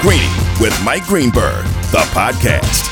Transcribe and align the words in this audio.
Greeny 0.00 0.28
with 0.60 0.78
Mike 0.84 1.04
Greenberg, 1.06 1.64
the 1.90 2.04
podcast. 2.14 2.86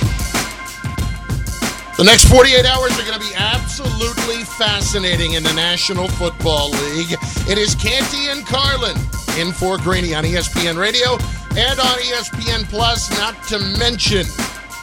The 1.97 2.03
next 2.03 2.29
48 2.29 2.67
hours 2.67 2.99
are 2.99 3.07
going 3.07 3.21
to 3.21 3.25
be 3.25 3.33
absolutely 3.37 4.43
fascinating 4.43 5.35
in 5.35 5.45
the 5.45 5.53
National 5.53 6.09
Football 6.09 6.71
League. 6.71 7.13
It 7.49 7.59
is 7.59 7.77
Canty 7.77 8.29
and 8.29 8.45
Carlin 8.45 8.97
in 9.39 9.53
for 9.53 9.79
Greeny 9.79 10.15
on 10.15 10.25
ESPN 10.25 10.77
Radio 10.77 11.13
and 11.57 11.79
on 11.79 11.99
ESPN 11.99 12.69
Plus, 12.69 13.09
not 13.19 13.41
to 13.45 13.61
mention 13.79 14.27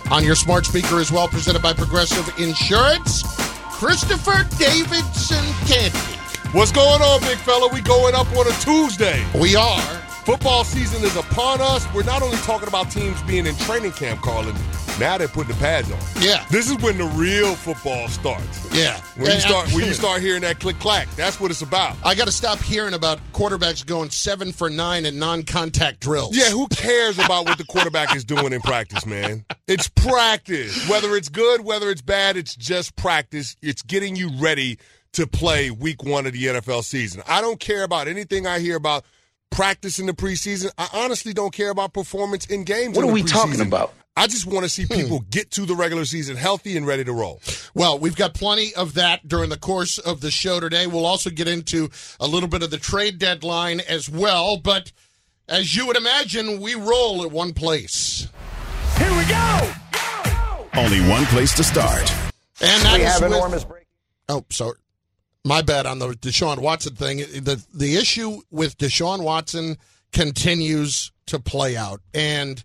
on 0.09 0.23
your 0.23 0.35
smart 0.35 0.65
speaker 0.65 1.01
as 1.01 1.11
well, 1.11 1.27
presented 1.27 1.61
by 1.61 1.73
Progressive 1.73 2.27
Insurance. 2.39 3.23
Christopher 3.69 4.47
Davidson 4.57 5.43
Canty. 5.67 6.17
What's 6.53 6.71
going 6.71 7.01
on, 7.01 7.19
big 7.21 7.37
fella? 7.39 7.67
We 7.73 7.81
going 7.81 8.15
up 8.15 8.31
on 8.37 8.47
a 8.47 8.55
Tuesday. 8.61 9.25
We 9.37 9.57
are. 9.57 10.02
Football 10.25 10.63
season 10.63 11.03
is 11.03 11.17
upon 11.17 11.59
us. 11.59 11.85
We're 11.93 12.03
not 12.03 12.21
only 12.21 12.37
talking 12.37 12.69
about 12.69 12.89
teams 12.89 13.21
being 13.23 13.45
in 13.45 13.57
training 13.57 13.91
camp, 13.91 14.21
Carlin. 14.21 14.55
Now 14.97 15.17
they're 15.17 15.27
putting 15.27 15.53
the 15.53 15.59
pads 15.59 15.91
on. 15.91 15.99
Yeah. 16.21 16.45
This 16.49 16.69
is 16.69 16.77
when 16.77 16.97
the 16.97 17.03
real 17.07 17.55
football 17.55 18.07
starts. 18.07 18.73
Yeah. 18.73 19.01
When 19.17 19.31
you 19.31 19.39
start 19.41 19.73
when 19.73 19.83
you 19.85 19.93
start 19.93 20.21
hearing 20.21 20.41
that 20.43 20.61
click 20.61 20.79
clack, 20.79 21.09
that's 21.15 21.41
what 21.41 21.51
it's 21.51 21.61
about. 21.61 21.97
I 22.05 22.15
got 22.15 22.27
to 22.27 22.31
stop 22.31 22.59
hearing 22.59 22.93
about 22.93 23.19
quarterbacks 23.33 23.85
going 23.85 24.11
seven 24.11 24.53
for 24.53 24.69
nine 24.69 25.05
in 25.05 25.19
non-contact 25.19 25.99
drills. 25.99 26.37
Yeah, 26.37 26.51
who 26.51 26.67
cares 26.67 27.19
about 27.19 27.45
what 27.45 27.57
the 27.57 27.65
quarterback 27.65 28.15
is 28.15 28.23
doing 28.23 28.53
in 28.53 28.61
practice, 28.61 29.05
man? 29.05 29.43
It's 29.67 29.89
practice. 29.89 30.87
Whether 30.87 31.17
it's 31.17 31.27
good, 31.27 31.65
whether 31.65 31.89
it's 31.89 32.01
bad, 32.01 32.37
it's 32.37 32.55
just 32.55 32.95
practice. 32.95 33.57
It's 33.61 33.81
getting 33.81 34.15
you 34.15 34.29
ready 34.37 34.77
to 35.13 35.27
play 35.27 35.69
week 35.69 36.03
one 36.03 36.25
of 36.25 36.33
the 36.33 36.45
NFL 36.45 36.83
season. 36.83 37.23
I 37.27 37.41
don't 37.41 37.59
care 37.59 37.83
about 37.83 38.07
anything 38.07 38.47
I 38.47 38.59
hear 38.59 38.77
about 38.77 39.03
practice 39.55 39.99
in 39.99 40.05
the 40.05 40.13
preseason. 40.13 40.71
I 40.77 40.87
honestly 40.93 41.33
don't 41.33 41.53
care 41.53 41.69
about 41.69 41.93
performance 41.93 42.45
in 42.47 42.63
games. 42.63 42.95
What 42.95 43.03
in 43.03 43.09
are 43.09 43.15
the 43.15 43.21
we 43.21 43.23
talking 43.23 43.61
about? 43.61 43.93
I 44.15 44.27
just 44.27 44.45
want 44.45 44.63
to 44.63 44.69
see 44.69 44.83
Hmm. 44.83 44.93
people 44.93 45.19
get 45.31 45.49
to 45.51 45.65
the 45.65 45.75
regular 45.75 46.05
season 46.05 46.35
healthy 46.35 46.77
and 46.77 46.85
ready 46.85 47.03
to 47.03 47.11
roll. 47.13 47.41
Well, 47.73 47.97
we've 47.97 48.15
got 48.15 48.35
plenty 48.35 48.73
of 48.75 48.93
that 48.93 49.27
during 49.27 49.49
the 49.49 49.57
course 49.57 49.97
of 49.97 50.21
the 50.21 50.29
show 50.29 50.59
today. 50.59 50.85
We'll 50.85 51.05
also 51.07 51.29
get 51.31 51.47
into 51.47 51.89
a 52.19 52.27
little 52.27 52.47
bit 52.49 52.61
of 52.61 52.69
the 52.69 52.77
trade 52.77 53.17
deadline 53.17 53.79
as 53.81 54.07
well. 54.09 54.57
But 54.57 54.91
as 55.49 55.75
you 55.75 55.87
would 55.87 55.97
imagine, 55.97 56.61
we 56.61 56.75
roll 56.75 57.23
at 57.23 57.31
one 57.31 57.53
place. 57.53 58.27
Here 58.99 59.17
we 59.17 59.25
go! 59.25 59.71
Only 60.75 61.01
one 61.09 61.25
place 61.27 61.53
to 61.55 61.63
start. 61.63 62.11
And 62.61 62.83
that 62.83 62.99
We 62.99 63.05
is 63.05 63.11
have 63.13 63.21
with- 63.23 63.31
enormous 63.33 63.63
break. 63.63 63.85
Oh, 64.29 64.45
sorry. 64.51 64.77
My 65.45 65.61
bet 65.61 65.85
on 65.85 65.99
the 65.99 66.09
Deshaun 66.09 66.59
Watson 66.59 66.95
thing. 66.95 67.17
The 67.17 67.63
the 67.73 67.97
issue 67.97 68.41
with 68.49 68.77
Deshaun 68.77 69.23
Watson 69.23 69.77
continues 70.13 71.11
to 71.25 71.39
play 71.39 71.75
out. 71.75 72.01
And 72.13 72.63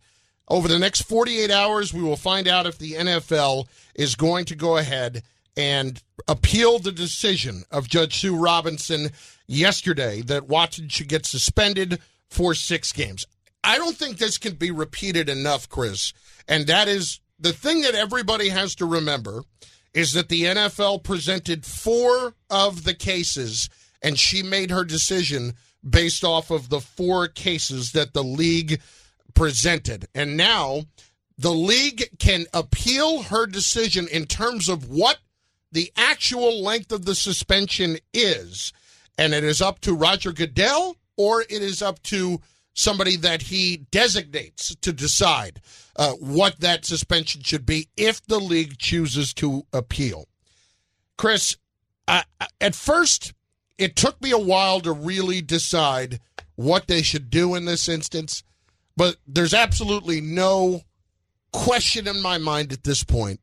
over 0.49 0.69
the 0.69 0.79
next 0.79 1.03
48 1.03 1.51
hours, 1.51 1.93
we 1.93 2.03
will 2.03 2.17
find 2.17 2.47
out 2.47 2.67
if 2.67 2.79
the 2.79 2.93
NFL 2.93 3.67
is 3.95 4.15
going 4.15 4.45
to 4.47 4.55
go 4.55 4.77
ahead 4.77 5.23
and 5.57 6.01
appeal 6.29 6.79
the 6.79 6.93
decision 6.93 7.65
of 7.71 7.89
Judge 7.89 8.21
Sue 8.21 8.37
Robinson 8.37 9.11
yesterday 9.49 10.23
that 10.23 10.47
Watson 10.47 10.89
should 10.89 11.09
get 11.09 11.27
suspended 11.27 11.99
for 12.29 12.55
six 12.55 12.93
games. 12.93 13.27
I 13.65 13.77
don't 13.77 13.97
think 13.97 14.19
this 14.19 14.39
can 14.39 14.55
be 14.55 14.71
repeated 14.71 15.29
enough, 15.29 15.69
Chris. 15.69 16.13
And 16.47 16.69
that 16.69 16.87
is 16.87 17.21
the 17.41 17.53
thing 17.53 17.83
that 17.83 17.95
everybody 17.95 18.49
has 18.51 18.77
to 18.77 18.87
remember 18.87 19.43
is 19.99 20.13
that 20.13 20.29
the 20.29 20.43
NFL 20.43 21.03
presented 21.03 21.67
four 21.67 22.33
of 22.49 22.85
the 22.85 22.95
cases 22.95 23.69
and 24.01 24.17
she 24.17 24.45
made 24.45 24.71
her 24.71 24.85
decision 24.85 25.55
based 25.89 26.23
off 26.23 26.53
of 26.53 26.69
the 26.69 26.81
four 26.81 27.27
cases 27.27 27.91
that 27.91 28.15
the 28.15 28.23
league 28.23 28.81
presented. 29.35 30.07
And 30.15 30.37
now 30.37 30.85
the 31.37 31.51
league 31.51 32.17
can 32.21 32.47
appeal 32.55 33.23
her 33.23 33.45
decision 33.45 34.07
in 34.07 34.27
terms 34.27 34.69
of 34.69 34.89
what 34.89 35.19
the 35.73 35.91
actual 35.97 36.63
length 36.63 36.93
of 36.93 37.05
the 37.05 37.17
suspension 37.17 37.99
is. 38.15 38.73
And 39.19 39.35
it 39.35 39.43
is 39.43 39.61
up 39.61 39.81
to 39.81 39.97
Roger 39.97 40.31
Goodell 40.31 40.95
or 41.17 41.41
it 41.41 41.51
is 41.51 41.83
up 41.83 42.01
to 42.05 42.41
somebody 42.79 43.17
that 43.17 43.43
he 43.43 43.79
designates 43.91 44.73
to 44.77 44.93
decide 44.93 45.61
uh, 45.97 46.13
what 46.13 46.61
that 46.61 46.85
suspension 46.85 47.43
should 47.43 47.67
be 47.67 47.89
if 47.97 48.25
the 48.27 48.39
league 48.39 48.79
chooses 48.79 49.35
to 49.35 49.67
appeal. 49.73 50.29
Chris, 51.17 51.57
at 52.07 52.75
first, 52.77 53.35
it 53.79 53.97
took 53.97 54.23
me 54.23 54.31
a 54.31 54.39
while 54.39 54.81
to 54.81 54.93
really 54.93 55.43
decide 55.43 56.21
what 56.55 56.87
they 56.87 57.03
should 57.03 57.31
do 57.31 57.57
in 57.57 57.65
this 57.65 57.89
instance, 57.89 58.45
but 58.97 59.17
there's 59.27 59.55
absolutely 59.55 60.21
no 60.21 60.83
question 61.53 62.07
in 62.07 62.23
my 62.23 62.39
mind 62.39 62.73
at 62.73 62.85
this 62.85 63.03
point 63.03 63.41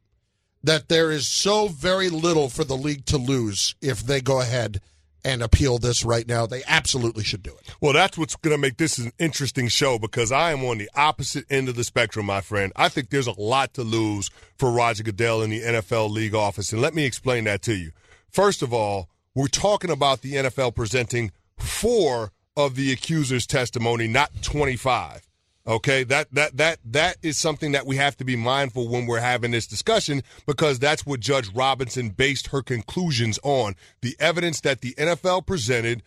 that 0.64 0.88
there 0.88 1.12
is 1.12 1.28
so 1.28 1.68
very 1.68 2.10
little 2.10 2.48
for 2.48 2.64
the 2.64 2.78
league 2.78 3.06
to 3.06 3.18
lose 3.18 3.76
if 3.82 4.00
they 4.00 4.22
go 4.22 4.40
ahead 4.40 4.80
and 5.26 5.42
appeal 5.42 5.80
this 5.80 6.06
right 6.06 6.28
now. 6.28 6.46
They 6.46 6.62
absolutely 6.68 7.24
should 7.24 7.42
do 7.42 7.50
it. 7.50 7.76
Well, 7.82 7.94
that's 7.94 8.16
what's 8.18 8.36
going 8.36 8.56
to 8.56 8.62
make 8.62 8.78
this 8.78 9.00
an 9.00 9.12
interesting 9.18 9.68
show 9.68 9.98
because 9.98 10.32
I 10.32 10.52
am 10.52 10.64
on 10.64 10.78
the 10.78 10.90
opposite 10.96 11.46
end 11.50 11.68
of 11.68 11.76
the 11.76 11.84
spectrum, 11.84 12.28
my 12.28 12.42
friend. 12.42 12.72
I 12.76 12.90
think 12.90 13.10
there's 13.10 13.28
a 13.28 13.42
lot 13.42 13.74
to 13.74 13.82
lose 13.82 14.30
for 14.58 14.72
Roger 14.72 15.04
Goodell 15.04 15.42
in 15.42 15.50
the 15.50 15.62
NFL 15.62 16.12
league 16.12 16.36
office. 16.36 16.72
And 16.72 16.82
let 16.82 16.94
me 16.94 17.06
explain 17.06 17.46
that 17.46 17.64
to 17.64 17.74
you. 17.74 17.92
First 18.30 18.62
of 18.62 18.72
all, 18.72 19.10
we're 19.34 19.48
talking 19.48 19.90
about 19.90 20.22
the 20.22 20.34
NFL 20.34 20.76
presenting 20.76 21.32
four 21.58 22.32
of 22.56 22.76
the 22.76 22.94
accuser's 22.94 23.48
testimony, 23.48 24.08
not 24.08 24.32
25. 24.44 25.28
Okay, 25.68 26.04
that 26.04 26.32
that 26.32 26.58
that 26.58 26.80
that 26.86 27.18
is 27.24 27.38
something 27.38 27.72
that 27.72 27.88
we 27.88 27.96
have 27.96 28.16
to 28.18 28.24
be 28.24 28.36
mindful 28.36 28.88
when 28.88 29.08
we're 29.08 29.20
having 29.20 29.50
this 29.50 29.66
discussion 29.66 30.22
because 30.46 30.78
that's 30.78 31.08
what 31.08 31.20
Judge 31.20 31.50
Robinson 31.56 32.10
based 32.10 32.48
her 32.48 32.62
conclusions 32.62 33.40
on. 33.42 33.76
The 34.02 34.16
evidence 34.20 34.62
that 34.62 34.82
the 34.82 34.94
NFL 34.94 35.48
presented 35.48 36.04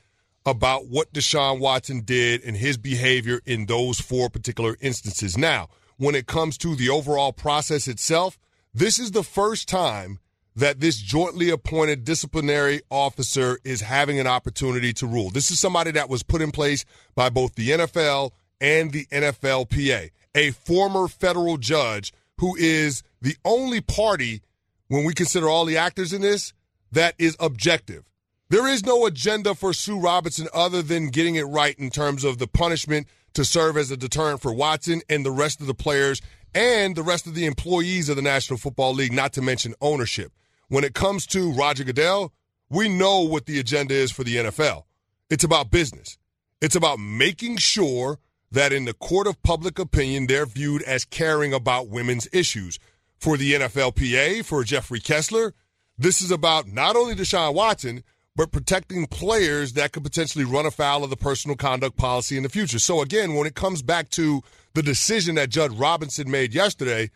about 0.47 0.87
what 0.87 1.13
Deshaun 1.13 1.59
Watson 1.59 2.03
did 2.03 2.43
and 2.45 2.57
his 2.57 2.77
behavior 2.77 3.41
in 3.45 3.67
those 3.67 4.01
four 4.01 4.31
particular 4.31 4.77
instances. 4.81 5.37
Now, 5.37 5.69
when 5.97 6.15
it 6.15 6.29
comes 6.29 6.57
to 6.59 6.77
the 6.77 6.89
overall 6.89 7.33
process 7.33 7.89
itself, 7.89 8.39
this 8.73 9.01
is 9.01 9.11
the 9.11 9.25
first 9.25 9.69
time 9.69 10.21
that 10.55 10.81
this 10.81 10.99
jointly 10.99 11.51
appointed 11.51 12.05
disciplinary 12.05 12.81
officer 12.91 13.59
is 13.65 13.81
having 13.81 14.21
an 14.21 14.27
opportunity 14.27 14.93
to 14.93 15.07
rule. 15.07 15.31
This 15.31 15.51
is 15.51 15.59
somebody 15.59 15.91
that 15.93 16.09
was 16.09 16.23
put 16.23 16.43
in 16.43 16.53
place 16.53 16.85
by 17.15 17.29
both 17.29 17.57
the 17.57 17.71
NFL 17.71 18.33
and 18.61 18.93
the 18.93 19.07
NFLPA, 19.07 20.11
a 20.35 20.51
former 20.53 21.09
federal 21.09 21.57
judge 21.57 22.13
who 22.39 22.57
is 22.57 23.03
the 23.21 23.37
only 23.45 23.81
party, 23.81 24.43
when 24.89 25.05
we 25.05 25.13
consider 25.13 25.49
all 25.49 25.65
the 25.65 25.77
actors 25.77 26.13
in 26.13 26.23
this, 26.23 26.53
that 26.93 27.15
is 27.19 27.37
objective. 27.41 28.05
There 28.51 28.67
is 28.67 28.87
no 28.87 29.05
agenda 29.05 29.55
for 29.55 29.75
Sue 29.75 30.01
Robinson 30.01 30.49
other 30.55 30.81
than 30.81 31.09
getting 31.09 31.35
it 31.35 31.43
right 31.43 31.79
in 31.79 31.91
terms 31.91 32.25
of 32.25 32.39
the 32.39 32.47
punishment 32.47 33.07
to 33.35 33.45
serve 33.45 33.77
as 33.77 33.91
a 33.91 33.97
deterrent 33.97 34.41
for 34.41 34.55
Watson 34.55 35.03
and 35.09 35.25
the 35.25 35.31
rest 35.31 35.61
of 35.61 35.67
the 35.67 35.75
players 35.75 36.23
and 36.55 36.97
the 36.97 37.03
rest 37.03 37.27
of 37.27 37.35
the 37.35 37.45
employees 37.45 38.09
of 38.09 38.17
the 38.17 38.23
National 38.23 38.59
Football 38.59 38.95
League, 38.95 39.13
not 39.13 39.35
to 39.35 39.43
mention 39.43 39.75
ownership. 39.81 40.33
When 40.69 40.83
it 40.83 40.95
comes 40.95 41.27
to 41.29 41.53
Roger 41.53 41.85
Goodell, 41.85 42.33
we 42.71 42.89
know 42.89 43.21
what 43.21 43.47
the 43.47 43.59
agenda 43.59 43.95
is 43.95 44.11
for 44.11 44.25
the 44.25 44.37
NFL. 44.37 44.85
It's 45.29 45.45
about 45.45 45.71
business. 45.71 46.19
It's 46.61 46.75
about 46.77 46.99
making 46.99 47.59
sure 47.59 48.19
that 48.51 48.73
in 48.73 48.85
the 48.85 48.95
court 48.95 49.27
of 49.27 49.43
public 49.43 49.79
opinion, 49.79 50.27
they're 50.27 50.47
viewed 50.47 50.83
as 50.83 51.05
caring 51.05 51.53
about 51.53 51.89
women's 51.89 52.29
issues. 52.33 52.79
For 53.19 53.37
the 53.37 53.55
NFLPA, 53.55 54.45
for 54.45 54.63
Jeffrey 54.63 55.01
Kessler, 55.01 55.55
this 55.99 56.23
is 56.23 56.31
about 56.31 56.69
not 56.69 56.95
only 56.95 57.15
Deshaun 57.17 57.55
Watson, 57.55 58.05
but 58.37 58.53
protecting 58.53 59.07
players 59.07 59.73
that 59.73 59.91
could 59.91 60.05
potentially 60.05 60.45
run 60.45 60.65
afoul 60.65 61.03
of 61.03 61.11
the 61.11 61.17
personal 61.17 61.57
conduct 61.57 61.97
policy 61.97 62.37
in 62.37 62.45
the 62.45 62.49
future. 62.49 62.79
So 62.79 63.03
again, 63.03 63.35
when 63.35 63.49
it 63.49 63.57
comes 63.57 63.83
back 63.83 64.09
to 64.11 64.43
the 64.75 64.83
decision 64.83 65.35
that 65.35 65.51
Judge 65.51 65.73
Robinson 65.73 66.31
made 66.31 66.55
yesterday, 66.55 67.11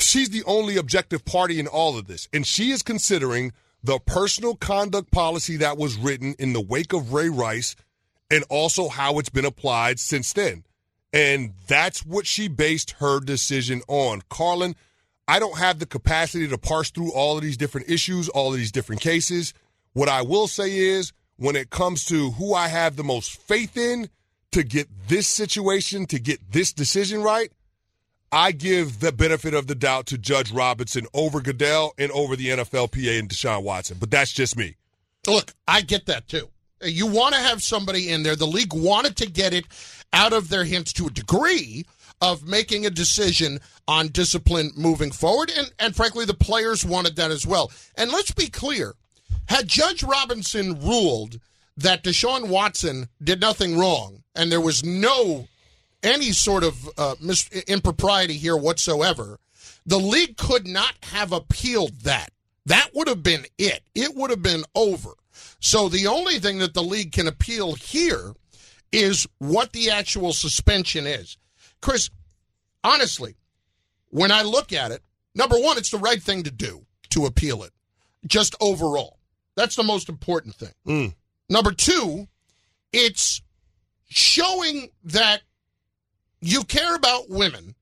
she's 0.00 0.30
the 0.30 0.42
only 0.44 0.78
objective 0.78 1.26
party 1.26 1.60
in 1.60 1.66
all 1.66 1.98
of 1.98 2.06
this. 2.06 2.26
And 2.32 2.46
she 2.46 2.70
is 2.70 2.82
considering 2.82 3.52
the 3.82 3.98
personal 4.06 4.56
conduct 4.56 5.10
policy 5.10 5.58
that 5.58 5.76
was 5.76 5.98
written 5.98 6.34
in 6.38 6.54
the 6.54 6.62
wake 6.62 6.94
of 6.94 7.12
Ray 7.12 7.28
Rice 7.28 7.76
and 8.30 8.44
also 8.48 8.88
how 8.88 9.18
it's 9.18 9.28
been 9.28 9.44
applied 9.44 9.98
since 9.98 10.32
then. 10.32 10.64
And 11.12 11.52
that's 11.68 12.04
what 12.04 12.26
she 12.26 12.48
based 12.48 12.92
her 12.92 13.20
decision 13.20 13.82
on. 13.86 14.22
Carlin, 14.28 14.74
I 15.28 15.38
don't 15.38 15.58
have 15.58 15.78
the 15.78 15.86
capacity 15.86 16.48
to 16.48 16.58
parse 16.58 16.90
through 16.90 17.12
all 17.12 17.36
of 17.36 17.42
these 17.42 17.56
different 17.56 17.88
issues, 17.88 18.28
all 18.28 18.52
of 18.52 18.58
these 18.58 18.72
different 18.72 19.00
cases. 19.00 19.54
What 19.92 20.08
I 20.08 20.22
will 20.22 20.48
say 20.48 20.76
is, 20.76 21.12
when 21.36 21.56
it 21.56 21.70
comes 21.70 22.04
to 22.06 22.32
who 22.32 22.54
I 22.54 22.68
have 22.68 22.96
the 22.96 23.04
most 23.04 23.36
faith 23.40 23.76
in 23.76 24.08
to 24.52 24.62
get 24.62 24.88
this 25.08 25.26
situation, 25.26 26.06
to 26.06 26.18
get 26.18 26.52
this 26.52 26.72
decision 26.72 27.22
right, 27.22 27.50
I 28.30 28.50
give 28.50 28.98
the 28.98 29.12
benefit 29.12 29.54
of 29.54 29.68
the 29.68 29.76
doubt 29.76 30.06
to 30.06 30.18
Judge 30.18 30.50
Robinson 30.50 31.06
over 31.14 31.40
Goodell 31.40 31.94
and 31.96 32.10
over 32.10 32.34
the 32.34 32.48
NFLPA 32.48 33.18
and 33.18 33.28
Deshaun 33.28 33.62
Watson. 33.62 33.96
But 34.00 34.10
that's 34.10 34.32
just 34.32 34.56
me. 34.56 34.76
Look, 35.26 35.54
I 35.68 35.80
get 35.80 36.06
that 36.06 36.28
too. 36.28 36.50
You 36.84 37.06
want 37.06 37.34
to 37.34 37.40
have 37.40 37.62
somebody 37.62 38.10
in 38.10 38.22
there. 38.22 38.36
The 38.36 38.46
league 38.46 38.74
wanted 38.74 39.16
to 39.16 39.30
get 39.30 39.54
it 39.54 39.64
out 40.12 40.32
of 40.32 40.48
their 40.48 40.64
hands 40.64 40.92
to 40.94 41.06
a 41.06 41.10
degree 41.10 41.84
of 42.20 42.46
making 42.46 42.86
a 42.86 42.90
decision 42.90 43.60
on 43.88 44.08
discipline 44.08 44.70
moving 44.76 45.10
forward. 45.10 45.50
And, 45.56 45.72
and 45.78 45.94
frankly, 45.94 46.24
the 46.24 46.34
players 46.34 46.84
wanted 46.84 47.16
that 47.16 47.30
as 47.30 47.46
well. 47.46 47.70
And 47.96 48.10
let's 48.10 48.32
be 48.32 48.48
clear 48.48 48.94
had 49.46 49.68
Judge 49.68 50.02
Robinson 50.02 50.80
ruled 50.80 51.38
that 51.76 52.02
Deshaun 52.04 52.48
Watson 52.48 53.08
did 53.22 53.40
nothing 53.40 53.76
wrong 53.76 54.22
and 54.34 54.50
there 54.50 54.60
was 54.60 54.84
no 54.84 55.48
any 56.02 56.32
sort 56.32 56.62
of 56.64 56.88
uh, 56.98 57.14
mis- 57.20 57.48
impropriety 57.66 58.34
here 58.34 58.56
whatsoever, 58.56 59.38
the 59.86 59.98
league 59.98 60.36
could 60.36 60.66
not 60.66 60.94
have 61.04 61.32
appealed 61.32 61.92
that. 62.00 62.30
That 62.66 62.90
would 62.94 63.08
have 63.08 63.22
been 63.22 63.46
it. 63.58 63.82
It 63.94 64.14
would 64.14 64.30
have 64.30 64.42
been 64.42 64.64
over. 64.74 65.10
So 65.64 65.88
the 65.88 66.08
only 66.08 66.40
thing 66.40 66.58
that 66.58 66.74
the 66.74 66.82
league 66.82 67.12
can 67.12 67.26
appeal 67.26 67.72
here 67.72 68.34
is 68.92 69.26
what 69.38 69.72
the 69.72 69.90
actual 69.90 70.34
suspension 70.34 71.06
is. 71.06 71.38
Chris, 71.80 72.10
honestly, 72.84 73.34
when 74.10 74.30
I 74.30 74.42
look 74.42 74.74
at 74.74 74.90
it, 74.90 75.00
number 75.34 75.56
one, 75.56 75.78
it's 75.78 75.90
the 75.90 75.96
right 75.96 76.22
thing 76.22 76.42
to 76.42 76.50
do 76.50 76.84
to 77.10 77.24
appeal 77.24 77.62
it, 77.62 77.72
just 78.26 78.54
overall. 78.60 79.18
That's 79.56 79.74
the 79.74 79.82
most 79.82 80.10
important 80.10 80.54
thing. 80.54 80.74
Mm. 80.86 81.14
Number 81.48 81.72
two, 81.72 82.28
it's 82.92 83.40
showing 84.10 84.90
that 85.04 85.40
you 86.42 86.64
care 86.64 86.94
about 86.94 87.30
women 87.30 87.74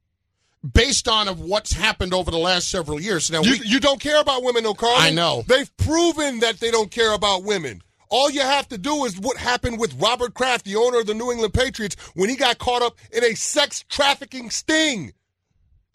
based 0.62 1.08
on 1.08 1.28
of 1.28 1.40
what's 1.40 1.72
happened 1.72 2.14
over 2.14 2.30
the 2.30 2.38
last 2.38 2.68
several 2.68 3.00
years. 3.00 3.30
Now, 3.30 3.42
You, 3.42 3.52
we, 3.52 3.66
you 3.66 3.80
don't 3.80 4.00
care 4.00 4.20
about 4.20 4.42
women, 4.42 4.62
no, 4.62 4.74
Carl. 4.74 4.94
I 4.96 5.10
know. 5.10 5.42
They've 5.46 5.74
proven 5.76 6.40
that 6.40 6.60
they 6.60 6.70
don't 6.70 6.90
care 6.90 7.12
about 7.12 7.44
women. 7.44 7.82
All 8.10 8.30
you 8.30 8.40
have 8.42 8.68
to 8.68 8.78
do 8.78 9.04
is 9.04 9.18
what 9.18 9.38
happened 9.38 9.80
with 9.80 9.94
Robert 10.00 10.34
Kraft, 10.34 10.66
the 10.66 10.76
owner 10.76 11.00
of 11.00 11.06
the 11.06 11.14
New 11.14 11.32
England 11.32 11.54
Patriots, 11.54 11.96
when 12.14 12.28
he 12.28 12.36
got 12.36 12.58
caught 12.58 12.82
up 12.82 12.96
in 13.10 13.24
a 13.24 13.34
sex 13.34 13.84
trafficking 13.88 14.50
sting. 14.50 15.12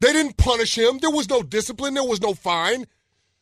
They 0.02 0.14
didn't 0.14 0.38
punish 0.38 0.78
him. 0.78 0.98
There 1.00 1.12
was 1.12 1.30
no 1.30 1.42
discipline. 1.44 1.94
There 1.94 2.04
was 2.04 2.22
no 2.22 2.34
fine. 2.34 2.86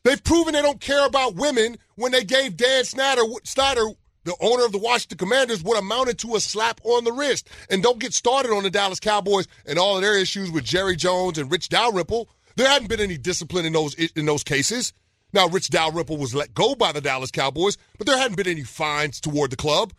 They've 0.03 0.23
proven 0.23 0.53
they 0.53 0.61
don't 0.61 0.79
care 0.79 1.05
about 1.05 1.35
women 1.35 1.77
when 1.95 2.11
they 2.11 2.23
gave 2.23 2.57
Dan 2.57 2.83
Snyder, 2.83 3.23
Snyder, 3.43 3.87
the 4.25 4.35
owner 4.41 4.65
of 4.65 4.71
the 4.71 4.77
Washington 4.77 5.17
Commanders, 5.17 5.63
what 5.63 5.79
amounted 5.79 6.19
to 6.19 6.35
a 6.35 6.39
slap 6.39 6.81
on 6.83 7.03
the 7.03 7.13
wrist. 7.13 7.47
And 7.69 7.81
don't 7.81 7.99
get 7.99 8.13
started 8.13 8.51
on 8.51 8.63
the 8.63 8.69
Dallas 8.69 8.99
Cowboys 8.99 9.47
and 9.65 9.79
all 9.79 9.95
of 9.95 10.01
their 10.01 10.17
issues 10.17 10.51
with 10.51 10.65
Jerry 10.65 10.95
Jones 10.95 11.37
and 11.37 11.51
Rich 11.51 11.69
Dalrymple. 11.69 12.27
There 12.57 12.67
hadn't 12.67 12.89
been 12.89 12.99
any 12.99 13.17
discipline 13.17 13.65
in 13.65 13.73
those 13.73 13.93
in 13.93 14.25
those 14.25 14.43
cases. 14.43 14.93
Now, 15.33 15.47
Rich 15.47 15.69
Dalrymple 15.69 16.17
was 16.17 16.33
let 16.33 16.53
go 16.53 16.75
by 16.75 16.91
the 16.91 17.01
Dallas 17.01 17.31
Cowboys, 17.31 17.77
but 17.97 18.07
there 18.07 18.17
hadn't 18.17 18.37
been 18.37 18.47
any 18.47 18.63
fines 18.63 19.19
toward 19.19 19.51
the 19.51 19.57
club. 19.57 19.93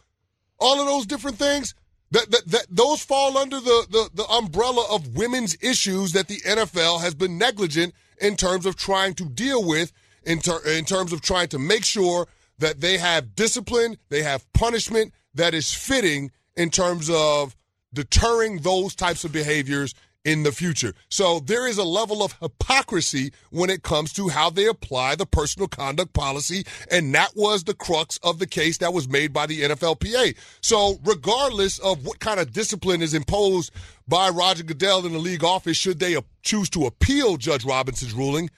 All 0.59 0.81
of 0.81 0.87
those 0.87 1.05
different 1.05 1.37
things, 1.37 1.75
that, 2.11 2.31
that, 2.31 2.47
that 2.47 2.67
those 2.71 3.03
fall 3.03 3.37
under 3.37 3.61
the, 3.61 3.87
the, 3.91 4.11
the 4.15 4.27
umbrella 4.29 4.87
of 4.91 5.17
women's 5.17 5.57
issues 5.61 6.13
that 6.13 6.29
the 6.29 6.41
NFL 6.41 7.01
has 7.01 7.15
been 7.15 7.37
negligent 7.37 7.95
in 8.19 8.37
terms 8.37 8.65
of 8.65 8.77
trying 8.77 9.15
to 9.15 9.25
deal 9.29 9.67
with, 9.67 9.93
in, 10.23 10.39
ter- 10.39 10.65
in 10.67 10.85
terms 10.85 11.13
of 11.13 11.21
trying 11.21 11.49
to 11.49 11.59
make 11.59 11.85
sure 11.85 12.27
that 12.59 12.81
they 12.81 12.99
have 12.99 13.35
discipline, 13.35 13.97
they 14.09 14.23
have 14.23 14.51
punishment 14.53 15.13
that 15.35 15.55
is 15.55 15.73
fitting 15.73 16.31
in 16.57 16.71
terms 16.71 17.11
of 17.11 17.55
deterring 17.93 18.59
those 18.59 18.95
types 18.95 19.25
of 19.25 19.33
behaviors 19.33 19.95
in 20.27 20.43
the 20.43 20.51
future. 20.51 20.93
So 21.09 21.39
there 21.39 21.69
is 21.69 21.79
a 21.79 21.85
level 21.85 22.23
of 22.23 22.35
hypocrisy 22.41 23.33
when 23.51 23.71
it 23.71 23.85
comes 23.85 24.13
to 24.15 24.29
how 24.29 24.51
they 24.51 24.67
apply 24.67 25.15
the 25.15 25.25
personal 25.25 25.69
conduct 25.69 26.15
policy. 26.15 26.67
And 26.91 27.15
that 27.15 27.31
was 27.37 27.63
the 27.63 27.75
crux 27.75 28.19
of 28.25 28.41
the 28.41 28.47
case 28.47 28.79
that 28.79 28.93
was 28.93 29.09
made 29.09 29.33
by 29.33 29.47
the 29.47 29.63
NFLPA. 29.63 30.37
So 30.61 30.99
regardless 31.05 31.79
of 31.79 32.05
what 32.05 32.19
kind 32.19 32.41
of 32.41 32.53
discipline 32.53 33.03
is 33.03 33.15
imposed 33.15 33.71
by 34.09 34.29
Roger 34.29 34.65
Goodell 34.65 35.07
in 35.07 35.13
the 35.13 35.19
league 35.19 35.45
office, 35.45 35.77
should 35.77 36.01
they 36.01 36.17
choose 36.43 36.69
to 36.71 36.87
appeal 36.87 37.37
Judge 37.37 37.65
Robinson's 37.65 38.13
ruling, 38.13 38.51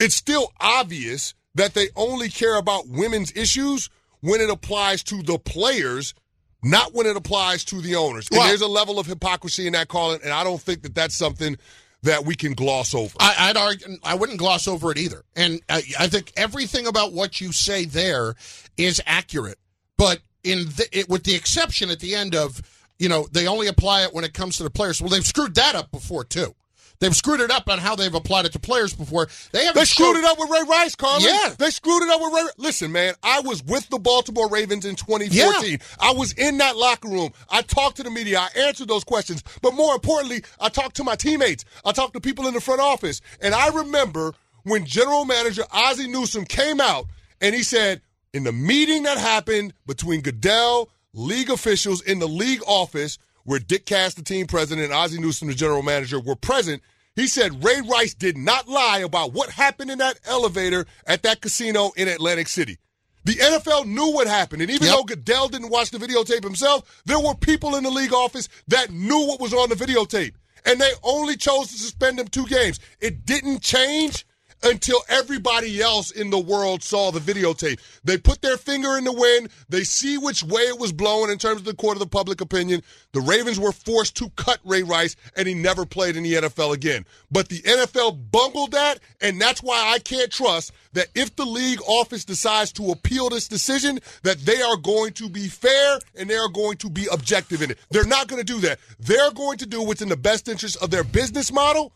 it's 0.00 0.16
still 0.16 0.52
obvious 0.60 1.34
that 1.56 1.74
they 1.74 1.88
only 1.96 2.28
care 2.28 2.56
about 2.56 2.88
women's 2.88 3.32
issues 3.36 3.90
when 4.20 4.40
it 4.40 4.48
applies 4.48 5.02
to 5.04 5.22
the 5.22 5.38
players 5.38 6.14
not 6.62 6.94
when 6.94 7.06
it 7.06 7.16
applies 7.16 7.64
to 7.64 7.80
the 7.80 7.94
owners. 7.94 8.28
And 8.28 8.38
Well- 8.38 8.48
there's 8.48 8.60
a 8.60 8.66
level 8.66 8.98
of 8.98 9.06
hypocrisy 9.06 9.66
in 9.66 9.74
that 9.74 9.88
calling, 9.88 10.20
and 10.22 10.32
I 10.32 10.42
don't 10.42 10.60
think 10.60 10.82
that 10.82 10.94
that's 10.94 11.14
something 11.14 11.56
that 12.02 12.24
we 12.24 12.34
can 12.34 12.54
gloss 12.54 12.94
over. 12.94 13.14
I, 13.20 13.34
I'd 13.50 13.56
argue, 13.56 13.98
I 14.02 14.14
wouldn't 14.14 14.38
gloss 14.38 14.66
over 14.68 14.90
it 14.90 14.98
either. 14.98 15.24
And 15.34 15.60
I, 15.68 15.82
I 15.98 16.08
think 16.08 16.32
everything 16.36 16.86
about 16.86 17.12
what 17.12 17.40
you 17.40 17.52
say 17.52 17.84
there 17.84 18.34
is 18.76 19.00
accurate. 19.06 19.58
But 19.96 20.20
in 20.44 20.66
the, 20.66 20.88
it, 20.92 21.08
with 21.08 21.24
the 21.24 21.34
exception 21.34 21.90
at 21.90 22.00
the 22.00 22.14
end 22.14 22.34
of, 22.34 22.62
you 22.98 23.08
know, 23.08 23.26
they 23.32 23.46
only 23.46 23.66
apply 23.66 24.04
it 24.04 24.14
when 24.14 24.24
it 24.24 24.34
comes 24.34 24.56
to 24.56 24.62
the 24.62 24.70
players. 24.70 25.00
Well, 25.00 25.10
they've 25.10 25.26
screwed 25.26 25.54
that 25.56 25.74
up 25.74 25.90
before 25.90 26.24
too. 26.24 26.54
They've 26.98 27.14
screwed 27.14 27.40
it 27.40 27.50
up 27.50 27.68
on 27.68 27.78
how 27.78 27.96
they've 27.96 28.14
applied 28.14 28.46
it 28.46 28.52
to 28.52 28.58
players 28.58 28.94
before. 28.94 29.28
They 29.52 29.64
haven't 29.64 29.80
They 29.80 29.84
screwed 29.84 30.16
it 30.16 30.24
up 30.24 30.38
with 30.38 30.50
Ray 30.50 30.62
Rice, 30.68 30.94
Carlin. 30.94 31.22
Yeah. 31.24 31.54
They 31.58 31.70
screwed 31.70 32.02
it 32.02 32.08
up 32.08 32.20
with 32.20 32.32
Ray. 32.32 32.48
Listen, 32.56 32.92
man, 32.92 33.14
I 33.22 33.40
was 33.40 33.62
with 33.64 33.88
the 33.88 33.98
Baltimore 33.98 34.48
Ravens 34.48 34.84
in 34.84 34.96
2014. 34.96 35.70
Yeah. 35.70 35.76
I 36.00 36.12
was 36.12 36.32
in 36.32 36.58
that 36.58 36.76
locker 36.76 37.08
room. 37.08 37.32
I 37.50 37.62
talked 37.62 37.96
to 37.96 38.02
the 38.02 38.10
media. 38.10 38.40
I 38.40 38.48
answered 38.58 38.88
those 38.88 39.04
questions. 39.04 39.42
But 39.62 39.74
more 39.74 39.94
importantly, 39.94 40.42
I 40.60 40.68
talked 40.68 40.96
to 40.96 41.04
my 41.04 41.16
teammates. 41.16 41.64
I 41.84 41.92
talked 41.92 42.14
to 42.14 42.20
people 42.20 42.46
in 42.46 42.54
the 42.54 42.60
front 42.60 42.80
office. 42.80 43.20
And 43.40 43.54
I 43.54 43.68
remember 43.68 44.34
when 44.64 44.84
General 44.84 45.24
Manager 45.24 45.64
Ozzie 45.72 46.08
Newsome 46.08 46.44
came 46.44 46.80
out 46.80 47.06
and 47.40 47.54
he 47.54 47.62
said, 47.62 48.00
in 48.32 48.44
the 48.44 48.52
meeting 48.52 49.04
that 49.04 49.18
happened 49.18 49.72
between 49.86 50.20
Goodell, 50.20 50.90
league 51.14 51.50
officials 51.50 52.02
in 52.02 52.18
the 52.18 52.28
league 52.28 52.62
office, 52.66 53.18
where 53.46 53.58
Dick 53.58 53.86
Cass, 53.86 54.12
the 54.14 54.22
team 54.22 54.46
president, 54.46 54.84
and 54.84 54.92
Ozzie 54.92 55.18
Newsome, 55.20 55.48
the 55.48 55.54
general 55.54 55.82
manager, 55.82 56.20
were 56.20 56.36
present, 56.36 56.82
he 57.14 57.26
said 57.26 57.64
Ray 57.64 57.80
Rice 57.80 58.12
did 58.12 58.36
not 58.36 58.68
lie 58.68 58.98
about 58.98 59.32
what 59.32 59.48
happened 59.48 59.90
in 59.90 59.98
that 59.98 60.20
elevator 60.26 60.84
at 61.06 61.22
that 61.22 61.40
casino 61.40 61.92
in 61.96 62.08
Atlantic 62.08 62.48
City. 62.48 62.76
The 63.24 63.34
NFL 63.36 63.86
knew 63.86 64.12
what 64.12 64.26
happened. 64.26 64.62
And 64.62 64.70
even 64.70 64.86
Yep. 64.86 64.96
though 64.96 65.02
Goodell 65.04 65.48
didn't 65.48 65.70
watch 65.70 65.90
the 65.90 65.98
videotape 65.98 66.44
himself, 66.44 67.02
there 67.06 67.18
were 67.18 67.34
people 67.34 67.74
in 67.74 67.82
the 67.84 67.90
league 67.90 68.12
office 68.12 68.48
that 68.68 68.90
knew 68.90 69.26
what 69.26 69.40
was 69.40 69.54
on 69.54 69.68
the 69.68 69.74
videotape. 69.74 70.34
And 70.64 70.80
they 70.80 70.92
only 71.02 71.36
chose 71.36 71.68
to 71.68 71.78
suspend 71.78 72.20
him 72.20 72.28
two 72.28 72.46
games. 72.46 72.78
It 73.00 73.24
didn't 73.24 73.62
change 73.62 74.26
until 74.62 74.98
everybody 75.08 75.80
else 75.80 76.10
in 76.10 76.30
the 76.30 76.38
world 76.38 76.82
saw 76.82 77.10
the 77.10 77.20
videotape. 77.20 77.78
They 78.04 78.18
put 78.18 78.42
their 78.42 78.56
finger 78.56 78.96
in 78.96 79.04
the 79.04 79.12
wind. 79.12 79.50
They 79.68 79.84
see 79.84 80.18
which 80.18 80.42
way 80.42 80.62
it 80.62 80.78
was 80.78 80.92
blowing 80.92 81.30
in 81.30 81.38
terms 81.38 81.60
of 81.60 81.64
the 81.64 81.74
court 81.74 81.96
of 81.96 82.00
the 82.00 82.06
public 82.06 82.40
opinion. 82.40 82.82
The 83.12 83.20
Ravens 83.20 83.60
were 83.60 83.72
forced 83.72 84.16
to 84.16 84.30
cut 84.30 84.58
Ray 84.64 84.82
Rice, 84.82 85.16
and 85.36 85.46
he 85.46 85.54
never 85.54 85.86
played 85.86 86.16
in 86.16 86.22
the 86.22 86.34
NFL 86.34 86.74
again. 86.74 87.04
But 87.30 87.48
the 87.48 87.62
NFL 87.62 88.30
bungled 88.30 88.72
that, 88.72 88.98
and 89.20 89.40
that's 89.40 89.62
why 89.62 89.92
I 89.94 89.98
can't 89.98 90.30
trust 90.30 90.72
that 90.92 91.08
if 91.14 91.36
the 91.36 91.44
league 91.44 91.80
office 91.86 92.24
decides 92.24 92.72
to 92.72 92.90
appeal 92.90 93.28
this 93.28 93.48
decision, 93.48 94.00
that 94.22 94.38
they 94.40 94.62
are 94.62 94.76
going 94.76 95.12
to 95.12 95.28
be 95.28 95.48
fair 95.48 95.98
and 96.18 96.28
they 96.28 96.36
are 96.36 96.48
going 96.48 96.78
to 96.78 96.90
be 96.90 97.06
objective 97.12 97.62
in 97.62 97.70
it. 97.70 97.78
They're 97.90 98.06
not 98.06 98.28
going 98.28 98.44
to 98.44 98.52
do 98.52 98.60
that. 98.60 98.78
They're 98.98 99.30
going 99.32 99.58
to 99.58 99.66
do 99.66 99.82
what's 99.82 100.02
in 100.02 100.08
the 100.08 100.16
best 100.16 100.48
interest 100.48 100.76
of 100.82 100.90
their 100.90 101.04
business 101.04 101.52
model. 101.52 101.92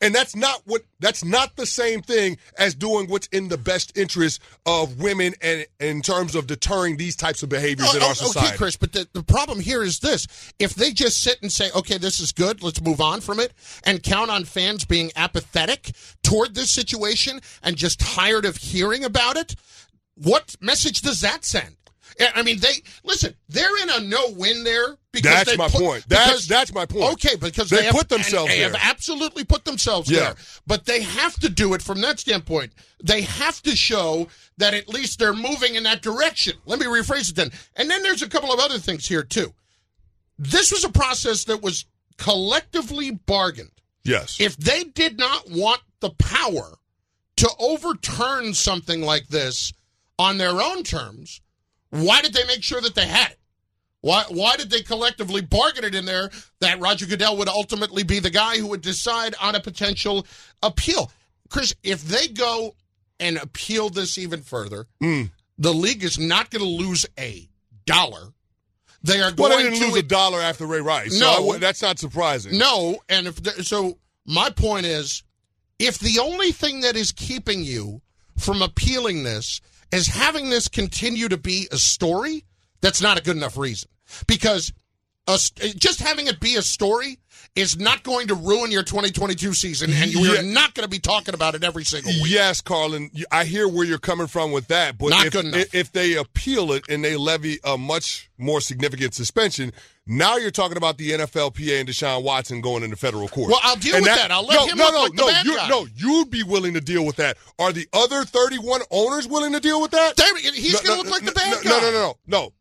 And 0.00 0.14
that's 0.14 0.36
not 0.36 0.62
what 0.64 0.82
that's 1.00 1.24
not 1.24 1.56
the 1.56 1.66
same 1.66 2.02
thing 2.02 2.38
as 2.56 2.74
doing 2.74 3.08
what's 3.08 3.26
in 3.28 3.48
the 3.48 3.58
best 3.58 3.96
interest 3.98 4.40
of 4.64 5.00
women 5.00 5.34
and 5.42 5.66
in 5.80 6.02
terms 6.02 6.36
of 6.36 6.46
deterring 6.46 6.96
these 6.96 7.16
types 7.16 7.42
of 7.42 7.48
behaviors 7.48 7.88
oh, 7.92 7.96
in 7.96 8.02
Oh, 8.02 8.06
our 8.06 8.10
oh, 8.12 8.14
society. 8.14 8.48
Okay, 8.48 8.56
Chris, 8.56 8.76
but 8.76 8.92
the, 8.92 9.08
the 9.12 9.24
problem 9.24 9.58
here 9.58 9.82
is 9.82 9.98
this. 9.98 10.26
If 10.58 10.74
they 10.74 10.92
just 10.92 11.20
sit 11.22 11.42
and 11.42 11.50
say, 11.50 11.70
okay, 11.74 11.98
this 11.98 12.20
is 12.20 12.30
good, 12.30 12.62
let's 12.62 12.80
move 12.80 13.00
on 13.00 13.20
from 13.20 13.40
it, 13.40 13.52
and 13.84 14.02
count 14.02 14.30
on 14.30 14.44
fans 14.44 14.84
being 14.84 15.10
apathetic 15.16 15.90
toward 16.22 16.54
this 16.54 16.70
situation 16.70 17.40
and 17.62 17.76
just 17.76 17.98
tired 17.98 18.44
of 18.44 18.56
hearing 18.56 19.04
about 19.04 19.36
it, 19.36 19.56
what 20.14 20.56
message 20.60 21.00
does 21.00 21.20
that 21.22 21.44
send? 21.44 21.76
I 22.34 22.42
mean, 22.42 22.58
they 22.58 22.72
listen. 23.04 23.34
They're 23.48 23.82
in 23.82 23.90
a 23.90 24.00
no-win 24.00 24.64
there 24.64 24.96
because 25.12 25.30
That's 25.32 25.50
they 25.50 25.56
my 25.56 25.68
put- 25.68 25.80
point. 25.80 26.04
That's 26.08 26.26
because- 26.30 26.46
that's 26.46 26.72
my 26.74 26.86
point. 26.86 27.12
Okay, 27.14 27.36
because 27.36 27.70
They 27.70 27.78
they, 27.78 27.84
have, 27.84 27.94
put 27.94 28.08
themselves 28.08 28.50
They 28.50 28.58
have 28.60 28.74
absolutely 28.74 29.44
put 29.44 29.64
themselves 29.64 30.10
Yeah. 30.10 30.18
there, 30.20 30.34
but 30.66 30.84
they 30.86 31.02
have 31.02 31.34
to 31.40 31.48
do 31.48 31.74
it 31.74 31.82
from 31.82 32.00
that 32.02 32.18
standpoint. 32.20 32.72
They 33.02 33.22
have 33.22 33.62
to 33.62 33.76
show 33.76 34.28
that 34.58 34.74
at 34.74 34.88
least 34.88 35.18
they're 35.18 35.32
moving 35.34 35.74
in 35.76 35.84
that 35.84 36.02
direction. 36.02 36.54
Let 36.66 36.78
me 36.80 36.86
rephrase 36.86 37.30
it 37.30 37.36
then. 37.36 37.52
And 37.76 37.88
then 37.90 38.02
there's 38.02 38.22
a 38.22 38.28
couple 38.28 38.52
of 38.52 38.58
other 38.60 38.78
things 38.78 39.06
here 39.06 39.22
too. 39.22 39.54
This 40.38 40.70
was 40.72 40.84
a 40.84 40.88
process 40.90 41.44
that 41.44 41.62
was 41.62 41.84
collectively 42.16 43.10
bargained. 43.12 43.70
Yes. 44.04 44.36
If 44.40 44.56
they 44.56 44.84
did 44.84 45.18
not 45.18 45.50
want 45.50 45.80
the 46.00 46.10
power 46.10 46.78
to 47.36 47.50
overturn 47.58 48.54
something 48.54 49.00
like 49.02 49.28
this 49.28 49.72
on 50.18 50.38
their 50.38 50.60
own 50.60 50.82
terms, 50.82 51.40
why 51.90 52.22
did 52.22 52.32
they 52.32 52.44
make 52.46 52.62
sure 52.62 52.80
that 52.80 52.94
they 52.94 53.06
had 53.06 53.30
it? 53.32 53.38
Why, 54.00 54.24
why 54.28 54.56
did 54.56 54.70
they 54.70 54.82
collectively 54.82 55.40
bargain 55.40 55.84
it 55.84 55.94
in 55.94 56.04
there 56.04 56.30
that 56.60 56.78
Roger 56.78 57.06
Goodell 57.06 57.36
would 57.38 57.48
ultimately 57.48 58.04
be 58.04 58.20
the 58.20 58.30
guy 58.30 58.58
who 58.58 58.68
would 58.68 58.80
decide 58.80 59.34
on 59.40 59.54
a 59.56 59.60
potential 59.60 60.24
appeal? 60.62 61.10
Chris, 61.48 61.74
if 61.82 62.02
they 62.04 62.28
go 62.28 62.74
and 63.18 63.36
appeal 63.38 63.88
this 63.90 64.16
even 64.18 64.42
further, 64.42 64.86
Mm. 65.02 65.30
the 65.58 65.74
league 65.74 66.04
is 66.04 66.16
not 66.18 66.50
going 66.50 66.62
to 66.62 66.68
lose 66.84 67.06
a 67.18 67.48
dollar. 67.86 68.32
They 69.02 69.20
are 69.20 69.32
well, 69.36 69.50
going 69.50 69.64
they 69.64 69.70
didn't 69.70 69.78
to 69.80 69.86
lose 69.94 69.96
a 69.96 70.02
dollar 70.02 70.40
after 70.40 70.66
Ray 70.66 70.80
Rice. 70.80 71.18
So 71.18 71.24
No. 71.24 71.52
I 71.54 71.58
that's 71.58 71.82
not 71.82 71.98
surprising. 71.98 72.56
no, 72.58 73.00
and 73.08 73.26
if 73.26 73.42
the, 73.42 73.64
so, 73.64 73.98
my 74.26 74.50
point 74.50 74.86
is, 74.86 75.22
if 75.80 75.98
the 75.98 76.20
only 76.20 76.52
thing 76.52 76.80
that 76.80 76.94
is 76.96 77.10
keeping 77.12 77.64
you 77.64 78.00
from 78.36 78.62
appealing 78.62 79.24
this 79.24 79.60
is 79.92 80.06
having 80.06 80.50
this 80.50 80.68
continue 80.68 81.28
to 81.28 81.36
be 81.36 81.68
a 81.72 81.78
story, 81.78 82.44
that's 82.80 83.00
not 83.00 83.18
a 83.18 83.22
good 83.22 83.36
enough 83.36 83.56
reason. 83.56 83.88
Because 84.26 84.72
a, 85.26 85.38
just 85.76 86.00
having 86.00 86.26
it 86.26 86.40
be 86.40 86.56
a 86.56 86.62
story 86.62 87.18
is 87.58 87.78
not 87.78 88.02
going 88.02 88.28
to 88.28 88.34
ruin 88.34 88.70
your 88.70 88.82
2022 88.82 89.52
season, 89.54 89.90
and 89.92 90.12
you're 90.12 90.36
Yeah. 90.36 90.40
not 90.42 90.74
going 90.74 90.84
to 90.84 90.88
be 90.88 90.98
talking 90.98 91.34
about 91.34 91.54
it 91.54 91.64
every 91.64 91.84
single 91.84 92.12
week. 92.12 92.32
Yes, 92.32 92.60
Carlin, 92.60 93.10
I 93.32 93.44
hear 93.44 93.66
where 93.68 93.84
you're 93.84 93.98
coming 93.98 94.26
from 94.26 94.52
with 94.52 94.68
that, 94.68 94.96
but 94.98 95.10
Not 95.10 95.26
if, 95.26 95.32
good 95.32 95.44
enough. 95.46 95.74
if 95.74 95.92
they 95.92 96.14
appeal 96.14 96.72
it 96.72 96.84
and 96.88 97.04
they 97.04 97.16
levy 97.16 97.58
a 97.64 97.76
much 97.76 98.30
more 98.38 98.60
significant 98.60 99.14
suspension, 99.14 99.72
now 100.06 100.36
you're 100.36 100.50
talking 100.50 100.76
about 100.78 100.96
the 100.96 101.10
NFLPA 101.12 101.80
and 101.80 101.88
Deshaun 101.88 102.22
Watson 102.22 102.60
going 102.62 102.82
into 102.82 102.96
federal 102.96 103.28
court. 103.28 103.50
Well, 103.50 103.60
I'll 103.62 103.76
deal 103.76 103.94
And 103.96 104.04
with 104.04 104.14
that. 104.14 104.30
I'll 104.30 104.46
let 104.46 104.54
no, 104.54 104.66
him 104.66 104.78
no, 104.78 104.84
look 104.84 104.94
no, 104.94 105.00
like 105.02 105.10
the 105.12 105.16
no, 105.16 105.26
bad 105.28 105.46
you, 105.46 105.56
guy. 105.56 105.68
no, 105.68 105.86
you'd 105.96 106.30
be 106.30 106.42
willing 106.44 106.74
to 106.74 106.80
deal 106.80 107.04
with 107.04 107.16
that. 107.16 107.36
Are 107.58 107.72
the 107.72 107.86
other 107.92 108.24
31 108.24 108.80
owners 108.90 109.26
willing 109.28 109.52
to 109.52 109.60
deal 109.60 109.80
with 109.82 109.90
that? 109.90 110.16
There- 110.16 110.36
he's 110.38 110.72
No, 110.74 110.78
going 110.80 110.84
to 110.84 110.90
no, 110.90 110.96
look 110.96 111.10
like 111.10 111.24
the 111.24 111.32
bad 111.32 111.62
guy. 111.62 111.70
No, 111.70 111.80
no, 111.80 111.90
no, 111.90 112.16
no, 112.28 112.52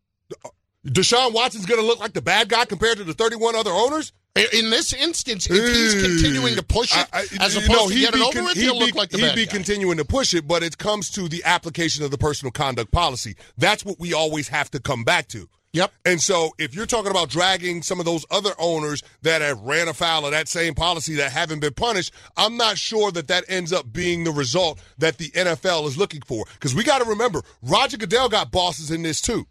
no. 0.44 0.52
Deshaun 0.88 1.34
Watson's 1.34 1.66
going 1.66 1.80
to 1.82 1.86
look 1.86 2.00
like 2.00 2.14
the 2.14 2.22
bad 2.22 2.50
guy 2.50 2.66
compared 2.66 2.98
to 2.98 3.04
the 3.04 3.14
31 3.14 3.56
other 3.56 3.72
owners? 3.72 4.14
In 4.54 4.70
this 4.70 4.94
instance, 4.94 5.48
if 5.50 5.76
he's 5.76 5.94
continuing 5.96 6.56
to 6.56 6.62
push 6.64 6.96
it 6.96 7.08
I- 7.12 7.22
I- 7.22 7.28
as 7.40 7.56
opposed 7.56 7.70
know, 7.72 7.88
to 7.90 7.94
he'd 7.96 8.02
get 8.02 8.10
it 8.10 8.18
be 8.18 8.22
over 8.22 8.32
con- 8.40 8.48
he'd 8.54 8.62
he'll 8.62 8.74
be- 8.74 8.80
look 8.86 8.96
like 8.96 9.10
the 9.10 9.18
He'd 9.18 9.34
be 9.36 9.46
guy. 9.48 9.52
continuing 9.52 9.98
to 9.98 10.06
push 10.06 10.36
it, 10.36 10.48
but 10.48 10.62
it 10.62 10.78
comes 10.78 11.10
to 11.12 11.28
the 11.28 11.44
application 11.44 12.04
of 12.04 12.12
the 12.12 12.20
personal 12.20 12.52
conduct 12.52 12.92
policy. 12.92 13.36
That's 13.58 13.84
what 13.84 14.00
we 14.00 14.14
always 14.14 14.50
have 14.50 14.70
to 14.72 14.80
come 14.80 15.04
back 15.04 15.28
to. 15.30 15.50
Yep. 15.74 15.92
And 16.06 16.22
so, 16.22 16.52
if 16.60 16.76
you're 16.76 16.86
talking 16.86 17.10
about 17.10 17.30
dragging 17.30 17.82
some 17.82 18.00
of 18.00 18.06
those 18.06 18.26
other 18.30 18.52
owners 18.60 19.02
that 19.24 19.42
have 19.42 19.60
ran 19.62 19.88
afoul 19.88 20.26
of 20.26 20.32
that 20.32 20.48
same 20.48 20.76
policy 20.76 21.16
that 21.16 21.32
haven't 21.32 21.60
been 21.60 21.74
punished, 21.74 22.14
I'm 22.38 22.58
not 22.58 22.78
sure 22.78 23.12
that 23.14 23.28
that 23.30 23.44
ends 23.48 23.74
up 23.74 23.92
being 23.92 24.24
the 24.24 24.32
result 24.32 24.80
that 25.00 25.18
the 25.18 25.30
NFL 25.32 25.88
is 25.88 25.98
looking 25.98 26.22
for. 26.22 26.46
Because 26.54 26.76
we 26.76 26.84
got 26.84 27.00
to 27.00 27.06
remember, 27.06 27.42
Roger 27.64 27.98
Goodell 27.98 28.30
got 28.30 28.52
bosses 28.52 28.92
in 28.92 29.02
this 29.02 29.20
too. 29.20 29.48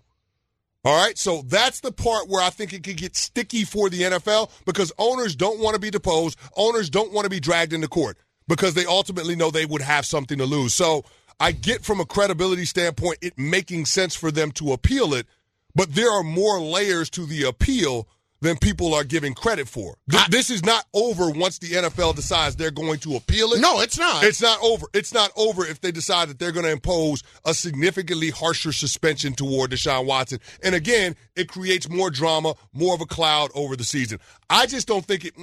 All 0.86 0.96
right, 0.96 1.18
so 1.18 1.42
that's 1.42 1.80
the 1.80 1.90
part 1.90 2.28
where 2.28 2.40
I 2.40 2.48
think 2.48 2.72
it 2.72 2.84
could 2.84 2.96
get 2.96 3.16
sticky 3.16 3.64
for 3.64 3.90
the 3.90 4.02
NFL 4.02 4.52
because 4.66 4.92
owners 4.98 5.34
don't 5.34 5.58
want 5.58 5.74
to 5.74 5.80
be 5.80 5.90
deposed. 5.90 6.38
Owners 6.56 6.88
don't 6.88 7.12
want 7.12 7.24
to 7.24 7.28
be 7.28 7.40
dragged 7.40 7.72
into 7.72 7.88
court 7.88 8.16
because 8.46 8.74
they 8.74 8.86
ultimately 8.86 9.34
know 9.34 9.50
they 9.50 9.66
would 9.66 9.82
have 9.82 10.06
something 10.06 10.38
to 10.38 10.46
lose. 10.46 10.74
So 10.74 11.04
I 11.40 11.50
get 11.50 11.84
from 11.84 11.98
a 11.98 12.04
credibility 12.04 12.64
standpoint 12.66 13.18
it 13.20 13.36
making 13.36 13.86
sense 13.86 14.14
for 14.14 14.30
them 14.30 14.52
to 14.52 14.72
appeal 14.72 15.12
it, 15.12 15.26
but 15.74 15.92
there 15.92 16.12
are 16.12 16.22
more 16.22 16.60
layers 16.60 17.10
to 17.10 17.26
the 17.26 17.42
appeal 17.42 18.06
than 18.42 18.56
people 18.58 18.92
are 18.94 19.02
giving 19.04 19.32
credit 19.34 19.66
for. 19.68 19.96
Th- 20.10 20.22
I- 20.22 20.28
this 20.28 20.50
is 20.50 20.64
not 20.64 20.84
over 20.92 21.30
once 21.30 21.58
the 21.58 21.68
NFL 21.72 22.14
decides 22.14 22.54
they're 22.56 22.70
going 22.70 22.98
to 23.00 23.16
appeal 23.16 23.52
it. 23.54 23.60
No, 23.60 23.80
it's 23.80 23.98
not. 23.98 24.24
It's 24.24 24.42
not 24.42 24.58
over. 24.62 24.86
It's 24.92 25.12
not 25.14 25.30
over 25.36 25.64
if 25.66 25.80
they 25.80 25.90
decide 25.90 26.28
that 26.28 26.38
they're 26.38 26.52
going 26.52 26.66
to 26.66 26.72
impose 26.72 27.22
a 27.46 27.54
significantly 27.54 28.30
harsher 28.30 28.72
suspension 28.72 29.32
toward 29.32 29.70
Deshaun 29.70 30.04
Watson. 30.06 30.38
And 30.62 30.74
again, 30.74 31.16
it 31.34 31.48
creates 31.48 31.88
more 31.88 32.10
drama, 32.10 32.54
more 32.72 32.94
of 32.94 33.00
a 33.00 33.06
cloud 33.06 33.50
over 33.54 33.74
the 33.76 33.84
season. 33.84 34.18
I 34.50 34.66
just 34.66 34.86
don't 34.86 35.04
think 35.04 35.24
it. 35.24 35.34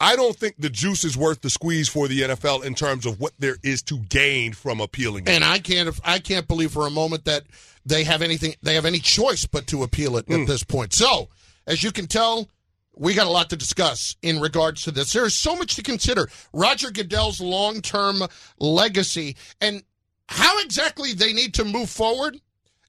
I 0.00 0.14
don't 0.14 0.36
think 0.36 0.54
the 0.60 0.70
juice 0.70 1.02
is 1.02 1.16
worth 1.16 1.40
the 1.40 1.50
squeeze 1.50 1.88
for 1.88 2.06
the 2.06 2.20
NFL 2.20 2.62
in 2.64 2.76
terms 2.76 3.04
of 3.04 3.18
what 3.18 3.32
there 3.40 3.56
is 3.64 3.82
to 3.82 3.98
gain 3.98 4.52
from 4.52 4.80
appealing 4.80 5.24
it. 5.24 5.30
and 5.30 5.42
I 5.42 5.58
can't 5.58 5.92
I 6.04 6.20
can't 6.20 6.46
believe 6.46 6.70
for 6.70 6.86
a 6.86 6.90
moment 6.90 7.24
that 7.24 7.42
they 7.84 8.04
have 8.04 8.22
anything 8.22 8.54
they 8.62 8.76
have 8.76 8.84
any 8.84 9.00
choice 9.00 9.44
but 9.44 9.66
to 9.66 9.82
appeal 9.82 10.16
it 10.16 10.26
Hmm. 10.26 10.34
at 10.42 10.46
this 10.46 10.62
point. 10.62 10.92
So, 10.92 11.30
as 11.68 11.82
you 11.82 11.92
can 11.92 12.06
tell, 12.06 12.48
we 12.96 13.14
got 13.14 13.28
a 13.28 13.30
lot 13.30 13.50
to 13.50 13.56
discuss 13.56 14.16
in 14.22 14.40
regards 14.40 14.82
to 14.82 14.90
this. 14.90 15.12
There 15.12 15.26
is 15.26 15.34
so 15.34 15.54
much 15.54 15.76
to 15.76 15.82
consider. 15.82 16.28
Roger 16.52 16.90
Goodell's 16.90 17.40
long-term 17.40 18.22
legacy 18.58 19.36
and 19.60 19.84
how 20.28 20.58
exactly 20.60 21.12
they 21.12 21.32
need 21.32 21.54
to 21.54 21.64
move 21.64 21.88
forward 21.88 22.40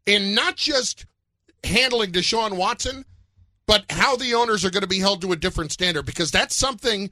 in 0.06 0.34
not 0.34 0.56
just 0.56 1.06
handling 1.64 2.12
Deshaun 2.12 2.58
Watson, 2.58 3.06
but 3.68 3.86
how 3.92 4.16
the 4.16 4.34
owners 4.34 4.66
are 4.66 4.72
going 4.72 4.82
to 4.82 4.88
be 4.88 5.00
held 5.00 5.22
to 5.22 5.32
a 5.32 5.36
different 5.36 5.72
standard 5.72 6.06
because 6.06 6.32
that's 6.32 6.56
something 6.56 7.12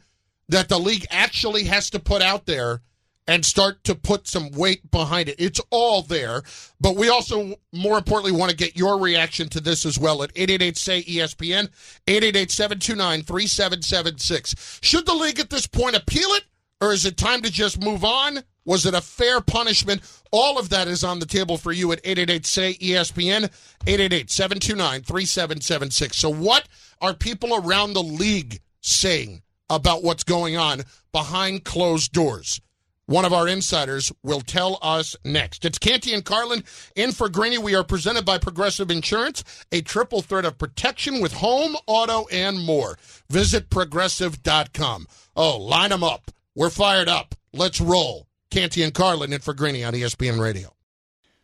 that 0.49 0.69
the 0.69 0.79
league 0.79 1.05
actually 1.11 1.65
has 1.65 1.89
to 1.91 1.99
put 1.99 2.21
out 2.21 2.45
there 2.45 2.81
and 3.27 3.45
start 3.45 3.83
to 3.83 3.93
put 3.93 4.27
some 4.27 4.49
weight 4.51 4.89
behind 4.89 5.29
it. 5.29 5.35
It's 5.37 5.61
all 5.69 6.01
there, 6.01 6.41
but 6.79 6.95
we 6.95 7.09
also, 7.09 7.55
more 7.73 7.97
importantly, 7.97 8.31
want 8.31 8.51
to 8.51 8.57
get 8.57 8.77
your 8.77 8.97
reaction 8.99 9.49
to 9.49 9.59
this 9.59 9.85
as 9.85 9.99
well 9.99 10.23
at 10.23 10.33
888-SAY-ESPN, 10.35 11.67
888-729-3776. 12.07 14.79
Should 14.81 15.05
the 15.05 15.13
league 15.13 15.39
at 15.39 15.49
this 15.49 15.67
point 15.67 15.97
appeal 15.97 16.29
it, 16.29 16.45
or 16.79 16.93
is 16.93 17.05
it 17.05 17.17
time 17.17 17.41
to 17.41 17.51
just 17.51 17.81
move 17.81 18.05
on? 18.05 18.43
Was 18.63 18.85
it 18.85 18.93
a 18.93 19.01
fair 19.01 19.41
punishment? 19.41 20.03
All 20.31 20.59
of 20.59 20.69
that 20.69 20.87
is 20.87 21.03
on 21.03 21.17
the 21.19 21.25
table 21.25 21.57
for 21.57 21.71
you 21.71 21.91
at 21.91 22.03
888-SAY-ESPN, 22.03 23.49
888-729-3776. 23.85 26.13
So 26.13 26.29
what 26.29 26.67
are 27.01 27.13
people 27.13 27.55
around 27.55 27.93
the 27.93 28.03
league 28.03 28.61
saying 28.81 29.41
about 29.69 30.03
what's 30.03 30.23
going 30.23 30.55
on 30.55 30.83
behind 31.11 31.65
closed 31.65 32.13
doors? 32.13 32.61
One 33.07 33.23
of 33.23 33.31
our 33.31 33.47
insiders 33.47 34.11
will 34.21 34.41
tell 34.41 34.77
us 34.81 35.15
next. 35.23 35.63
It's 35.63 35.79
Canty 35.79 36.13
and 36.13 36.25
Carlin 36.25 36.65
in 36.93 37.13
for 37.13 37.29
Greeny. 37.29 37.57
We 37.57 37.73
are 37.73 37.83
presented 37.85 38.25
by 38.25 38.37
Progressive 38.37 38.91
Insurance, 38.91 39.45
a 39.71 39.81
triple 39.81 40.21
threat 40.21 40.43
of 40.43 40.57
protection 40.57 41.21
with 41.21 41.31
home, 41.31 41.77
auto, 41.87 42.27
and 42.33 42.59
more. 42.59 42.97
Visit 43.29 43.69
progressive.com. 43.69 45.07
Oh, 45.37 45.57
line 45.57 45.91
them 45.91 46.03
up. 46.03 46.31
We're 46.53 46.69
fired 46.69 47.07
up. 47.07 47.33
Let's 47.53 47.79
roll. 47.79 48.27
Canty 48.51 48.83
and 48.83 48.93
Carlin 48.93 49.31
in 49.31 49.39
for 49.39 49.53
Greeny 49.53 49.85
on 49.85 49.93
ESPN 49.93 50.37
Radio. 50.37 50.76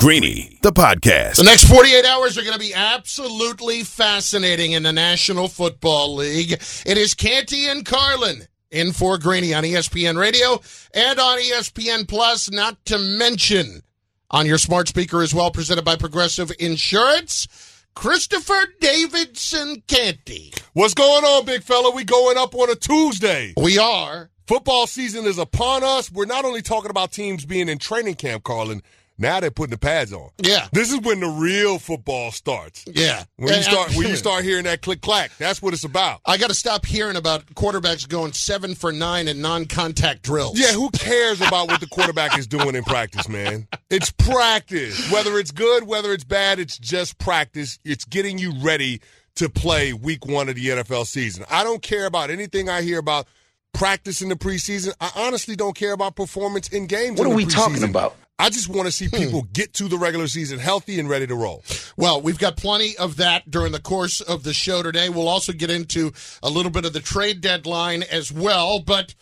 Greeny, 0.00 0.58
the 0.62 0.72
podcast. 0.72 1.36
The 1.36 1.42
next 1.42 1.68
48 1.68 2.06
hours 2.06 2.38
are 2.38 2.40
going 2.40 2.54
to 2.54 2.58
be 2.58 2.72
absolutely 2.72 3.82
fascinating 3.82 4.72
in 4.72 4.82
the 4.82 4.94
National 4.94 5.46
Football 5.46 6.14
League. 6.14 6.52
It 6.52 6.96
is 6.96 7.12
Canty 7.12 7.66
and 7.66 7.84
Carlin 7.84 8.44
in 8.70 8.94
for 8.94 9.18
Greeny 9.18 9.52
on 9.52 9.62
ESPN 9.62 10.18
Radio 10.18 10.62
and 10.94 11.18
on 11.18 11.38
ESPN 11.38 12.08
Plus, 12.08 12.50
not 12.50 12.82
to 12.86 12.98
mention 12.98 13.82
on 14.30 14.46
your 14.46 14.56
smart 14.56 14.88
speaker 14.88 15.20
as 15.20 15.34
well, 15.34 15.50
presented 15.50 15.84
by 15.84 15.96
Progressive 15.96 16.50
Insurance. 16.58 17.84
Christopher 17.94 18.72
Davidson 18.80 19.82
Canty. 19.86 20.54
What's 20.72 20.94
going 20.94 21.24
on, 21.24 21.44
big 21.44 21.62
fella? 21.62 21.94
We 21.94 22.04
going 22.04 22.38
up 22.38 22.54
on 22.54 22.70
a 22.70 22.74
Tuesday. 22.74 23.52
We 23.58 23.76
are. 23.76 24.30
Football 24.46 24.86
season 24.86 25.26
is 25.26 25.36
upon 25.36 25.84
us. 25.84 26.10
We're 26.10 26.24
not 26.24 26.46
only 26.46 26.62
talking 26.62 26.90
about 26.90 27.12
teams 27.12 27.44
being 27.44 27.68
in 27.68 27.76
training 27.76 28.14
camp, 28.14 28.44
Carlin. 28.44 28.82
Now 29.20 29.38
they're 29.38 29.50
putting 29.50 29.70
the 29.70 29.78
pads 29.78 30.14
on. 30.14 30.30
Yeah. 30.38 30.66
This 30.72 30.90
is 30.90 30.98
when 31.00 31.20
the 31.20 31.28
real 31.28 31.78
football 31.78 32.32
starts. 32.32 32.86
Yeah. 32.86 33.24
When 33.36 33.54
you 33.54 33.62
start 33.62 33.94
when 33.94 34.08
you 34.08 34.16
start 34.16 34.44
hearing 34.44 34.64
that 34.64 34.80
click 34.80 35.02
clack, 35.02 35.36
that's 35.36 35.60
what 35.60 35.74
it's 35.74 35.84
about. 35.84 36.22
I 36.24 36.38
got 36.38 36.48
to 36.48 36.54
stop 36.54 36.86
hearing 36.86 37.16
about 37.16 37.44
quarterbacks 37.54 38.08
going 38.08 38.32
seven 38.32 38.74
for 38.74 38.92
nine 38.92 39.28
in 39.28 39.42
non-contact 39.42 40.22
drills. 40.22 40.58
Yeah, 40.58 40.72
who 40.72 40.88
cares 40.90 41.42
about 41.42 41.68
what 41.68 41.80
the 41.80 41.86
quarterback 41.86 42.38
is 42.38 42.46
doing 42.46 42.74
in 42.74 42.82
practice, 42.82 43.28
man? 43.28 43.68
It's 43.90 44.10
practice. 44.10 45.12
Whether 45.12 45.38
it's 45.38 45.50
good, 45.50 45.86
whether 45.86 46.12
it's 46.14 46.24
bad, 46.24 46.58
it's 46.58 46.78
just 46.78 47.18
practice. 47.18 47.78
It's 47.84 48.06
getting 48.06 48.38
you 48.38 48.54
ready 48.60 49.02
to 49.36 49.50
play 49.50 49.92
week 49.92 50.26
one 50.26 50.48
of 50.48 50.54
the 50.54 50.66
NFL 50.66 51.06
season. 51.06 51.44
I 51.50 51.62
don't 51.62 51.82
care 51.82 52.06
about 52.06 52.30
anything 52.30 52.70
I 52.70 52.80
hear 52.82 52.98
about 52.98 53.26
practice 53.72 54.22
in 54.22 54.28
the 54.28 54.34
preseason. 54.34 54.94
I 55.00 55.10
honestly 55.14 55.56
don't 55.56 55.76
care 55.76 55.92
about 55.92 56.16
performance 56.16 56.68
in 56.68 56.86
games. 56.86 57.18
What 57.18 57.26
in 57.26 57.32
are 57.32 57.36
the 57.36 57.44
we 57.44 57.46
talking 57.46 57.84
about? 57.84 58.16
I 58.40 58.48
just 58.48 58.70
want 58.70 58.86
to 58.86 58.92
see 58.92 59.06
hmm. 59.06 59.16
people 59.16 59.42
get 59.52 59.74
to 59.74 59.86
the 59.86 59.98
regular 59.98 60.26
season 60.26 60.58
healthy 60.58 60.98
and 60.98 61.10
ready 61.10 61.26
to 61.26 61.34
roll. 61.34 61.62
Well, 61.98 62.22
we've 62.22 62.38
got 62.38 62.56
plenty 62.56 62.96
of 62.96 63.16
that 63.16 63.50
during 63.50 63.72
the 63.72 63.80
course 63.80 64.22
of 64.22 64.44
the 64.44 64.54
show 64.54 64.82
today. 64.82 65.10
We'll 65.10 65.28
also 65.28 65.52
get 65.52 65.68
into 65.68 66.12
a 66.42 66.48
little 66.48 66.72
bit 66.72 66.86
of 66.86 66.94
the 66.94 67.00
trade 67.00 67.42
deadline 67.42 68.02
as 68.02 68.32
well. 68.32 68.80
But 68.80 69.14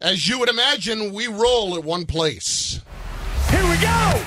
as 0.00 0.28
you 0.28 0.38
would 0.38 0.48
imagine, 0.48 1.12
we 1.12 1.26
roll 1.26 1.74
at 1.74 1.82
one 1.82 2.06
place. 2.06 2.80
Here 3.50 3.68
we 3.68 3.76
go! 3.78 4.24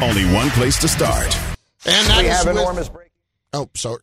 Only 0.00 0.24
one 0.32 0.50
place 0.50 0.78
to 0.80 0.86
start. 0.88 1.36
And 1.84 2.06
that 2.06 2.22
We 2.22 2.28
is 2.28 2.36
have 2.36 2.46
with- 2.46 2.56
enormous 2.56 2.88
break. 2.88 3.10
Oh, 3.52 3.68
sorry. 3.74 4.02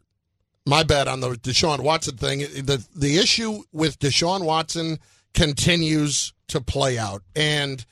My 0.65 0.83
bad 0.83 1.07
on 1.07 1.21
the 1.21 1.29
Deshaun 1.29 1.79
Watson 1.79 2.17
thing. 2.17 2.39
The 2.39 2.85
the 2.93 3.17
issue 3.17 3.63
with 3.71 3.99
Deshaun 3.99 4.43
Watson 4.43 4.99
continues 5.33 6.33
to 6.49 6.59
play 6.59 6.97
out. 6.97 7.23
And 7.35 7.85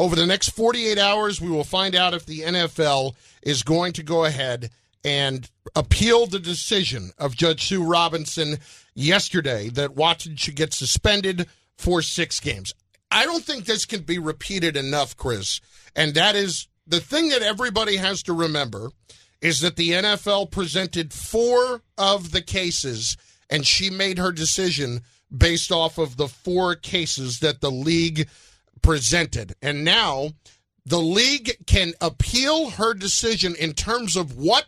over 0.00 0.16
the 0.16 0.24
next 0.24 0.50
48 0.50 0.96
hours, 0.96 1.42
we 1.42 1.50
will 1.50 1.62
find 1.62 1.94
out 1.94 2.14
if 2.14 2.24
the 2.24 2.40
NFL 2.40 3.14
is 3.42 3.62
going 3.62 3.92
to 3.92 4.02
go 4.02 4.24
ahead 4.24 4.70
and 5.04 5.50
appeal 5.76 6.26
the 6.26 6.38
decision 6.38 7.10
of 7.18 7.36
Judge 7.36 7.66
Sue 7.66 7.84
Robinson 7.84 8.56
yesterday 8.94 9.68
that 9.68 9.96
Watson 9.96 10.36
should 10.36 10.56
get 10.56 10.72
suspended 10.72 11.48
for 11.76 12.00
six 12.00 12.40
games. 12.40 12.72
I 13.10 13.26
don't 13.26 13.44
think 13.44 13.66
this 13.66 13.84
can 13.84 14.00
be 14.00 14.18
repeated 14.18 14.74
enough, 14.74 15.18
Chris. 15.18 15.60
And 15.94 16.14
that 16.14 16.34
is 16.34 16.66
the 16.86 17.00
thing 17.00 17.28
that 17.28 17.42
everybody 17.42 17.96
has 17.96 18.22
to 18.22 18.32
remember 18.32 18.92
is 19.42 19.60
that 19.60 19.76
the 19.76 19.90
NFL 19.90 20.50
presented 20.50 21.12
four 21.12 21.82
of 21.98 22.32
the 22.32 22.42
cases 22.42 23.18
and 23.50 23.66
she 23.66 23.90
made 23.90 24.16
her 24.16 24.32
decision 24.32 25.02
based 25.36 25.70
off 25.70 25.98
of 25.98 26.16
the 26.16 26.28
four 26.28 26.74
cases 26.74 27.40
that 27.40 27.60
the 27.60 27.70
league 27.70 28.28
presented. 28.82 29.54
And 29.62 29.84
now 29.84 30.30
the 30.84 31.00
league 31.00 31.52
can 31.66 31.92
appeal 32.00 32.70
her 32.70 32.94
decision 32.94 33.54
in 33.54 33.72
terms 33.72 34.16
of 34.16 34.36
what 34.36 34.66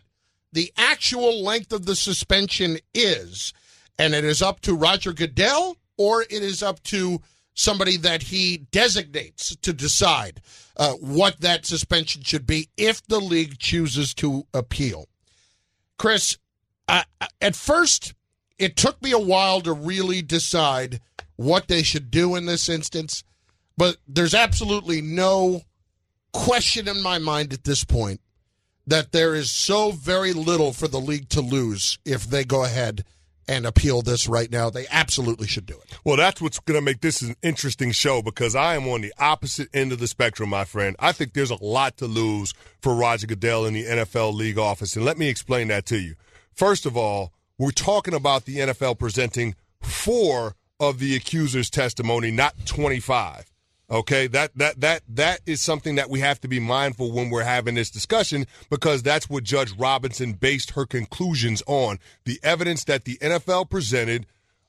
the 0.51 0.71
actual 0.77 1.43
length 1.43 1.73
of 1.73 1.85
the 1.85 1.95
suspension 1.95 2.77
is. 2.93 3.53
And 3.97 4.13
it 4.13 4.23
is 4.23 4.41
up 4.41 4.61
to 4.61 4.75
Roger 4.75 5.13
Goodell 5.13 5.77
or 5.97 6.21
it 6.21 6.31
is 6.31 6.63
up 6.63 6.81
to 6.83 7.21
somebody 7.53 7.97
that 7.97 8.23
he 8.23 8.57
designates 8.71 9.55
to 9.57 9.73
decide 9.73 10.41
uh, 10.77 10.93
what 10.93 11.39
that 11.41 11.65
suspension 11.65 12.23
should 12.23 12.47
be 12.47 12.69
if 12.77 13.05
the 13.07 13.19
league 13.19 13.59
chooses 13.59 14.13
to 14.15 14.45
appeal. 14.53 15.07
Chris, 15.97 16.37
at 16.87 17.55
first, 17.55 18.13
it 18.57 18.75
took 18.75 19.01
me 19.01 19.11
a 19.11 19.19
while 19.19 19.61
to 19.61 19.73
really 19.73 20.21
decide 20.21 20.99
what 21.35 21.67
they 21.67 21.83
should 21.83 22.11
do 22.11 22.35
in 22.35 22.45
this 22.45 22.69
instance, 22.69 23.23
but 23.77 23.97
there's 24.07 24.33
absolutely 24.33 25.01
no 25.01 25.61
question 26.31 26.87
in 26.87 27.01
my 27.01 27.19
mind 27.19 27.53
at 27.53 27.63
this 27.63 27.83
point 27.83 28.19
that 28.85 29.11
there 29.11 29.33
is 29.33 29.51
so 29.51 29.91
very 29.91 30.33
little 30.33 30.73
for 30.73 30.87
the 30.87 30.99
league 30.99 31.29
to 31.29 31.41
lose 31.41 31.97
if 32.05 32.25
they 32.25 32.43
go 32.43 32.63
ahead 32.63 33.05
and 33.47 33.65
appeal 33.65 34.01
this 34.01 34.27
right 34.27 34.51
now. 34.51 34.69
They 34.69 34.85
absolutely 34.89 35.47
should 35.47 35.65
do 35.65 35.75
it. 35.75 35.99
Well, 36.03 36.17
that's 36.17 36.41
what's 36.41 36.59
going 36.59 36.79
to 36.79 36.85
make 36.85 37.01
this 37.01 37.21
an 37.21 37.35
interesting 37.41 37.91
show 37.91 38.21
because 38.21 38.55
I 38.55 38.75
am 38.75 38.87
on 38.87 39.01
the 39.01 39.13
opposite 39.19 39.69
end 39.73 39.91
of 39.91 39.99
the 39.99 40.07
spectrum, 40.07 40.49
my 40.49 40.65
friend. 40.65 40.95
I 40.99 41.11
think 41.11 41.33
there's 41.33 41.51
a 41.51 41.63
lot 41.63 41.97
to 41.97 42.05
lose 42.05 42.53
for 42.81 42.95
Roger 42.95 43.27
Goodell 43.27 43.65
in 43.65 43.73
the 43.73 43.85
NFL 43.85 44.33
league 44.33 44.57
office. 44.57 44.95
And 44.95 45.05
let 45.05 45.17
me 45.17 45.27
explain 45.27 45.67
that 45.69 45.85
to 45.87 45.97
you. 45.97 46.15
First 46.53 46.85
of 46.85 46.95
all, 46.95 47.33
we're 47.57 47.71
talking 47.71 48.13
about 48.13 48.45
the 48.45 48.57
NFL 48.57 48.99
presenting 48.99 49.55
four 49.81 50.55
of 50.79 50.99
the 50.99 51.15
accuser's 51.15 51.69
testimony, 51.69 52.31
not 52.31 52.53
25. 52.65 53.52
Okay, 53.91 54.27
that 54.27 54.57
that 54.57 54.79
that 54.79 55.03
that 55.09 55.41
is 55.45 55.61
something 55.61 55.95
that 55.95 56.09
we 56.09 56.21
have 56.21 56.39
to 56.41 56.47
be 56.47 56.59
mindful 56.59 57.11
when 57.11 57.29
we're 57.29 57.43
having 57.43 57.75
this 57.75 57.91
discussion 57.91 58.47
because 58.69 59.03
that's 59.03 59.29
what 59.29 59.43
Judge 59.43 59.73
Robinson 59.77 60.33
based 60.33 60.71
her 60.71 60.85
conclusions 60.85 61.61
on. 61.67 61.99
The 62.23 62.39
evidence 62.43 62.85
that 62.85 63.03
the 63.03 63.17
NFL 63.17 63.69
presented 63.69 64.25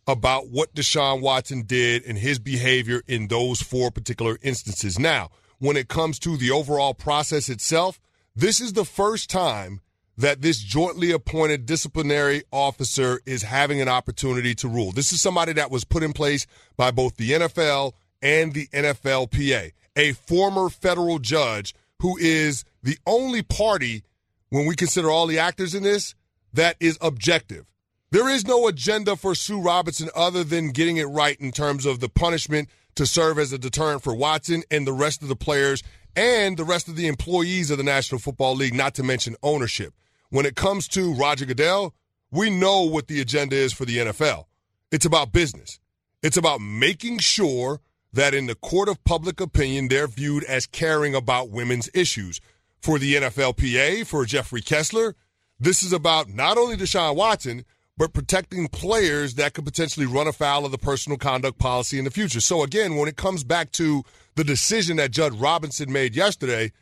about 0.06 0.48
what 0.48 0.74
Deshaun 0.74 1.20
Watson 1.20 1.62
did 1.62 2.04
and 2.04 2.18
his 2.18 2.38
behavior 2.38 3.02
in 3.06 3.28
those 3.28 3.62
four 3.62 3.90
particular 3.90 4.36
instances. 4.42 4.98
Now, 4.98 5.30
when 5.58 5.76
it 5.76 5.88
comes 5.88 6.18
to 6.20 6.36
the 6.36 6.50
overall 6.50 6.92
process 6.92 7.48
itself, 7.48 8.00
this 8.36 8.60
is 8.60 8.72
the 8.72 8.84
first 8.84 9.30
time 9.30 9.80
that 10.16 10.42
this 10.42 10.58
jointly 10.58 11.10
appointed 11.10 11.66
disciplinary 11.66 12.42
officer 12.50 13.20
is 13.26 13.42
having 13.42 13.80
an 13.80 13.88
opportunity 13.88 14.54
to 14.56 14.68
rule. 14.68 14.92
This 14.92 15.12
is 15.12 15.20
somebody 15.20 15.52
that 15.54 15.70
was 15.70 15.84
put 15.84 16.02
in 16.02 16.12
place 16.12 16.46
by 16.76 16.90
both 16.90 17.16
the 17.16 17.30
NFL 17.30 17.92
and 18.24 18.54
the 18.54 18.66
NFLPA, 18.68 19.72
a 19.94 20.12
former 20.12 20.70
federal 20.70 21.20
judge 21.20 21.74
who 22.00 22.16
is 22.18 22.64
the 22.82 22.98
only 23.06 23.42
party, 23.42 24.02
when 24.48 24.66
we 24.66 24.74
consider 24.74 25.10
all 25.10 25.26
the 25.26 25.38
actors 25.38 25.74
in 25.74 25.82
this, 25.82 26.14
that 26.52 26.76
is 26.80 26.98
objective. 27.00 27.66
There 28.10 28.28
is 28.28 28.46
no 28.46 28.66
agenda 28.66 29.16
for 29.16 29.34
Sue 29.34 29.60
Robinson 29.60 30.08
other 30.14 30.42
than 30.42 30.70
getting 30.70 30.96
it 30.96 31.04
right 31.04 31.38
in 31.40 31.52
terms 31.52 31.84
of 31.84 32.00
the 32.00 32.08
punishment 32.08 32.68
to 32.94 33.06
serve 33.06 33.38
as 33.38 33.52
a 33.52 33.58
deterrent 33.58 34.02
for 34.02 34.14
Watson 34.14 34.62
and 34.70 34.86
the 34.86 34.92
rest 34.92 35.22
of 35.22 35.28
the 35.28 35.36
players 35.36 35.82
and 36.16 36.56
the 36.56 36.64
rest 36.64 36.88
of 36.88 36.96
the 36.96 37.08
employees 37.08 37.70
of 37.70 37.78
the 37.78 37.84
National 37.84 38.20
Football 38.20 38.54
League, 38.54 38.74
not 38.74 38.94
to 38.94 39.02
mention 39.02 39.34
ownership. 39.42 39.92
When 40.30 40.46
it 40.46 40.54
comes 40.54 40.88
to 40.88 41.12
Roger 41.12 41.44
Goodell, 41.44 41.94
we 42.30 42.50
know 42.50 42.82
what 42.82 43.08
the 43.08 43.20
agenda 43.20 43.56
is 43.56 43.72
for 43.72 43.84
the 43.84 43.98
NFL. 43.98 44.44
It's 44.92 45.04
about 45.04 45.32
business. 45.32 45.80
It's 46.22 46.36
about 46.36 46.60
making 46.60 47.18
sure 47.18 47.80
that 48.14 48.34
in 48.34 48.46
the 48.46 48.54
court 48.54 48.88
of 48.88 49.02
public 49.04 49.40
opinion, 49.40 49.88
they're 49.88 50.06
viewed 50.06 50.44
as 50.44 50.66
caring 50.66 51.14
about 51.14 51.50
women's 51.50 51.90
issues. 51.94 52.40
For 52.80 52.98
the 52.98 53.14
NFLPA, 53.14 54.06
for 54.06 54.24
Jeffrey 54.24 54.60
Kessler, 54.60 55.14
this 55.58 55.82
is 55.82 55.92
about 55.92 56.28
not 56.28 56.58
only 56.58 56.76
Deshaun 56.76 57.16
Watson, 57.16 57.64
but 57.96 58.12
protecting 58.12 58.68
players 58.68 59.34
that 59.34 59.54
could 59.54 59.64
potentially 59.64 60.06
run 60.06 60.26
afoul 60.26 60.64
of 60.64 60.72
the 60.72 60.78
personal 60.78 61.16
conduct 61.16 61.58
policy 61.58 61.98
in 61.98 62.04
the 62.04 62.10
future. 62.10 62.40
So 62.40 62.62
again, 62.62 62.96
when 62.96 63.08
it 63.08 63.16
comes 63.16 63.44
back 63.44 63.70
to 63.72 64.02
the 64.34 64.44
decision 64.44 64.96
that 64.96 65.12
Judge 65.12 65.32
Robinson 65.32 65.92
made 65.92 66.14
yesterday, 66.14 66.72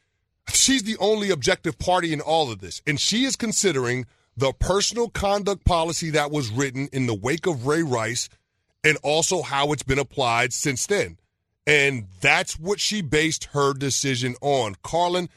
she's 0.53 0.83
the 0.83 0.97
only 0.99 1.31
objective 1.31 1.79
party 1.79 2.13
in 2.13 2.21
all 2.21 2.51
of 2.51 2.61
this. 2.61 2.83
And 2.87 2.99
she 2.99 3.25
is 3.25 3.37
considering 3.37 4.07
the 4.37 4.53
personal 4.53 5.09
conduct 5.11 5.65
policy 5.65 6.11
that 6.11 6.31
was 6.31 6.51
written 6.51 6.89
in 6.93 7.07
the 7.07 7.15
wake 7.15 7.47
of 7.47 7.67
Ray 7.67 7.83
Rice 7.83 8.29
and 8.83 8.99
also 9.03 9.43
how 9.43 9.73
it's 9.73 9.83
been 9.83 9.99
applied 9.99 10.53
since 10.53 10.87
then. 10.87 11.19
And 11.67 12.07
that's 12.21 12.59
what 12.59 12.81
she 12.81 13.03
based 13.03 13.45
her 13.53 13.73
decision 13.73 14.35
on. 14.41 14.75
Carlin, 14.83 15.29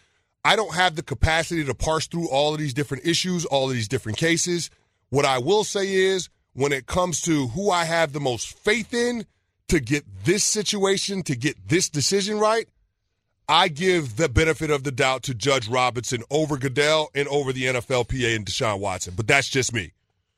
I 0.44 0.56
don't 0.56 0.74
have 0.76 0.96
the 0.96 1.04
capacity 1.04 1.64
to 1.64 1.74
parse 1.74 2.08
through 2.08 2.30
all 2.30 2.54
of 2.54 2.60
these 2.60 2.74
different 2.74 3.06
issues, 3.06 3.46
all 3.46 3.70
of 3.70 3.76
these 3.76 3.88
different 3.88 4.18
cases. 4.18 4.70
What 5.10 5.26
I 5.26 5.38
will 5.38 5.64
say 5.64 5.94
is, 5.94 6.30
when 6.54 6.72
it 6.72 6.88
comes 6.88 7.22
to 7.22 7.48
who 7.48 7.70
I 7.70 7.86
have 7.86 8.14
the 8.14 8.20
most 8.20 8.58
faith 8.58 8.94
in 8.94 9.26
to 9.68 9.80
get 9.80 10.06
this 10.24 10.44
situation, 10.44 11.22
to 11.24 11.36
get 11.36 11.68
this 11.68 11.90
decision 11.90 12.40
right, 12.40 12.68
I 13.48 13.68
give 13.68 14.16
the 14.16 14.30
benefit 14.30 14.72
of 14.72 14.84
the 14.84 14.92
doubt 14.92 15.24
to 15.24 15.34
Judge 15.36 15.68
Robinson 15.68 16.24
over 16.32 16.58
Goodell 16.58 17.10
and 17.14 17.28
over 17.28 17.54
the 17.54 17.66
NFLPA 17.66 18.36
and 18.36 18.46
Deshaun 18.46 18.80
Watson. 18.80 19.14
But 19.16 19.28
that's 19.28 19.50
just 19.50 19.74
me. 19.74 19.92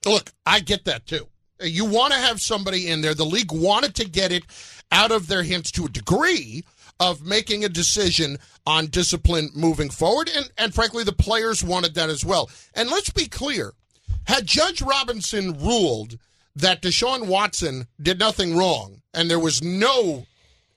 Look, 0.06 0.32
I 0.46 0.60
get 0.60 0.86
that 0.86 1.06
too. 1.06 1.28
You 1.62 1.86
want 1.86 2.14
to 2.14 2.20
have 2.20 2.42
somebody 2.42 2.88
in 2.88 3.02
there. 3.02 3.14
The 3.14 3.26
league 3.26 3.52
wanted 3.52 3.96
to 3.96 4.10
get 4.10 4.32
it 4.32 4.44
out 4.92 5.12
of 5.12 5.28
their 5.28 5.44
hands 5.44 5.72
to 5.74 5.86
a 5.86 5.90
degree 5.90 6.64
of 7.00 7.26
making 7.26 7.64
a 7.64 7.70
decision 7.70 8.38
on 8.66 8.88
discipline 8.88 9.50
moving 9.56 9.90
forward. 9.90 10.30
And, 10.36 10.50
and 10.58 10.74
frankly, 10.74 11.04
the 11.04 11.12
players 11.12 11.64
wanted 11.64 11.96
that 11.96 12.10
as 12.10 12.26
well. 12.26 12.50
And 12.74 12.90
let's 12.90 13.10
be 13.10 13.28
clear 13.28 13.74
had 14.26 14.46
Judge 14.46 14.82
Robinson 14.82 15.58
ruled 15.58 16.18
that 16.56 16.82
Deshaun 16.82 17.28
Watson 17.28 17.88
did 18.02 18.20
nothing 18.20 18.58
wrong 18.58 19.02
and 19.14 19.30
there 19.30 19.40
was 19.40 19.64
no 19.64 20.26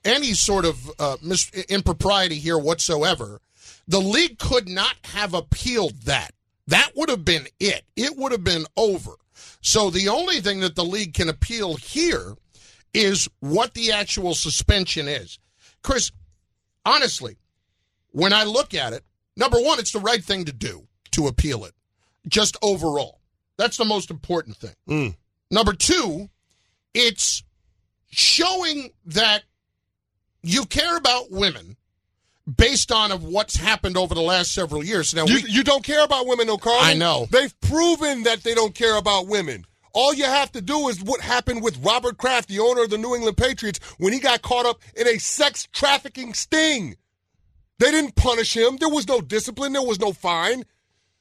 any 0.05 0.33
sort 0.35 0.65
of 0.65 0.91
uh, 0.99 1.17
mis- 1.23 1.51
impropriety 1.69 2.37
here 2.37 2.59
whatsoever, 2.59 3.41
the 3.87 4.01
league 4.01 4.39
could 4.39 4.69
not 4.69 4.95
have 5.05 5.35
appealed 5.35 6.03
that. 6.03 6.33
That 6.69 6.93
would 6.95 7.09
have 7.09 7.25
been 7.25 7.47
it. 7.59 7.85
It 7.97 8.17
would 8.17 8.33
have 8.33 8.45
been 8.45 8.67
over. 8.77 9.13
So 9.61 9.91
the 9.91 10.09
only 10.09 10.41
thing 10.41 10.61
that 10.61 10.75
the 10.75 10.85
league 10.85 11.15
can 11.15 11.29
appeal 11.29 11.75
here 11.75 12.35
is 12.93 13.29
what 13.41 13.75
the 13.75 13.93
actual 13.93 14.35
suspension 14.35 15.09
is. 15.09 15.39
Chris, 15.83 16.11
honestly, 16.85 17.37
when 18.11 18.33
I 18.33 18.45
look 18.45 18.75
at 18.75 18.93
it, 18.93 19.05
number 19.37 19.59
one, 19.59 19.79
it's 19.79 19.93
the 19.93 20.01
right 20.01 20.23
thing 20.23 20.45
to 20.47 20.53
do 20.53 20.87
to 21.13 21.27
appeal 21.27 21.65
it, 21.65 21.73
just 22.29 22.57
overall. 22.63 23.21
That's 23.57 23.77
the 23.77 23.85
most 23.85 24.11
important 24.11 24.57
thing. 24.57 24.75
Mm. 24.89 25.17
Number 25.51 25.73
two, 25.73 26.29
it's 26.95 27.43
showing 28.11 28.91
that 29.07 29.43
you 30.43 30.65
care 30.65 30.97
about 30.97 31.31
women 31.31 31.77
based 32.57 32.91
on 32.91 33.13
of 33.13 33.23
what's 33.25 33.57
happened 33.57 33.97
over 33.97 34.15
the 34.15 34.23
last 34.23 34.53
several 34.53 34.85
years. 34.85 35.15
Now, 35.15 35.25
You, 35.27 35.37
we, 35.37 35.51
you 35.51 35.65
don't 35.65 35.85
care 35.85 36.05
about 36.05 36.27
women, 36.27 36.47
though, 36.47 36.59
Carl. 36.59 36.79
I 36.81 36.95
know. 36.95 37.27
They've 37.31 37.59
proven 37.61 38.25
that 38.25 38.43
they 38.43 38.55
don't 38.55 38.75
care 38.75 38.97
about 38.97 39.27
women. 39.27 39.67
All 39.93 40.15
you 40.15 40.25
have 40.25 40.53
to 40.53 40.61
do 40.61 40.89
is 40.89 41.03
what 41.03 41.21
happened 41.21 41.63
with 41.63 41.79
Robert 41.85 42.17
Kraft, 42.17 42.49
the 42.49 42.61
owner 42.61 42.85
of 42.85 42.91
the 42.91 42.99
New 42.99 43.15
England 43.15 43.37
Patriots, 43.37 43.81
when 43.99 44.13
he 44.13 44.21
got 44.21 44.43
caught 44.43 44.67
up 44.67 44.81
in 44.97 45.09
a 45.09 45.19
sex 45.19 45.69
trafficking 45.73 46.33
sting. 46.33 46.97
They 47.79 47.91
didn't 47.91 48.15
punish 48.15 48.57
him. 48.57 48.77
There 48.77 48.89
was 48.91 49.09
no 49.09 49.21
discipline. 49.21 49.73
There 49.73 49.83
was 49.83 49.99
no 49.99 50.13
fine. 50.13 50.65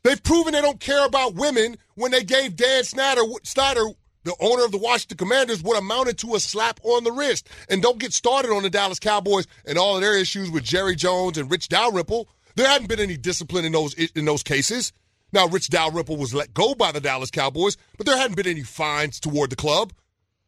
They've 0.04 0.22
proven 0.22 0.54
they 0.54 0.62
don't 0.62 0.80
care 0.80 1.06
about 1.06 1.36
women 1.36 1.78
when 1.96 2.12
they 2.12 2.24
gave 2.24 2.56
Dan 2.56 2.84
Snyder, 2.84 3.22
Snyder 3.44 3.86
the 4.24 4.36
owner 4.40 4.66
of 4.66 4.72
the 4.72 4.78
Washington 4.78 5.18
Commanders, 5.18 5.64
what 5.64 5.78
amounted 5.78 6.18
to 6.20 6.36
a 6.36 6.40
slap 6.40 6.80
on 6.84 7.04
the 7.04 7.12
wrist. 7.12 7.48
And 7.70 7.82
don't 7.82 8.00
get 8.00 8.14
started 8.14 8.52
on 8.52 8.64
the 8.64 8.70
Dallas 8.70 9.00
Cowboys 9.00 9.48
and 9.66 9.78
all 9.78 9.96
of 9.96 10.02
their 10.02 10.18
issues 10.18 10.50
with 10.50 10.64
Jerry 10.64 10.96
Jones 10.96 11.38
and 11.38 11.50
Rich 11.50 11.70
Dalrymple. 11.70 12.28
There 12.56 12.68
hadn't 12.68 12.88
been 12.88 13.00
any 13.00 13.18
discipline 13.18 13.66
in 13.66 13.72
those 13.72 13.94
in 13.94 14.26
those 14.26 14.44
cases. 14.44 14.92
Now, 15.32 15.48
Rich 15.48 15.70
Dalrymple 15.70 16.18
was 16.18 16.34
let 16.34 16.54
go 16.54 16.74
by 16.74 16.92
the 16.92 17.00
Dallas 17.00 17.32
Cowboys, 17.32 17.78
but 17.98 18.06
there 18.06 18.18
hadn't 18.18 18.36
been 18.36 18.48
any 18.48 18.64
fines 18.64 19.20
toward 19.20 19.52
the 19.52 19.56
club. 19.56 19.94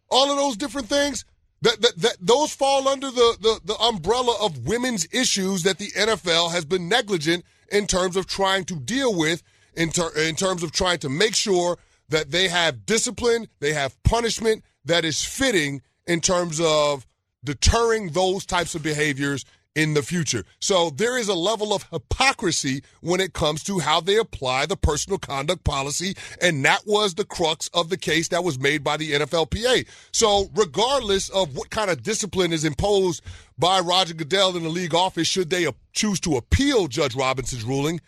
All 0.09 0.31
of 0.31 0.37
those 0.37 0.57
different 0.57 0.87
things, 0.87 1.23
that, 1.61 1.79
that, 1.81 1.97
that 1.97 2.17
those 2.19 2.53
fall 2.53 2.87
under 2.87 3.11
the, 3.11 3.37
the, 3.39 3.61
the 3.63 3.77
umbrella 3.77 4.35
of 4.41 4.67
women's 4.67 5.07
issues 5.11 5.63
that 5.63 5.77
the 5.77 5.91
NFL 5.91 6.51
has 6.51 6.65
been 6.65 6.89
negligent 6.89 7.45
in 7.71 7.87
terms 7.87 8.15
of 8.15 8.25
trying 8.25 8.65
to 8.65 8.75
deal 8.75 9.15
with, 9.15 9.43
in, 9.75 9.89
ter- 9.89 10.13
in 10.17 10.35
terms 10.35 10.63
of 10.63 10.71
trying 10.71 10.97
to 10.99 11.09
make 11.09 11.35
sure 11.35 11.77
that 12.11 12.31
they 12.31 12.47
have 12.47 12.85
discipline, 12.85 13.47
they 13.59 13.73
have 13.73 14.01
punishment 14.03 14.63
that 14.85 15.03
is 15.03 15.23
fitting 15.23 15.81
in 16.05 16.21
terms 16.21 16.61
of 16.61 17.05
deterring 17.43 18.09
those 18.09 18.45
types 18.45 18.75
of 18.75 18.83
behaviors 18.83 19.45
in 19.73 19.93
the 19.93 20.01
future. 20.01 20.43
So 20.59 20.89
there 20.89 21.17
is 21.17 21.29
a 21.29 21.33
level 21.33 21.73
of 21.73 21.83
hypocrisy 21.91 22.83
when 22.99 23.21
it 23.21 23.33
comes 23.33 23.63
to 23.63 23.79
how 23.79 24.01
they 24.01 24.17
apply 24.17 24.65
the 24.65 24.75
personal 24.75 25.17
conduct 25.17 25.63
policy, 25.63 26.15
and 26.41 26.63
that 26.65 26.81
was 26.85 27.15
the 27.15 27.25
crux 27.25 27.69
of 27.73 27.89
the 27.89 27.97
case 27.97 28.27
that 28.29 28.43
was 28.43 28.59
made 28.59 28.83
by 28.83 28.97
the 28.97 29.13
NFLPA. 29.13 29.87
So 30.11 30.49
regardless 30.55 31.29
of 31.29 31.55
what 31.55 31.69
kind 31.69 31.89
of 31.89 32.03
discipline 32.03 32.51
is 32.51 32.65
imposed 32.65 33.23
by 33.57 33.79
Roger 33.79 34.13
Goodell 34.13 34.57
in 34.57 34.63
the 34.63 34.69
league 34.69 34.93
office, 34.93 35.27
should 35.27 35.49
they 35.49 35.67
choose 35.93 36.19
to 36.21 36.35
appeal 36.35 36.87
Judge 36.87 37.15
Robinson's 37.15 37.63
ruling, 37.63 38.01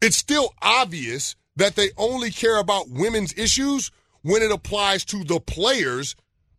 it's 0.00 0.16
still 0.16 0.54
obvious 0.62 1.34
that 1.62 1.76
they 1.76 1.90
only 1.96 2.30
care 2.30 2.58
about 2.58 2.90
women's 2.90 3.32
issues 3.38 3.90
when 4.22 4.42
it 4.42 4.50
applies 4.50 5.04
to 5.06 5.24
the 5.24 5.40
players 5.40 6.14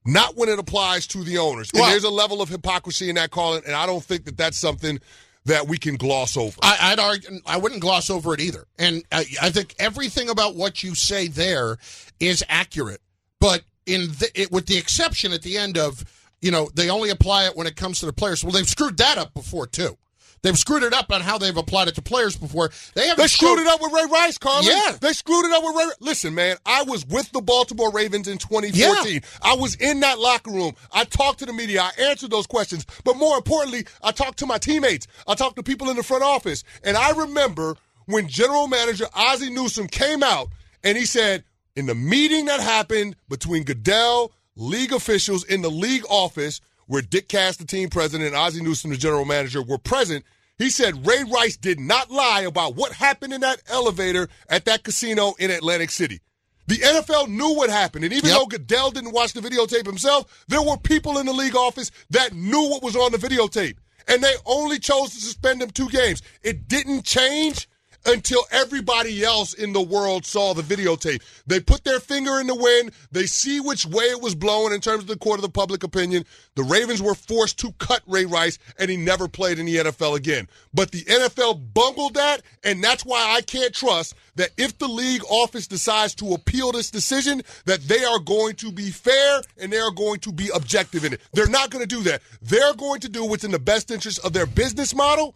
not 0.05 0.35
when 0.35 0.49
it 0.49 0.59
applies 0.59 1.07
to 1.07 1.23
the 1.23 1.37
owners. 1.37 1.69
And 1.71 1.81
Well- 1.81 1.89
there's 1.91 2.03
a 2.03 2.09
level 2.09 2.41
of 2.41 2.49
hypocrisy 2.49 3.09
in 3.09 3.15
that 3.15 3.31
calling, 3.31 3.63
and 3.65 3.75
I 3.75 3.85
don't 3.85 4.03
think 4.03 4.25
that 4.25 4.37
that's 4.37 4.59
something 4.59 4.99
that 5.45 5.67
we 5.67 5.77
can 5.77 5.95
gloss 5.95 6.37
over. 6.37 6.57
I, 6.61 6.91
I'd 6.91 6.99
argue, 6.99 7.39
I 7.45 7.57
wouldn't 7.57 7.81
gloss 7.81 8.09
over 8.09 8.33
it 8.33 8.39
either. 8.39 8.65
And 8.77 9.03
I, 9.11 9.25
I 9.41 9.49
think 9.49 9.75
everything 9.77 10.29
about 10.29 10.55
what 10.55 10.83
you 10.83 10.95
say 10.95 11.27
there 11.27 11.77
is 12.19 12.43
accurate. 12.47 13.01
But 13.39 13.63
in 13.85 14.07
the, 14.07 14.31
it, 14.35 14.51
with 14.51 14.67
the 14.67 14.77
exception 14.77 15.33
at 15.33 15.41
the 15.41 15.57
end 15.57 15.77
of, 15.77 16.05
you 16.41 16.51
know, 16.51 16.69
they 16.73 16.89
only 16.89 17.09
apply 17.09 17.45
it 17.45 17.57
when 17.57 17.67
it 17.67 17.75
comes 17.75 17.99
to 17.99 18.05
the 18.05 18.13
players. 18.13 18.43
Well, 18.43 18.53
they've 18.53 18.67
screwed 18.67 18.97
that 18.97 19.17
up 19.17 19.33
before 19.33 19.67
too. 19.67 19.97
They've 20.43 20.57
screwed 20.59 20.83
it 20.83 20.93
up 20.93 21.11
on 21.11 21.21
how 21.21 21.37
they've 21.37 21.55
applied 21.55 21.87
it 21.87 21.95
to 21.95 22.01
players 22.01 22.35
before. 22.35 22.69
They 22.93 23.07
haven't 23.07 23.21
They 23.23 23.27
screwed 23.27 23.57
showed- 23.57 23.61
it 23.61 23.67
up 23.67 23.81
with 23.81 23.93
Ray 23.93 24.03
Rice, 24.11 24.37
Carlin. 24.37 24.65
Yeah. 24.65 24.97
They 24.99 25.13
screwed 25.13 25.45
it 25.45 25.51
up 25.53 25.63
with 25.63 25.75
Ray. 25.75 25.85
Listen, 26.01 26.35
man, 26.35 26.57
I 26.65 26.83
was 26.83 27.05
with 27.07 27.31
the 27.31 27.41
Baltimore 27.41 27.91
Ravens 27.91 28.27
in 28.27 28.37
2014. 28.37 29.21
I 29.41 29.55
was 29.55 29.75
in 29.75 30.01
that 30.01 30.19
locker 30.19 30.51
room. 30.51 30.73
I 30.91 31.05
talked 31.05 31.39
to 31.39 31.45
the 31.45 31.53
media. 31.53 31.81
I 31.81 31.91
answered 32.09 32.29
those 32.29 32.45
questions. 32.45 32.85
But 33.05 33.15
more 33.17 33.37
importantly, 33.37 33.85
I 34.03 34.11
talked 34.11 34.37
to 34.39 34.45
my 34.45 34.57
teammates. 34.57 35.07
I 35.27 35.35
talked 35.35 35.55
to 35.55 35.63
people 35.63 35.89
in 35.89 35.95
the 35.95 36.03
front 36.03 36.23
office. 36.23 36.63
And 36.83 36.97
I 36.97 37.11
remember 37.11 37.77
when 38.05 38.27
general 38.27 38.67
manager 38.67 39.05
Ozzie 39.15 39.49
Newsome 39.49 39.87
came 39.87 40.23
out 40.23 40.49
and 40.83 40.97
he 40.97 41.05
said, 41.05 41.45
in 41.77 41.85
the 41.85 41.95
meeting 41.95 42.45
that 42.45 42.59
happened 42.59 43.15
between 43.29 43.63
Goodell, 43.63 44.33
league 44.57 44.91
officials 44.91 45.43
in 45.45 45.61
the 45.61 45.71
league 45.71 46.03
office, 46.09 46.59
where 46.85 47.01
Dick 47.01 47.29
Cass, 47.29 47.55
the 47.57 47.65
team 47.65 47.89
president, 47.89 48.27
and 48.27 48.35
Ozzie 48.35 48.61
Newsome, 48.61 48.91
the 48.91 48.97
general 48.97 49.23
manager, 49.25 49.63
were 49.63 49.77
present, 49.77 50.25
he 50.57 50.69
said 50.69 51.05
Ray 51.05 51.23
Rice 51.23 51.57
did 51.57 51.79
not 51.79 52.11
lie 52.11 52.41
about 52.41 52.75
what 52.75 52.93
happened 52.93 53.33
in 53.33 53.41
that 53.41 53.61
elevator 53.67 54.27
at 54.49 54.65
that 54.65 54.83
casino 54.83 55.33
in 55.39 55.51
Atlantic 55.51 55.89
City. 55.91 56.19
The 56.67 56.75
NFL 56.77 57.27
knew 57.27 57.55
what 57.55 57.69
happened. 57.69 58.05
And 58.05 58.13
even 58.13 58.29
Yep. 58.29 58.39
though 58.39 58.45
Goodell 58.45 58.91
didn't 58.91 59.11
watch 59.11 59.33
the 59.33 59.41
videotape 59.41 59.85
himself, 59.85 60.45
there 60.47 60.61
were 60.61 60.77
people 60.77 61.17
in 61.17 61.25
the 61.25 61.33
league 61.33 61.55
office 61.55 61.91
that 62.11 62.33
knew 62.33 62.69
what 62.69 62.81
was 62.83 62.95
on 62.95 63.11
the 63.11 63.17
videotape. 63.17 63.75
And 64.07 64.23
they 64.23 64.33
only 64.45 64.79
chose 64.79 65.09
to 65.13 65.19
suspend 65.19 65.61
him 65.61 65.71
two 65.71 65.89
games. 65.89 66.21
It 66.41 66.67
didn't 66.67 67.03
change 67.03 67.67
until 68.05 68.41
everybody 68.51 69.23
else 69.23 69.53
in 69.53 69.73
the 69.73 69.81
world 69.81 70.25
saw 70.25 70.53
the 70.53 70.61
videotape. 70.61 71.21
They 71.47 71.59
put 71.59 71.83
their 71.83 71.99
finger 71.99 72.39
in 72.39 72.47
the 72.47 72.55
wind. 72.55 72.91
They 73.11 73.25
see 73.25 73.59
which 73.59 73.85
way 73.85 74.05
it 74.05 74.21
was 74.21 74.35
blowing 74.35 74.73
in 74.73 74.81
terms 74.81 75.03
of 75.03 75.07
the 75.07 75.17
court 75.17 75.39
of 75.39 75.43
the 75.43 75.49
public 75.49 75.83
opinion. 75.83 76.25
The 76.55 76.63
Ravens 76.63 77.01
were 77.01 77.15
forced 77.15 77.59
to 77.59 77.71
cut 77.73 78.01
Ray 78.07 78.25
Rice, 78.25 78.59
and 78.77 78.89
he 78.89 78.97
never 78.97 79.27
played 79.27 79.59
in 79.59 79.65
the 79.65 79.77
NFL 79.77 80.17
again. 80.17 80.47
But 80.73 80.91
the 80.91 81.03
NFL 81.03 81.73
bungled 81.73 82.15
that, 82.15 82.41
and 82.63 82.83
that's 82.83 83.05
why 83.05 83.35
I 83.35 83.41
can't 83.41 83.73
trust 83.73 84.15
that 84.35 84.51
if 84.57 84.77
the 84.77 84.87
league 84.87 85.23
office 85.29 85.67
decides 85.67 86.15
to 86.15 86.33
appeal 86.33 86.71
this 86.71 86.89
decision, 86.89 87.43
that 87.65 87.81
they 87.81 88.03
are 88.03 88.19
going 88.19 88.55
to 88.55 88.71
be 88.71 88.89
fair 88.89 89.41
and 89.57 89.71
they 89.71 89.79
are 89.79 89.91
going 89.91 90.19
to 90.21 90.31
be 90.31 90.49
objective 90.53 91.05
in 91.05 91.13
it. 91.13 91.21
They're 91.33 91.47
not 91.47 91.69
going 91.69 91.83
to 91.83 91.95
do 91.95 92.03
that. 92.03 92.21
They're 92.41 92.73
going 92.73 93.01
to 93.01 93.09
do 93.09 93.25
what's 93.25 93.43
in 93.43 93.51
the 93.51 93.59
best 93.59 93.91
interest 93.91 94.19
of 94.25 94.33
their 94.33 94.45
business 94.45 94.95
model 94.95 95.35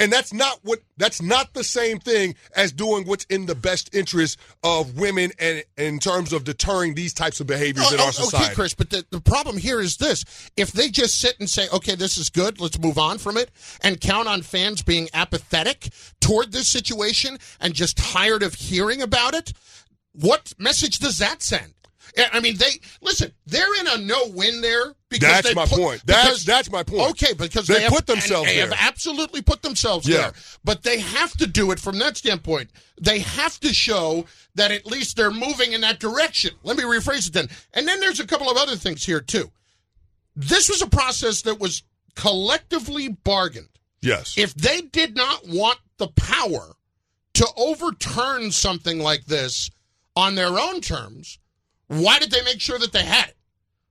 and 0.00 0.10
that's 0.10 0.32
not 0.32 0.58
what 0.62 0.80
that's 0.96 1.22
not 1.22 1.52
the 1.54 1.62
same 1.62 2.00
thing 2.00 2.34
as 2.56 2.72
doing 2.72 3.06
what's 3.06 3.24
in 3.26 3.46
the 3.46 3.54
best 3.54 3.94
interest 3.94 4.38
of 4.64 4.98
women 4.98 5.30
and 5.38 5.62
in 5.76 5.98
terms 5.98 6.32
of 6.32 6.42
deterring 6.42 6.94
these 6.94 7.12
types 7.12 7.38
of 7.38 7.46
behaviors 7.46 7.86
Oh, 7.90 7.94
in 7.94 8.00
our 8.00 8.08
oh, 8.08 8.10
society. 8.10 8.46
Okay, 8.46 8.54
Chris, 8.54 8.74
but 8.74 8.90
the, 8.90 9.04
the 9.10 9.20
problem 9.20 9.58
here 9.58 9.80
is 9.80 9.98
this. 9.98 10.24
If 10.56 10.72
they 10.72 10.88
just 10.88 11.20
sit 11.20 11.36
and 11.38 11.48
say, 11.48 11.68
okay, 11.72 11.94
this 11.94 12.16
is 12.16 12.30
good, 12.30 12.60
let's 12.60 12.78
move 12.78 12.98
on 12.98 13.18
from 13.18 13.36
it, 13.36 13.50
and 13.82 14.00
count 14.00 14.26
on 14.26 14.42
fans 14.42 14.82
being 14.82 15.08
apathetic 15.12 15.90
toward 16.20 16.52
this 16.52 16.68
situation 16.68 17.38
and 17.60 17.74
just 17.74 17.98
tired 17.98 18.42
of 18.42 18.54
hearing 18.54 19.02
about 19.02 19.34
it, 19.34 19.52
what 20.12 20.54
message 20.58 20.98
does 20.98 21.18
that 21.18 21.42
send? 21.42 21.74
I 22.32 22.40
mean, 22.40 22.56
they 22.56 22.70
listen. 23.00 23.32
They're 23.46 23.80
in 23.80 23.86
a 23.88 23.98
no-win 23.98 24.60
there 24.60 24.94
because 25.08 25.42
That's 25.42 25.54
my 25.54 25.66
put- 25.66 25.78
point. 25.78 26.02
That's- 26.06 26.26
because- 26.26 26.44
that's 26.44 26.70
my 26.70 26.82
point. 26.82 27.10
Okay, 27.10 27.32
because 27.34 27.66
They 27.66 27.74
they, 27.74 27.80
have, 27.82 27.92
put 27.92 28.06
themselves 28.06 28.48
They 28.48 28.56
there. 28.56 28.68
have 28.70 28.76
absolutely 28.78 29.42
put 29.42 29.62
themselves 29.62 30.06
Yeah. 30.08 30.16
there, 30.16 30.32
but 30.64 30.82
they 30.82 30.98
have 31.00 31.32
to 31.38 31.46
do 31.46 31.70
it 31.70 31.78
from 31.80 31.98
that 31.98 32.16
standpoint. 32.16 32.70
They 33.00 33.20
have 33.20 33.58
to 33.60 33.72
show 33.72 34.26
that 34.54 34.70
at 34.70 34.86
least 34.86 35.16
they're 35.16 35.30
moving 35.30 35.72
in 35.72 35.80
that 35.82 36.00
direction. 36.00 36.52
Let 36.64 36.76
me 36.76 36.82
rephrase 36.84 37.26
it 37.28 37.32
then. 37.32 37.48
And 37.72 37.86
then 37.86 38.00
there's 38.00 38.20
a 38.20 38.26
couple 38.26 38.50
of 38.50 38.56
other 38.56 38.76
things 38.76 39.04
here 39.04 39.20
too. 39.20 39.50
This 40.36 40.68
was 40.68 40.82
a 40.82 40.86
process 40.86 41.42
that 41.42 41.58
was 41.60 41.82
collectively 42.14 43.08
bargained. 43.08 43.68
Yes. 44.02 44.34
If 44.36 44.54
they 44.54 44.80
did 44.82 45.14
not 45.16 45.46
want 45.46 45.78
the 45.98 46.08
power 46.08 46.74
to 47.34 47.46
overturn 47.56 48.50
something 48.50 48.98
like 48.98 49.26
this 49.26 49.70
on 50.16 50.34
their 50.34 50.58
own 50.58 50.80
terms, 50.80 51.38
why 51.90 52.18
did 52.20 52.30
they 52.30 52.42
make 52.42 52.60
sure 52.60 52.78
that 52.78 52.92
they 52.92 53.02
had 53.02 53.28
it? 53.30 53.36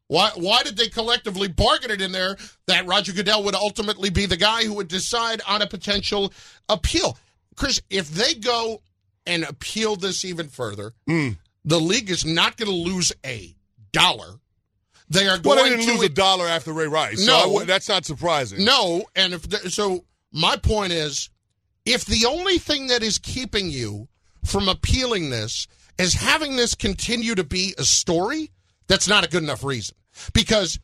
Why, 0.08 0.32
why 0.36 0.64
did 0.64 0.78
they 0.78 0.88
collectively 0.88 1.48
bargain 1.50 1.92
it 1.92 2.02
in 2.02 2.12
there 2.12 2.38
that 2.66 2.88
Roger 2.88 3.12
Goodell 3.14 3.44
would 3.44 3.54
ultimately 3.56 4.10
be 4.10 4.26
the 4.26 4.38
guy 4.38 4.64
who 4.64 4.74
would 4.76 4.88
decide 4.88 5.42
on 5.48 5.62
a 5.62 5.68
potential 5.68 6.34
appeal? 6.70 7.18
Chris, 7.56 7.82
if 7.90 8.10
they 8.10 8.34
go 8.36 8.82
and 9.28 9.44
appeal 9.44 9.96
this 9.98 10.24
even 10.26 10.48
further, 10.48 10.94
Mm. 11.08 11.38
the 11.66 11.80
league 11.80 12.10
is 12.10 12.26
not 12.26 12.58
going 12.58 12.70
to 12.70 12.74
lose 12.76 13.12
a 13.26 13.54
dollar. 13.92 14.40
They 15.10 15.28
are 15.28 15.40
well, 15.44 15.58
going 15.58 15.72
they 15.72 15.78
didn't 15.78 15.86
to 15.94 16.00
lose 16.00 16.04
a 16.06 16.10
dollar 16.10 16.48
after 16.48 16.72
Ray 16.72 16.88
Rice. 16.88 17.24
So 17.26 17.32
No. 17.32 17.58
I 17.60 17.66
that's 17.66 17.90
not 17.90 18.06
surprising. 18.06 18.64
no, 18.64 19.04
and 19.16 19.34
if 19.34 19.48
the, 19.50 19.70
so, 19.70 20.06
my 20.32 20.56
point 20.56 20.94
is, 20.94 21.30
if 21.86 22.06
the 22.06 22.26
only 22.28 22.58
thing 22.60 22.88
that 22.88 23.04
is 23.04 23.18
keeping 23.20 23.70
you 23.70 24.08
from 24.46 24.70
appealing 24.70 25.30
this 25.32 25.68
is 26.00 26.14
having 26.14 26.56
this 26.56 26.74
continue 26.74 27.36
to 27.36 27.44
be 27.44 27.76
a 27.78 27.84
story, 27.84 28.52
that's 28.88 29.08
not 29.08 29.26
a 29.26 29.30
good 29.30 29.44
enough 29.44 29.64
reason. 29.64 29.96
Because 30.34 30.80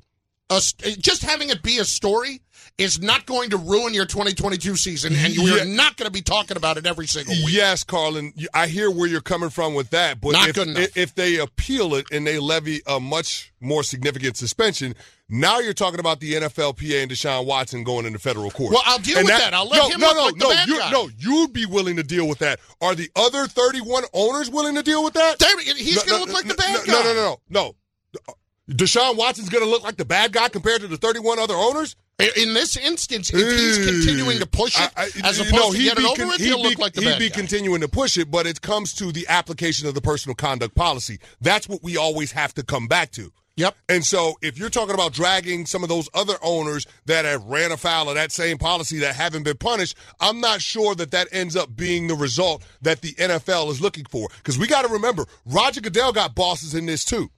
a, 0.50 0.62
just 1.00 1.24
having 1.24 1.50
it 1.50 1.64
be 1.64 1.80
a 1.80 1.86
story 1.86 2.42
is 2.78 3.02
not 3.02 3.26
going 3.26 3.50
to 3.52 3.58
ruin 3.58 3.94
your 3.94 4.06
2022 4.06 4.76
season, 4.76 5.14
and 5.16 5.34
you're 5.34 5.60
Yeah. 5.60 5.64
not 5.64 5.96
going 5.96 6.08
to 6.08 6.12
be 6.12 6.22
talking 6.22 6.58
about 6.58 6.76
it 6.78 6.86
every 6.86 7.08
single 7.08 7.34
week. 7.34 7.54
Yes, 7.56 7.86
Carlin, 7.86 8.34
I 8.54 8.68
hear 8.68 8.92
where 8.92 9.08
you're 9.08 9.22
coming 9.22 9.50
from 9.50 9.76
with 9.76 9.92
that, 9.92 10.20
but 10.20 10.34
Not 10.34 10.50
if, 10.58 10.98
if 10.98 11.16
they 11.16 11.38
appeal 11.38 11.96
it 11.96 12.06
and 12.12 12.28
they 12.28 12.38
levy 12.38 12.82
a 12.86 13.00
much 13.00 13.54
more 13.62 13.82
significant 13.82 14.36
suspension, 14.36 14.94
now 15.30 15.60
you're 15.60 15.74
talking 15.74 16.02
about 16.02 16.20
the 16.20 16.34
NFLPA 16.34 17.02
and 17.04 17.12
Deshaun 17.12 17.46
Watson 17.46 17.86
going 17.86 18.06
into 18.06 18.20
federal 18.20 18.52
court. 18.52 18.74
Well, 18.74 18.84
I'll 18.86 19.00
deal 19.00 19.20
And 19.20 19.26
with 19.26 19.38
that. 19.38 19.54
I'll 19.54 19.68
let 19.70 19.78
no, 19.78 19.90
him 19.90 20.00
no, 20.02 20.08
look 20.08 20.16
no, 20.18 20.24
like 20.26 20.34
the 20.36 20.40
no, 20.40 20.50
bad 20.50 20.68
you, 20.68 20.80
guy. 20.80 20.92
no, 20.92 21.10
you'd 21.18 21.54
be 21.54 21.66
willing 21.66 21.96
to 21.96 22.04
deal 22.04 22.28
with 22.28 22.40
that. 22.40 22.60
Are 22.82 22.94
the 22.94 23.10
other 23.16 23.48
31 23.48 24.04
owners 24.14 24.50
willing 24.52 24.76
to 24.76 24.84
deal 24.84 25.02
with 25.04 25.14
that? 25.14 25.40
They're- 25.40 25.76
he's 25.78 26.04
going 26.04 26.22
to 26.22 26.26
look 26.26 26.34
like 26.34 26.46
the 26.48 26.56
bad 26.56 26.86
no, 26.86 26.94
guy. 26.94 27.04
No, 27.04 27.04
no, 27.04 27.14
no, 27.14 27.40
no. 27.50 27.76
no. 28.28 28.34
Deshaun 28.70 29.16
Watson's 29.16 29.50
going 29.50 29.64
to 29.64 29.70
look 29.70 29.84
like 29.84 29.98
the 29.98 30.06
bad 30.06 30.32
guy 30.32 30.50
compared 30.50 30.82
to 30.82 30.88
the 30.88 30.98
31 30.98 31.38
other 31.40 31.54
owners? 31.54 31.96
In 32.18 32.54
this 32.54 32.78
instance, 32.78 33.30
if 33.34 33.40
he's 33.60 33.86
continuing 33.86 34.40
to 34.40 34.46
push 34.46 34.80
it 34.80 34.90
I- 34.96 35.04
I- 35.04 35.28
as 35.30 35.38
opposed 35.40 35.54
know, 35.54 35.72
to 35.74 35.78
get 35.78 36.00
it 36.00 36.06
over 36.06 36.16
con- 36.16 36.28
with, 36.30 36.38
he'll 36.40 36.64
be- 36.64 36.70
look 36.70 36.80
like 36.80 36.94
the 36.94 37.02
He'd 37.02 37.08
bad 37.08 37.20
be 37.20 37.30
guy. 37.30 37.36
continuing 37.36 37.82
to 37.82 37.90
push 37.90 38.18
it, 38.18 38.32
but 38.32 38.48
it 38.48 38.62
comes 38.62 38.94
to 38.94 39.12
the 39.12 39.28
application 39.28 39.86
of 39.88 39.96
the 39.96 40.02
personal 40.02 40.34
conduct 40.34 40.76
policy. 40.76 41.20
That's 41.42 41.68
what 41.68 41.84
we 41.84 41.98
always 41.98 42.32
have 42.32 42.54
to 42.56 42.64
come 42.64 42.88
back 42.88 43.12
to. 43.12 43.34
Yep. 43.58 43.76
And 43.90 44.06
so 44.06 44.36
if 44.42 44.58
you're 44.58 44.70
talking 44.70 44.94
about 44.94 45.12
dragging 45.14 45.66
some 45.66 45.84
of 45.84 45.90
those 45.90 46.10
other 46.14 46.36
owners 46.42 46.88
that 47.06 47.26
have 47.26 47.44
ran 47.44 47.72
afoul 47.74 48.10
of 48.10 48.16
that 48.16 48.32
same 48.32 48.58
policy 48.58 49.00
that 49.00 49.16
haven't 49.16 49.44
been 49.44 49.58
punished, 49.58 49.96
I'm 50.20 50.40
not 50.42 50.62
sure 50.62 50.96
that 50.96 51.12
that 51.12 51.28
ends 51.34 51.56
up 51.58 51.76
being 51.76 52.08
the 52.08 52.16
result 52.16 52.64
that 52.82 53.02
the 53.02 53.14
NFL 53.16 53.70
is 53.72 53.80
looking 53.82 54.06
for. 54.10 54.30
Because 54.38 54.58
we 54.58 54.68
got 54.68 54.82
to 54.84 54.88
remember, 54.90 55.26
Roger 55.46 55.82
Goodell 55.82 56.14
got 56.14 56.34
bosses 56.34 56.74
in 56.74 56.86
this 56.86 57.04
too. 57.06 57.30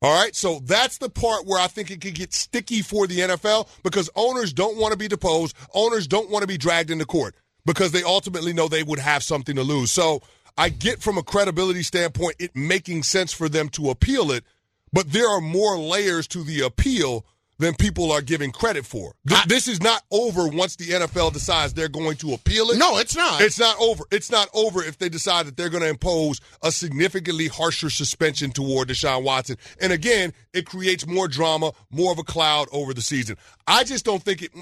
All 0.00 0.14
right, 0.14 0.34
so 0.34 0.60
that's 0.62 0.98
the 0.98 1.10
part 1.10 1.44
where 1.44 1.60
I 1.60 1.66
think 1.66 1.90
it 1.90 2.00
could 2.00 2.14
get 2.14 2.32
sticky 2.32 2.82
for 2.82 3.08
the 3.08 3.18
NFL 3.18 3.68
because 3.82 4.08
owners 4.14 4.52
don't 4.52 4.76
want 4.76 4.92
to 4.92 4.98
be 4.98 5.08
deposed. 5.08 5.56
Owners 5.74 6.06
don't 6.06 6.30
want 6.30 6.42
to 6.42 6.46
be 6.46 6.56
dragged 6.56 6.90
into 6.92 7.04
court 7.04 7.34
because 7.66 7.90
they 7.90 8.04
ultimately 8.04 8.52
know 8.52 8.68
they 8.68 8.84
would 8.84 9.00
have 9.00 9.24
something 9.24 9.56
to 9.56 9.64
lose. 9.64 9.90
So 9.90 10.22
I 10.56 10.68
get 10.68 11.02
from 11.02 11.18
a 11.18 11.22
credibility 11.24 11.82
standpoint 11.82 12.36
it 12.38 12.54
making 12.54 13.02
sense 13.02 13.32
for 13.32 13.48
them 13.48 13.68
to 13.70 13.90
appeal 13.90 14.30
it, 14.30 14.44
but 14.92 15.10
there 15.10 15.28
are 15.28 15.40
more 15.40 15.76
layers 15.76 16.28
to 16.28 16.44
the 16.44 16.60
appeal 16.60 17.26
than 17.58 17.74
people 17.74 18.12
are 18.12 18.22
giving 18.22 18.52
credit 18.52 18.86
for. 18.86 19.14
Th- 19.28 19.44
this 19.46 19.66
is 19.66 19.82
not 19.82 20.02
over 20.10 20.46
once 20.48 20.76
the 20.76 20.86
NFL 20.86 21.32
decides 21.32 21.74
they're 21.74 21.88
going 21.88 22.16
to 22.18 22.32
appeal 22.34 22.70
it. 22.70 22.78
No, 22.78 22.98
it's 22.98 23.16
not. 23.16 23.40
It's 23.40 23.58
not 23.58 23.76
over. 23.80 24.04
It's 24.12 24.30
not 24.30 24.48
over 24.54 24.82
if 24.84 24.98
they 24.98 25.08
decide 25.08 25.46
that 25.46 25.56
they're 25.56 25.68
going 25.68 25.82
to 25.82 25.88
impose 25.88 26.40
a 26.62 26.70
significantly 26.70 27.48
harsher 27.48 27.90
suspension 27.90 28.52
toward 28.52 28.88
Deshaun 28.88 29.24
Watson. 29.24 29.56
And 29.80 29.92
again, 29.92 30.32
it 30.52 30.66
creates 30.66 31.06
more 31.06 31.26
drama, 31.28 31.72
more 31.90 32.12
of 32.12 32.18
a 32.18 32.22
cloud 32.24 32.68
over 32.70 32.94
the 32.94 33.02
season. 33.02 33.36
I 33.66 33.82
just 33.84 34.04
don't 34.04 34.22
think 34.22 34.42
it. 34.42 34.52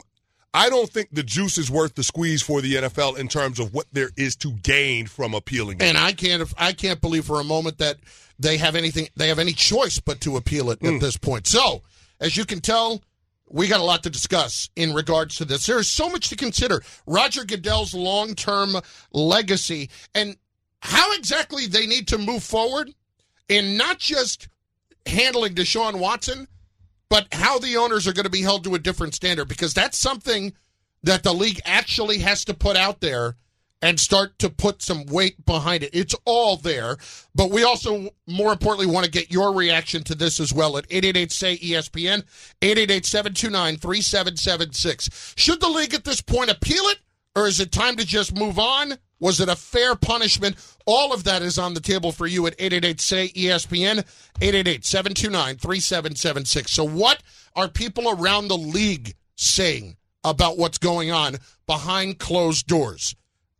I 0.54 0.70
don't 0.70 0.88
think 0.88 1.08
the 1.12 1.22
juice 1.22 1.58
is 1.58 1.70
worth 1.70 1.96
the 1.96 2.02
squeeze 2.04 2.40
for 2.40 2.62
the 2.62 2.76
NFL 2.76 3.18
in 3.18 3.28
terms 3.28 3.58
of 3.58 3.74
what 3.74 3.84
there 3.92 4.08
is 4.16 4.36
to 4.36 4.52
gain 4.52 5.06
from 5.06 5.34
appealing. 5.34 5.76
it. 5.80 5.82
and 5.82 5.98
I 5.98 6.12
can't 6.12 6.50
I 6.56 6.72
can't 6.72 6.98
believe 7.02 7.26
for 7.26 7.40
a 7.40 7.44
moment 7.44 7.76
that 7.76 7.98
they 8.38 8.56
have 8.56 8.74
anything 8.74 9.08
they 9.16 9.28
have 9.28 9.38
any 9.38 9.52
choice 9.52 10.00
but 10.00 10.22
to 10.22 10.38
appeal 10.38 10.70
it 10.70 10.78
Hmm. 10.80 10.94
at 10.94 11.00
this 11.02 11.18
point. 11.18 11.46
So, 11.46 11.82
as 12.20 12.36
you 12.36 12.44
can 12.44 12.60
tell, 12.60 13.02
we 13.48 13.68
got 13.68 13.80
a 13.80 13.84
lot 13.84 14.02
to 14.02 14.10
discuss 14.10 14.68
in 14.76 14.92
regards 14.92 15.36
to 15.36 15.44
this. 15.44 15.66
There 15.66 15.78
is 15.78 15.88
so 15.88 16.08
much 16.08 16.28
to 16.30 16.36
consider. 16.36 16.82
Roger 17.06 17.44
Goodell's 17.44 17.94
long-term 17.94 18.76
legacy 19.12 19.90
and 20.14 20.36
how 20.80 21.14
exactly 21.14 21.66
they 21.66 21.86
need 21.86 22.08
to 22.08 22.18
move 22.18 22.42
forward 22.42 22.92
in 23.48 23.76
not 23.76 23.98
just 23.98 24.48
handling 25.06 25.54
Deshaun 25.54 25.98
Watson, 25.98 26.48
but 27.08 27.28
how 27.32 27.58
the 27.58 27.76
owners 27.76 28.08
are 28.08 28.12
going 28.12 28.24
to 28.24 28.30
be 28.30 28.42
held 28.42 28.64
to 28.64 28.74
a 28.74 28.80
different 28.80 29.14
standard 29.14 29.46
because 29.46 29.74
that's 29.74 29.98
something 29.98 30.52
that 31.04 31.22
the 31.22 31.32
league 31.32 31.60
actually 31.64 32.18
has 32.18 32.44
to 32.44 32.54
put 32.54 32.76
out 32.76 33.00
there 33.00 33.36
and 33.82 34.00
start 34.00 34.38
to 34.38 34.48
put 34.48 34.80
some 34.82 35.04
weight 35.06 35.44
behind 35.44 35.82
it. 35.82 35.90
It's 35.92 36.14
all 36.24 36.56
there, 36.56 36.96
but 37.34 37.50
we 37.50 37.62
also, 37.62 38.08
more 38.26 38.52
importantly, 38.52 38.90
want 38.92 39.04
to 39.04 39.10
get 39.10 39.30
your 39.30 39.54
reaction 39.54 40.02
to 40.04 40.14
this 40.14 40.40
as 40.40 40.50
well 40.52 40.78
at 40.78 40.88
888-SAY-ESPN, 40.88 42.24
888-729-3776. 42.62 45.38
Should 45.38 45.60
the 45.60 45.68
league 45.68 45.92
at 45.94 46.04
this 46.04 46.22
point 46.22 46.50
appeal 46.50 46.84
it, 46.84 46.98
or 47.34 47.46
is 47.46 47.60
it 47.60 47.70
time 47.70 47.96
to 47.96 48.06
just 48.06 48.34
move 48.34 48.58
on? 48.58 48.94
Was 49.20 49.40
it 49.40 49.48
a 49.48 49.56
fair 49.56 49.94
punishment? 49.94 50.56
All 50.86 51.12
of 51.12 51.24
that 51.24 51.42
is 51.42 51.58
on 51.58 51.74
the 51.74 51.80
table 51.80 52.12
for 52.12 52.26
you 52.26 52.46
at 52.46 52.56
888-SAY-ESPN, 52.58 54.06
888-729-3776. 54.40 56.68
So 56.68 56.84
what 56.84 57.22
are 57.54 57.68
people 57.68 58.10
around 58.10 58.48
the 58.48 58.56
league 58.56 59.14
saying 59.36 59.96
about 60.24 60.58
what's 60.58 60.78
going 60.78 61.12
on 61.12 61.36
behind 61.66 62.18
closed 62.18 62.66
doors? 62.66 63.14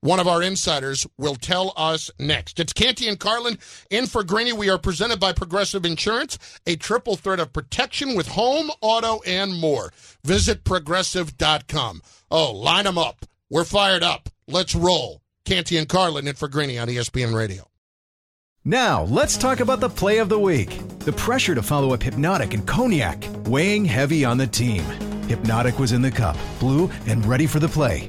One 0.07 0.21
of 0.21 0.29
our 0.29 0.41
insiders 0.41 1.05
will 1.19 1.35
tell 1.35 1.73
us 1.77 2.13
next. 2.17 2.61
It's 2.61 2.73
Canty 2.73 3.09
and 3.09 3.19
Carlin 3.19 3.59
in 3.91 4.07
for 4.07 4.23
Greeny. 4.23 4.53
We 4.53 4.71
are 4.71 4.79
presented 4.79 5.19
by 5.19 5.33
Progressive 5.33 5.85
Insurance, 5.85 6.39
a 6.65 6.77
triple 6.77 7.17
threat 7.17 7.41
of 7.41 7.53
protection 7.53 8.15
with 8.15 8.29
home, 8.29 8.71
auto, 8.81 9.21
and 9.27 9.59
more. 9.59 9.93
Visit 10.23 10.63
progressive.com. 10.63 12.03
Oh, 12.31 12.53
line 12.53 12.85
them 12.85 12.99
up. 12.99 13.27
We're 13.51 13.65
fired 13.65 14.05
up. 14.05 14.29
Let's 14.47 14.77
roll. 14.77 15.23
Canty 15.45 15.77
and 15.77 15.89
Carlin 15.89 16.29
in 16.29 16.37
for 16.37 16.47
Greeny 16.47 16.79
on 16.79 16.87
ESPN 16.87 17.35
Radio. 17.35 17.69
Now, 18.65 19.03
let's 19.03 19.37
talk 19.37 19.59
about 19.59 19.81
the 19.81 19.89
play 19.89 20.19
of 20.19 20.29
the 20.29 20.39
week. 20.39 21.01
The 21.01 21.15
pressure 21.15 21.57
to 21.57 21.63
follow 21.63 21.93
up 21.93 22.01
Hpnotiq 22.01 22.55
and 22.55 22.65
Cognac, 22.65 23.25
weighing 23.47 23.85
heavy 23.85 24.25
on 24.25 24.39
the 24.39 24.47
team. 24.47 24.85
Hpnotiq 25.27 25.81
was 25.81 25.91
in 25.91 26.01
the 26.01 26.13
cup, 26.13 26.37
blue, 26.61 26.89
and 27.09 27.27
ready 27.27 27.49
for 27.49 27.59
the 27.59 27.69
play. 27.69 28.09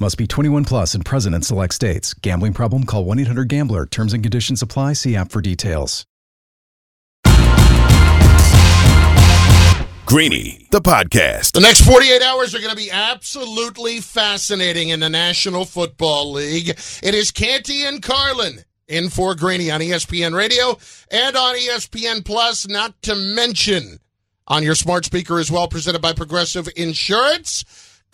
Must 0.00 0.18
be 0.18 0.26
21 0.26 0.64
plus 0.64 0.94
and 0.96 1.04
present 1.04 1.36
in 1.36 1.42
select 1.42 1.72
states. 1.72 2.14
Gambling 2.14 2.52
problem? 2.52 2.84
Call 2.84 3.04
1 3.04 3.20
800 3.20 3.48
Gambler. 3.48 3.86
Terms 3.86 4.12
and 4.12 4.24
conditions 4.24 4.60
apply. 4.60 4.94
See 4.94 5.14
app 5.14 5.30
for 5.30 5.40
details. 5.40 6.04
Greeny, 10.04 10.66
the 10.70 10.80
podcast. 10.80 11.52
The 11.52 11.60
next 11.60 11.82
48 11.82 12.22
hours 12.22 12.54
are 12.54 12.58
going 12.58 12.70
to 12.70 12.76
be 12.76 12.90
absolutely 12.90 14.00
fascinating 14.00 14.88
in 14.88 15.00
the 15.00 15.08
National 15.08 15.64
Football 15.64 16.32
League. 16.32 16.70
It 16.70 17.14
is 17.14 17.30
Canty 17.30 17.84
and 17.84 18.02
Carlin 18.02 18.64
in 18.88 19.10
for 19.10 19.34
Greeny 19.34 19.70
on 19.70 19.80
ESPN 19.80 20.36
Radio 20.36 20.76
and 21.10 21.36
on 21.36 21.54
ESPN 21.54 22.24
Plus, 22.24 22.68
not 22.68 23.00
to 23.02 23.14
mention 23.14 23.98
on 24.46 24.62
your 24.62 24.74
smart 24.74 25.04
speaker 25.04 25.38
as 25.38 25.50
well, 25.50 25.68
presented 25.68 26.02
by 26.02 26.12
Progressive 26.12 26.68
Insurance. 26.76 27.64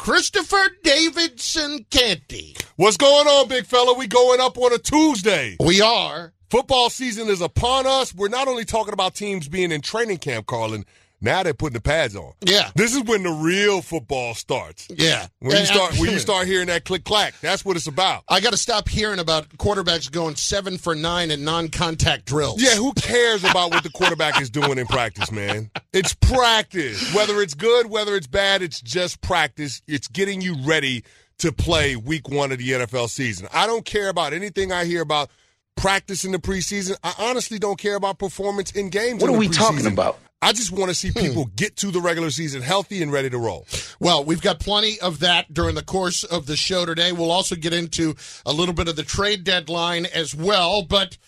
Christopher 0.01 0.71
Davidson 0.83 1.85
Canty. 1.91 2.57
What's 2.77 2.97
going 2.97 3.27
on, 3.27 3.49
big 3.49 3.67
fella? 3.67 3.93
We 3.99 4.07
going 4.07 4.41
up 4.41 4.57
on 4.57 4.73
a 4.73 4.79
Tuesday. 4.79 5.59
We 5.61 5.83
are. 5.83 6.33
Football 6.49 6.89
season 6.89 7.29
is 7.29 7.43
upon 7.43 7.87
us. 7.87 8.15
We're 8.15 8.29
not 8.29 8.49
only 8.49 8.65
talking 8.65 8.95
about 8.95 9.15
teams 9.15 9.47
being 9.47 9.71
in 9.71 9.83
training 9.83 10.17
camp, 10.17 10.47
Carlin. 10.47 10.87
Now 11.23 11.43
they're 11.43 11.53
putting 11.55 11.75
the 11.75 11.81
pads 11.83 12.17
on. 12.17 12.33
Yeah. 12.41 12.71
This 12.75 12.95
is 12.95 13.03
when 13.05 13.23
the 13.23 13.31
real 13.31 13.83
football 13.83 14.35
starts. 14.35 14.89
Yeah. 14.89 15.27
When 15.41 15.53
you 15.53 15.59
And- 15.59 15.67
start 15.67 15.99
when 15.99 16.11
you 16.11 16.19
start 16.19 16.47
hearing 16.47 16.69
that 16.69 16.85
click 16.85 17.05
clack. 17.05 17.35
That's 17.41 17.65
what 17.65 17.77
it's 17.77 17.87
about. 17.87 18.25
I 18.29 18.41
got 18.41 18.53
to 18.53 18.57
stop 18.57 18.89
hearing 18.89 19.19
about 19.19 19.49
quarterbacks 19.59 20.11
going 20.11 20.37
seven 20.37 20.79
for 20.79 20.95
nine 20.95 21.31
in 21.31 21.45
non-contact 21.45 22.25
drills. 22.25 22.63
Yeah, 22.63 22.75
who 22.77 22.93
cares 22.95 23.45
about 23.45 23.71
what 23.71 23.83
the 23.83 23.91
quarterback 23.91 24.41
is 24.41 24.49
doing 24.51 24.79
in 24.79 24.87
practice, 24.87 25.31
man? 25.31 25.71
It's 25.93 26.15
practice. 26.15 27.15
Whether 27.15 27.43
it's 27.43 27.55
good, 27.55 27.87
whether 27.91 28.17
it's 28.17 28.27
bad, 28.27 28.63
it's 28.63 28.81
just 28.81 29.21
practice. 29.21 29.83
It's 29.87 30.09
getting 30.09 30.41
you 30.41 30.57
ready 30.65 31.05
to 31.39 31.53
play 31.53 31.97
week 31.97 32.29
one 32.29 32.53
of 32.53 32.59
the 32.59 32.71
NFL 32.71 33.09
season. 33.09 33.49
I 33.53 33.67
don't 33.67 33.85
care 33.85 34.09
about 34.09 34.33
anything 34.33 34.73
I 34.73 34.85
hear 34.85 35.03
about 35.03 35.31
practice 35.77 36.25
in 36.25 36.33
the 36.33 36.39
preseason. 36.39 36.97
I 37.03 37.15
honestly 37.19 37.59
don't 37.59 37.79
care 37.79 37.95
about 37.97 38.19
performance 38.19 38.71
in 38.73 38.91
games. 38.91 39.21
What 39.23 39.29
in 39.31 39.37
are 39.37 39.41
the 39.43 39.49
we 39.49 39.49
talking 39.49 39.87
about? 39.87 40.19
I 40.43 40.53
just 40.53 40.71
want 40.73 40.89
to 40.91 40.95
see 40.95 41.11
Hmm. 41.11 41.21
people 41.21 41.45
get 41.57 41.77
to 41.77 41.91
the 41.91 42.01
regular 42.01 42.31
season 42.31 42.63
healthy 42.63 43.03
and 43.03 43.13
ready 43.13 43.29
to 43.31 43.37
roll. 43.39 43.67
Well, 43.99 44.25
we've 44.25 44.41
got 44.41 44.59
plenty 44.59 44.99
of 45.01 45.19
that 45.21 45.53
during 45.53 45.75
the 45.75 45.83
course 45.83 46.25
of 46.25 46.47
the 46.47 46.57
show 46.57 46.87
today. 46.87 47.13
We'll 47.13 47.31
also 47.31 47.55
get 47.57 47.73
into 47.75 48.17
a 48.47 48.53
little 48.53 48.75
bit 48.75 48.89
of 48.89 48.97
the 48.97 49.03
trade 49.03 49.45
deadline 49.45 50.07
as 50.07 50.35
well. 50.35 50.83
But 50.83 51.19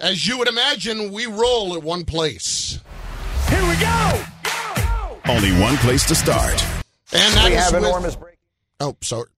as 0.00 0.26
you 0.26 0.36
would 0.38 0.48
imagine, 0.48 1.12
we 1.12 1.26
roll 1.26 1.74
at 1.76 1.82
one 1.82 2.04
place. 2.04 2.80
Here 3.48 3.68
we 3.68 3.76
go. 3.76 4.24
Only 5.28 5.52
one 5.60 5.76
place 5.78 6.04
to 6.06 6.14
start. 6.14 6.60
And 7.12 7.34
that 7.34 7.44
We 7.50 7.56
is 7.56 7.62
have 7.64 7.72
with- 7.74 7.84
enormous 7.84 8.16
break. 8.16 8.36
Oh, 8.80 8.96
sorry. 9.00 9.28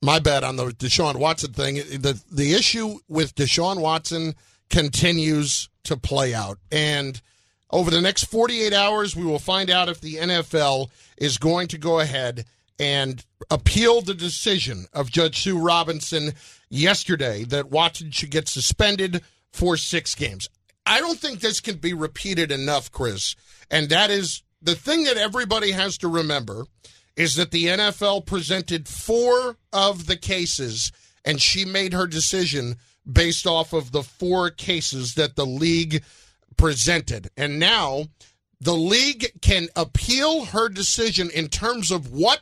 My 0.00 0.18
bad 0.18 0.44
on 0.44 0.56
the 0.56 0.66
Deshaun 0.68 1.16
Watson 1.16 1.52
thing. 1.52 1.76
The 1.76 2.18
the 2.30 2.54
issue 2.54 2.98
with 3.06 3.34
Deshaun 3.34 3.80
Watson 3.80 4.34
continues 4.70 5.68
to 5.84 5.96
play 5.96 6.34
out. 6.34 6.58
And 6.72 7.20
over 7.72 7.90
the 7.90 8.00
next 8.00 8.24
48 8.24 8.72
hours, 8.72 9.16
we 9.16 9.24
will 9.24 9.38
find 9.38 9.70
out 9.70 9.88
if 9.88 10.00
the 10.00 10.16
NFL 10.16 10.90
is 11.16 11.38
going 11.38 11.68
to 11.68 11.78
go 11.78 12.00
ahead 12.00 12.44
and 12.78 13.24
appeal 13.50 14.00
the 14.00 14.14
decision 14.14 14.86
of 14.92 15.10
Judge 15.10 15.42
Sue 15.42 15.58
Robinson 15.58 16.32
yesterday 16.68 17.44
that 17.44 17.70
Watson 17.70 18.10
should 18.10 18.30
get 18.30 18.48
suspended 18.48 19.22
for 19.52 19.76
six 19.76 20.14
games. 20.14 20.48
I 20.84 21.00
don't 21.00 21.18
think 21.18 21.40
this 21.40 21.60
can 21.60 21.76
be 21.76 21.94
repeated 21.94 22.50
enough, 22.50 22.90
Chris. 22.90 23.36
And 23.70 23.88
that 23.88 24.10
is 24.10 24.42
the 24.60 24.74
thing 24.74 25.04
that 25.04 25.16
everybody 25.16 25.70
has 25.72 25.96
to 25.98 26.08
remember 26.08 26.66
is 27.16 27.36
that 27.36 27.50
the 27.50 27.64
NFL 27.64 28.26
presented 28.26 28.88
four 28.88 29.56
of 29.72 30.06
the 30.06 30.16
cases 30.16 30.92
and 31.24 31.40
she 31.40 31.64
made 31.64 31.92
her 31.92 32.06
decision 32.06 32.76
based 33.10 33.46
off 33.46 33.72
of 33.72 33.92
the 33.92 34.02
four 34.02 34.50
cases 34.50 35.14
that 35.14 35.36
the 35.36 35.46
league 35.46 36.02
presented. 36.56 37.30
And 37.36 37.58
now 37.58 38.06
the 38.60 38.74
league 38.74 39.40
can 39.40 39.68
appeal 39.74 40.46
her 40.46 40.68
decision 40.68 41.30
in 41.30 41.48
terms 41.48 41.90
of 41.90 42.12
what 42.12 42.40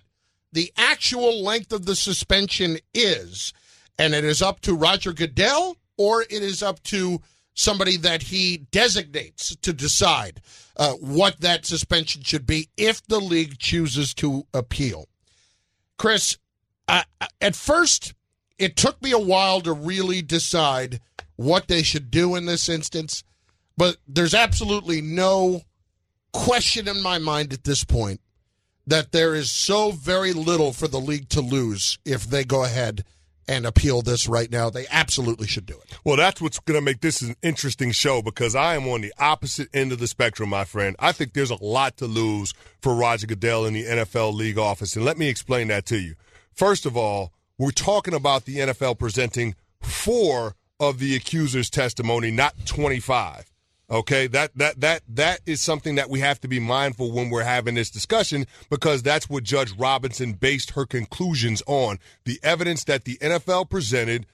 the 0.53 0.73
actual 0.77 1.43
length 1.43 1.73
of 1.73 1.87
the 1.87 1.97
suspension 1.97 2.79
is. 2.93 3.53
And 3.99 4.15
it 4.15 4.25
is 4.25 4.43
up 4.43 4.61
to 4.61 4.75
Roger 4.75 5.13
Goodell 5.13 5.77
or 5.97 6.23
it 6.23 6.33
is 6.33 6.63
up 6.63 6.83
to 6.85 7.21
somebody 7.55 7.97
that 7.99 8.23
he 8.23 8.57
designates 8.71 9.55
to 9.57 9.73
decide 9.73 10.41
uh, 10.77 10.93
what 10.95 11.41
that 11.41 11.67
suspension 11.67 12.23
should 12.23 12.47
be 12.47 12.69
if 12.77 13.07
the 13.07 13.21
league 13.21 13.59
chooses 13.59 14.15
to 14.15 14.47
appeal. 14.55 15.09
Chris, 15.99 16.39
at 16.89 17.55
first, 17.55 18.15
it 18.59 18.77
took 18.77 19.01
me 19.03 19.13
a 19.13 19.19
while 19.19 19.61
to 19.61 19.73
really 19.73 20.23
decide 20.23 21.01
what 21.37 21.69
they 21.69 21.83
should 21.83 22.11
do 22.11 22.35
in 22.35 22.47
this 22.47 22.69
instance, 22.69 23.23
but 23.81 23.97
there's 24.07 24.35
absolutely 24.35 25.01
no 25.01 25.63
question 26.35 26.87
in 26.87 27.01
my 27.01 27.17
mind 27.17 27.55
at 27.55 27.65
this 27.65 27.83
point 27.83 28.21
that 28.87 29.11
there 29.11 29.35
is 29.35 29.51
so 29.51 29.91
very 29.91 30.35
little 30.35 30.75
for 30.75 30.87
the 30.87 31.01
league 31.01 31.31
to 31.31 31.41
lose 31.41 31.99
if 32.05 32.25
they 32.25 32.45
go 32.45 32.63
ahead 32.63 33.05
and 33.49 33.65
appeal 33.65 34.03
this 34.03 34.29
right 34.29 34.51
now. 34.53 34.69
They 34.69 34.85
absolutely 34.91 35.47
should 35.47 35.65
do 35.65 35.79
it. 35.81 35.99
Well, 36.05 36.19
that's 36.19 36.43
what's 36.43 36.59
going 36.59 36.79
to 36.79 36.85
make 36.85 37.01
this 37.01 37.23
an 37.23 37.37
interesting 37.43 37.91
show 37.93 38.21
because 38.21 38.55
I 38.55 38.75
am 38.75 38.87
on 38.87 39.01
the 39.01 39.15
opposite 39.19 39.71
end 39.73 39.93
of 39.93 39.99
the 39.99 40.07
spectrum, 40.07 40.51
my 40.51 40.65
friend. 40.65 40.95
I 40.99 41.13
think 41.13 41.33
there's 41.33 41.51
a 41.51 41.65
lot 41.65 41.97
to 41.97 42.07
lose 42.07 42.53
for 42.83 42.95
Roger 42.95 43.29
Goodell 43.29 43.65
in 43.65 43.73
the 43.73 43.87
NFL 43.87 44.35
league 44.35 44.59
office. 44.59 44.95
And 44.95 45.07
let 45.07 45.17
me 45.17 45.27
explain 45.27 45.69
that 45.69 45.87
to 45.87 45.99
you. 45.99 46.17
First 46.53 46.85
of 46.85 46.99
all, 46.99 47.33
we're 47.57 47.71
talking 47.71 48.13
about 48.13 48.45
the 48.45 48.59
NFL 48.59 48.99
presenting 48.99 49.55
four 49.81 50.55
of 50.79 50.99
the 50.99 51.17
accuser's 51.17 51.71
testimony, 51.71 52.31
not 52.31 52.67
25. 52.67 53.50
Okay, 53.91 54.29
that 54.29 54.57
that 54.57 54.81
that 54.81 55.03
that 55.09 55.41
is 55.47 55.61
something 55.61 55.97
that 55.97 56.09
we 56.09 56.21
have 56.21 56.41
to 56.43 56.49
be 56.49 56.61
mindful 56.61 57.11
when 57.11 57.29
we're 57.29 57.43
having 57.43 57.75
this 57.75 57.91
discussion 57.91 58.47
because 58.69 59.03
that's 59.03 59.29
what 59.29 59.43
Judge 59.43 59.73
Robinson 59.77 60.35
based 60.35 60.73
her 60.73 60.87
conclusions 60.87 61.61
on. 61.67 61.99
The 62.25 62.39
evidence 62.45 62.85
that 62.85 63.05
the 63.05 63.19
NFL 63.19 63.69
presented 63.69 64.27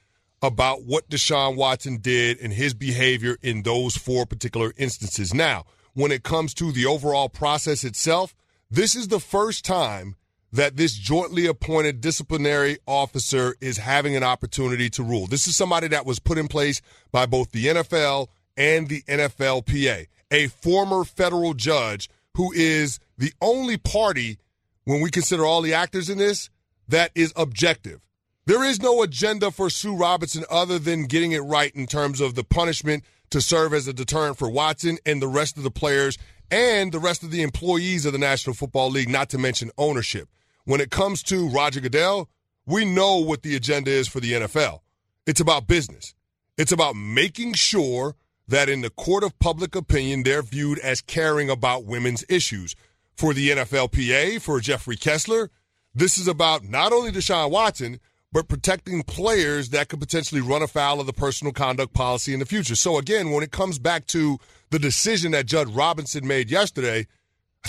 about 0.42 0.84
what 0.84 1.08
Deshaun 1.08 1.56
Watson 1.56 1.98
did 1.98 2.38
and 2.38 2.52
his 2.52 2.74
behavior 2.74 3.38
in 3.42 3.62
those 3.62 3.96
four 3.96 4.26
particular 4.26 4.74
instances. 4.76 5.32
Now, 5.32 5.64
when 5.94 6.12
it 6.12 6.22
comes 6.22 6.52
to 6.54 6.70
the 6.70 6.84
overall 6.84 7.30
process 7.30 7.82
itself, 7.82 8.34
this 8.70 8.94
is 8.94 9.08
the 9.08 9.20
first 9.20 9.64
time 9.64 10.16
that 10.52 10.76
this 10.76 10.92
jointly 10.92 11.46
appointed 11.46 12.02
disciplinary 12.02 12.76
officer 12.86 13.56
is 13.62 13.78
having 13.78 14.14
an 14.16 14.22
opportunity 14.22 14.90
to 14.90 15.02
rule. 15.02 15.26
This 15.26 15.48
is 15.48 15.56
somebody 15.56 15.88
that 15.88 16.04
was 16.04 16.18
put 16.18 16.36
in 16.36 16.48
place 16.48 16.82
by 17.10 17.24
both 17.24 17.52
the 17.52 17.66
NFL 17.66 18.28
and 18.56 18.88
the 18.88 19.02
NFLPA, 19.02 20.06
a 20.30 20.46
former 20.48 21.04
federal 21.04 21.54
judge 21.54 22.08
who 22.34 22.52
is 22.52 22.98
the 23.18 23.32
only 23.40 23.76
party, 23.76 24.38
when 24.84 25.00
we 25.00 25.10
consider 25.10 25.44
all 25.44 25.62
the 25.62 25.74
actors 25.74 26.10
in 26.10 26.18
this, 26.18 26.50
that 26.88 27.10
is 27.14 27.32
objective. 27.36 28.00
There 28.46 28.64
is 28.64 28.80
no 28.80 29.02
agenda 29.02 29.50
for 29.50 29.70
Sue 29.70 29.96
Robinson 29.96 30.44
other 30.48 30.78
than 30.78 31.06
getting 31.06 31.32
it 31.32 31.40
right 31.40 31.74
in 31.74 31.86
terms 31.86 32.20
of 32.20 32.34
the 32.34 32.44
punishment 32.44 33.04
to 33.30 33.40
serve 33.40 33.74
as 33.74 33.88
a 33.88 33.92
deterrent 33.92 34.38
for 34.38 34.48
Watson 34.48 34.98
and 35.04 35.20
the 35.20 35.26
rest 35.26 35.56
of 35.56 35.64
the 35.64 35.70
players 35.70 36.16
and 36.50 36.92
the 36.92 37.00
rest 37.00 37.24
of 37.24 37.32
the 37.32 37.42
employees 37.42 38.06
of 38.06 38.12
the 38.12 38.18
National 38.18 38.54
Football 38.54 38.90
League, 38.90 39.08
not 39.08 39.30
to 39.30 39.38
mention 39.38 39.70
ownership. 39.76 40.28
When 40.64 40.80
it 40.80 40.90
comes 40.90 41.22
to 41.24 41.48
Roger 41.48 41.80
Goodell, 41.80 42.28
we 42.66 42.84
know 42.84 43.16
what 43.16 43.42
the 43.42 43.56
agenda 43.56 43.90
is 43.90 44.06
for 44.06 44.20
the 44.20 44.32
NFL. 44.32 44.80
It's 45.26 45.40
about 45.40 45.66
business. 45.66 46.14
It's 46.56 46.72
about 46.72 46.94
making 46.94 47.54
sure 47.54 48.14
that 48.48 48.68
in 48.68 48.80
the 48.80 48.90
court 48.90 49.24
of 49.24 49.38
public 49.38 49.74
opinion, 49.74 50.22
they're 50.22 50.42
viewed 50.42 50.78
as 50.80 51.00
caring 51.00 51.50
about 51.50 51.84
women's 51.84 52.24
issues. 52.28 52.74
For 53.14 53.32
the 53.32 53.48
NFLPA, 53.50 54.42
for 54.42 54.60
Jeffrey 54.60 54.96
Kessler, 54.96 55.50
this 55.94 56.18
is 56.18 56.28
about 56.28 56.64
not 56.64 56.92
only 56.92 57.10
Deshaun 57.10 57.50
Watson, 57.50 57.98
but 58.30 58.48
protecting 58.48 59.02
players 59.02 59.70
that 59.70 59.88
could 59.88 60.00
potentially 60.00 60.42
run 60.42 60.60
afoul 60.60 61.00
of 61.00 61.06
the 61.06 61.12
personal 61.12 61.54
conduct 61.54 61.94
policy 61.94 62.34
in 62.34 62.40
the 62.40 62.44
future. 62.44 62.76
So 62.76 62.98
again, 62.98 63.30
when 63.30 63.42
it 63.42 63.50
comes 63.50 63.78
back 63.78 64.06
to 64.08 64.38
the 64.70 64.78
decision 64.78 65.32
that 65.32 65.46
Judge 65.46 65.68
Robinson 65.68 66.26
made 66.26 66.50
yesterday, 66.50 67.06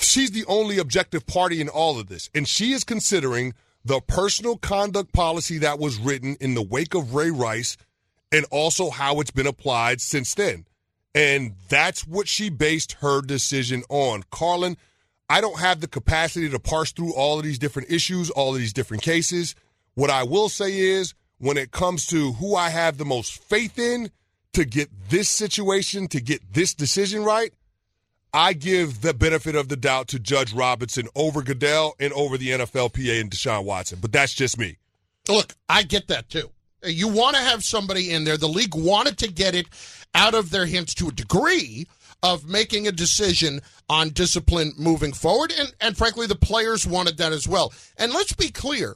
she's 0.02 0.32
the 0.32 0.44
only 0.46 0.78
objective 0.78 1.26
party 1.26 1.62
in 1.62 1.70
all 1.70 1.98
of 1.98 2.08
this. 2.08 2.30
And 2.36 2.46
she 2.48 2.74
is 2.74 2.84
considering 2.84 3.54
the 3.86 4.02
personal 4.02 4.58
conduct 4.58 5.14
policy 5.14 5.58
that 5.60 5.80
was 5.80 5.98
written 5.98 6.36
in 6.42 6.54
the 6.54 6.62
wake 6.62 6.94
of 6.94 7.16
Ray 7.16 7.32
Rice 7.32 7.78
and 8.32 8.46
also 8.52 8.90
how 8.90 9.22
it's 9.22 9.32
been 9.32 9.48
applied 9.48 10.02
since 10.02 10.34
then. 10.36 10.66
And 11.18 11.56
that's 11.68 12.06
what 12.06 12.28
she 12.28 12.52
based 12.52 12.92
her 13.00 13.24
decision 13.24 13.82
on. 13.90 14.24
Carlin, 14.30 14.78
I 15.28 15.42
don't 15.42 15.60
have 15.60 15.82
the 15.82 15.88
capacity 15.88 16.48
to 16.48 16.60
parse 16.60 16.92
through 16.92 17.16
all 17.16 17.40
of 17.40 17.44
these 17.44 17.58
different 17.58 17.90
issues, 17.90 18.30
all 18.30 18.54
of 18.54 18.60
these 18.60 18.72
different 18.72 19.02
cases. 19.02 19.56
What 19.96 20.12
I 20.12 20.22
will 20.22 20.48
say 20.48 20.78
is, 20.78 21.16
when 21.40 21.58
it 21.58 21.72
comes 21.72 22.06
to 22.08 22.34
who 22.34 22.56
I 22.56 22.70
have 22.70 23.00
the 23.00 23.06
most 23.06 23.34
faith 23.34 23.80
in 23.80 24.12
to 24.54 24.64
get 24.64 24.90
this 25.10 25.28
situation, 25.28 26.08
to 26.10 26.22
get 26.22 26.54
this 26.54 26.76
decision 26.76 27.24
right, 27.24 27.52
I 28.32 28.54
give 28.54 29.02
the 29.02 29.16
benefit 29.16 29.56
of 29.56 29.70
the 29.70 29.76
doubt 29.76 30.10
to 30.10 30.20
Judge 30.20 30.54
Robinson 30.54 31.08
over 31.16 31.42
Goodell 31.42 31.96
and 32.00 32.14
over 32.14 32.38
the 32.38 32.50
NFLPA 32.50 33.20
and 33.20 33.32
Deshaun 33.32 33.64
Watson. 33.64 33.98
But 34.00 34.12
that's 34.12 34.36
just 34.36 34.60
me. 34.60 34.78
Look, 35.28 35.56
I 35.68 35.82
get 35.82 36.10
that 36.10 36.30
too. 36.30 36.52
You 36.88 37.08
want 37.08 37.36
to 37.36 37.42
have 37.42 37.64
somebody 37.64 38.12
in 38.12 38.24
there. 38.24 38.38
The 38.38 38.48
league 38.48 38.76
wanted 38.76 39.18
to 39.20 39.32
get 39.32 39.56
it 39.56 39.68
out 40.14 40.34
of 40.34 40.50
their 40.50 40.66
hands 40.66 40.94
to 40.96 41.10
a 41.10 41.12
degree 41.12 41.88
of 42.24 42.48
making 42.48 42.88
a 42.88 42.92
decision 42.92 43.62
on 43.90 44.10
discipline 44.10 44.74
moving 44.78 45.14
forward. 45.14 45.54
And, 45.58 45.74
and 45.80 45.98
frankly, 45.98 46.28
the 46.28 46.36
players 46.36 46.88
wanted 46.88 47.18
that 47.18 47.32
as 47.32 47.48
well. 47.48 47.74
And 47.98 48.12
let's 48.12 48.34
be 48.34 48.50
clear 48.50 48.96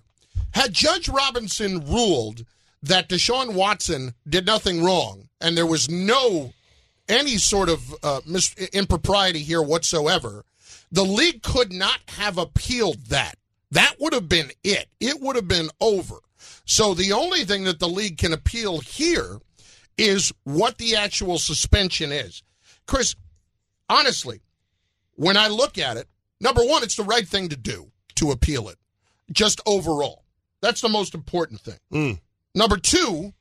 had 0.53 0.73
Judge 0.73 1.07
Robinson 1.07 1.79
ruled 1.85 2.45
that 2.83 3.09
Deshaun 3.09 3.53
Watson 3.53 4.13
did 4.27 4.45
nothing 4.45 4.83
wrong 4.83 5.29
and 5.39 5.57
there 5.57 5.65
was 5.65 5.89
no 5.89 6.53
any 7.07 7.37
sort 7.37 7.69
of 7.69 7.95
uh, 8.03 8.21
mis- 8.25 8.55
impropriety 8.73 9.39
here 9.39 9.61
whatsoever, 9.61 10.45
the 10.91 11.03
league 11.03 11.41
could 11.41 11.71
not 11.71 11.99
have 12.07 12.37
appealed 12.37 13.05
that. 13.07 13.35
That 13.71 13.95
would 13.99 14.13
have 14.13 14.27
been 14.27 14.51
it. 14.63 14.87
It 14.99 15.21
would 15.21 15.35
have 15.35 15.47
been 15.47 15.69
over. 15.79 16.15
So 16.65 16.93
the 16.93 17.13
only 17.13 17.45
thing 17.45 17.63
that 17.65 17.79
the 17.79 17.87
league 17.87 18.17
can 18.17 18.33
appeal 18.33 18.79
here 18.79 19.39
is 19.97 20.33
what 20.43 20.77
the 20.77 20.95
actual 20.95 21.37
suspension 21.37 22.11
is. 22.11 22.43
Chris, 22.87 23.15
honestly, 23.89 24.41
when 25.15 25.37
I 25.37 25.47
look 25.47 25.77
at 25.77 25.97
it, 25.97 26.07
number 26.39 26.61
one, 26.63 26.83
it's 26.83 26.95
the 26.95 27.03
right 27.03 27.27
thing 27.27 27.49
to 27.49 27.57
do 27.57 27.91
to 28.15 28.31
appeal 28.31 28.69
it, 28.69 28.77
just 29.31 29.61
overall. 29.65 30.23
That's 30.61 30.81
the 30.81 30.89
most 30.89 31.13
important 31.13 31.61
thing. 31.61 31.79
Mm. 31.91 32.19
Number 32.53 32.77
two, 32.77 33.33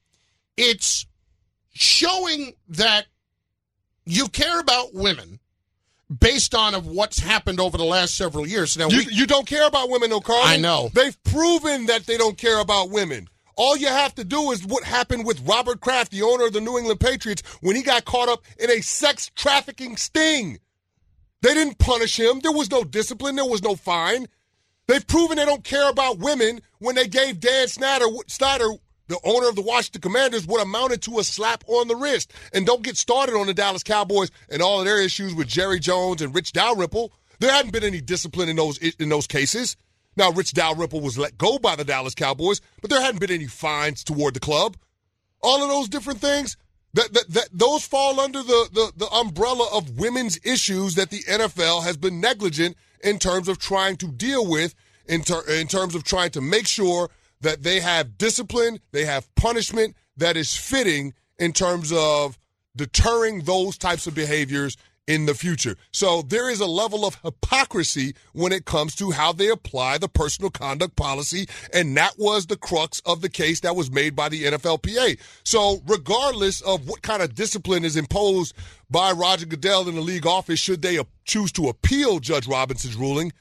it's 0.56 1.06
showing 1.72 2.54
that 2.68 3.06
you 4.06 4.28
care 4.28 4.60
about 4.60 4.94
women 4.94 5.40
based 6.18 6.54
on 6.54 6.74
of 6.74 6.86
what's 6.86 7.18
happened 7.18 7.60
over 7.60 7.78
the 7.78 7.84
last 7.84 8.16
several 8.16 8.46
years. 8.46 8.76
Now, 8.76 8.88
You, 8.88 8.98
we, 9.06 9.12
you 9.12 9.26
don't 9.26 9.46
care 9.46 9.66
about 9.66 9.90
women, 9.90 10.10
though, 10.10 10.20
Carl. 10.20 10.42
I 10.42 10.56
know. 10.56 10.90
They've 10.92 11.20
proven 11.22 11.86
that 11.86 12.06
they 12.06 12.16
don't 12.16 12.36
care 12.36 12.60
about 12.60 12.90
women. 12.90 13.28
All 13.56 13.76
you 13.76 13.88
have 13.88 14.14
to 14.14 14.24
do 14.24 14.50
is 14.52 14.64
what 14.64 14.84
happened 14.84 15.26
with 15.26 15.46
Robert 15.46 15.80
Kraft, 15.80 16.12
the 16.12 16.22
owner 16.22 16.46
of 16.46 16.52
the 16.52 16.60
New 16.60 16.78
England 16.78 17.00
Patriots, 17.00 17.42
when 17.60 17.76
he 17.76 17.82
got 17.82 18.04
caught 18.04 18.28
up 18.28 18.42
in 18.58 18.70
a 18.70 18.80
sex 18.80 19.30
trafficking 19.34 19.96
sting. 19.96 20.58
They 21.42 21.54
didn't 21.54 21.78
punish 21.78 22.18
him. 22.18 22.40
There 22.40 22.52
was 22.52 22.70
no 22.70 22.84
discipline. 22.84 23.36
There 23.36 23.44
was 23.44 23.62
no 23.62 23.74
fine. 23.76 24.26
They've 24.86 25.06
proven 25.06 25.36
they 25.36 25.44
don't 25.44 25.62
care 25.62 25.88
about 25.88 26.18
women 26.18 26.60
when 26.78 26.96
they 26.96 27.06
gave 27.06 27.38
Dan 27.38 27.68
Snyder, 27.68 28.06
Snyder 28.26 28.70
the 29.10 29.18
owner 29.24 29.48
of 29.48 29.56
the 29.56 29.62
Washington 29.62 30.00
Commanders, 30.00 30.46
what 30.46 30.62
amounted 30.62 31.02
to 31.02 31.18
a 31.18 31.24
slap 31.24 31.64
on 31.66 31.88
the 31.88 31.96
wrist. 31.96 32.32
And 32.52 32.64
don't 32.64 32.82
get 32.82 32.96
started 32.96 33.34
on 33.34 33.46
the 33.46 33.54
Dallas 33.54 33.82
Cowboys 33.82 34.30
and 34.48 34.62
all 34.62 34.78
of 34.78 34.86
their 34.86 35.02
issues 35.02 35.34
with 35.34 35.48
Jerry 35.48 35.80
Jones 35.80 36.22
and 36.22 36.34
Rich 36.34 36.52
Dalrymple. 36.52 37.12
There 37.40 37.52
hadn't 37.52 37.72
been 37.72 37.84
any 37.84 38.00
discipline 38.00 38.48
in 38.48 38.56
those 38.56 38.78
in 38.78 39.08
those 39.08 39.26
cases. 39.26 39.76
Now, 40.16 40.30
Rich 40.30 40.52
Dalrymple 40.52 41.00
was 41.00 41.18
let 41.18 41.38
go 41.38 41.58
by 41.58 41.76
the 41.76 41.84
Dallas 41.84 42.14
Cowboys, 42.14 42.60
but 42.80 42.90
there 42.90 43.00
hadn't 43.00 43.20
been 43.20 43.30
any 43.30 43.46
fines 43.46 44.04
toward 44.04 44.34
the 44.34 44.40
club. 44.40 44.76
All 45.42 45.62
of 45.62 45.68
those 45.68 45.88
different 45.88 46.20
things, 46.20 46.56
that, 46.94 47.12
that, 47.14 47.28
that 47.28 47.48
those 47.52 47.86
fall 47.86 48.20
under 48.20 48.42
the, 48.42 48.68
the, 48.72 48.92
the 48.96 49.08
umbrella 49.10 49.68
of 49.72 49.98
women's 49.98 50.38
issues 50.44 50.96
that 50.96 51.10
the 51.10 51.22
NFL 51.28 51.84
has 51.84 51.96
been 51.96 52.20
negligent 52.20 52.76
in 53.02 53.18
terms 53.18 53.48
of 53.48 53.58
trying 53.58 53.96
to 53.98 54.08
deal 54.08 54.46
with, 54.46 54.74
in, 55.06 55.22
ter- 55.22 55.46
in 55.48 55.68
terms 55.68 55.94
of 55.94 56.04
trying 56.04 56.30
to 56.30 56.40
make 56.40 56.66
sure 56.66 57.08
that 57.40 57.62
they 57.62 57.80
have 57.80 58.18
discipline, 58.18 58.80
they 58.92 59.04
have 59.04 59.34
punishment 59.34 59.96
that 60.16 60.36
is 60.36 60.56
fitting 60.56 61.14
in 61.38 61.52
terms 61.52 61.92
of 61.92 62.38
deterring 62.76 63.42
those 63.42 63.78
types 63.78 64.06
of 64.06 64.14
behaviors 64.14 64.76
in 65.10 65.26
the 65.26 65.34
future. 65.34 65.76
So 65.90 66.22
there 66.22 66.48
is 66.48 66.60
a 66.60 66.66
level 66.66 67.04
of 67.04 67.16
hypocrisy 67.24 68.14
when 68.32 68.52
it 68.52 68.64
comes 68.64 68.94
to 68.96 69.10
how 69.10 69.32
they 69.32 69.48
apply 69.48 69.98
the 69.98 70.08
personal 70.08 70.50
conduct 70.50 70.94
policy. 70.94 71.48
And 71.72 71.96
that 71.96 72.14
was 72.16 72.46
the 72.46 72.56
crux 72.56 73.00
of 73.04 73.20
the 73.20 73.28
case 73.28 73.58
that 73.60 73.74
was 73.74 73.90
made 73.90 74.14
by 74.14 74.28
the 74.28 74.44
NFLPA. 74.44 75.18
So 75.42 75.82
regardless 75.86 76.60
of 76.60 76.88
what 76.88 77.02
kind 77.02 77.22
of 77.22 77.34
discipline 77.34 77.84
is 77.84 77.96
imposed 77.96 78.54
by 78.88 79.10
Roger 79.10 79.46
Goodell 79.46 79.88
in 79.88 79.96
the 79.96 80.00
league 80.00 80.26
office, 80.26 80.60
should 80.60 80.82
they 80.82 81.00
choose 81.24 81.50
to 81.52 81.68
appeal 81.68 82.20
Judge 82.20 82.46
Robinson's 82.46 82.94
ruling, 82.94 83.32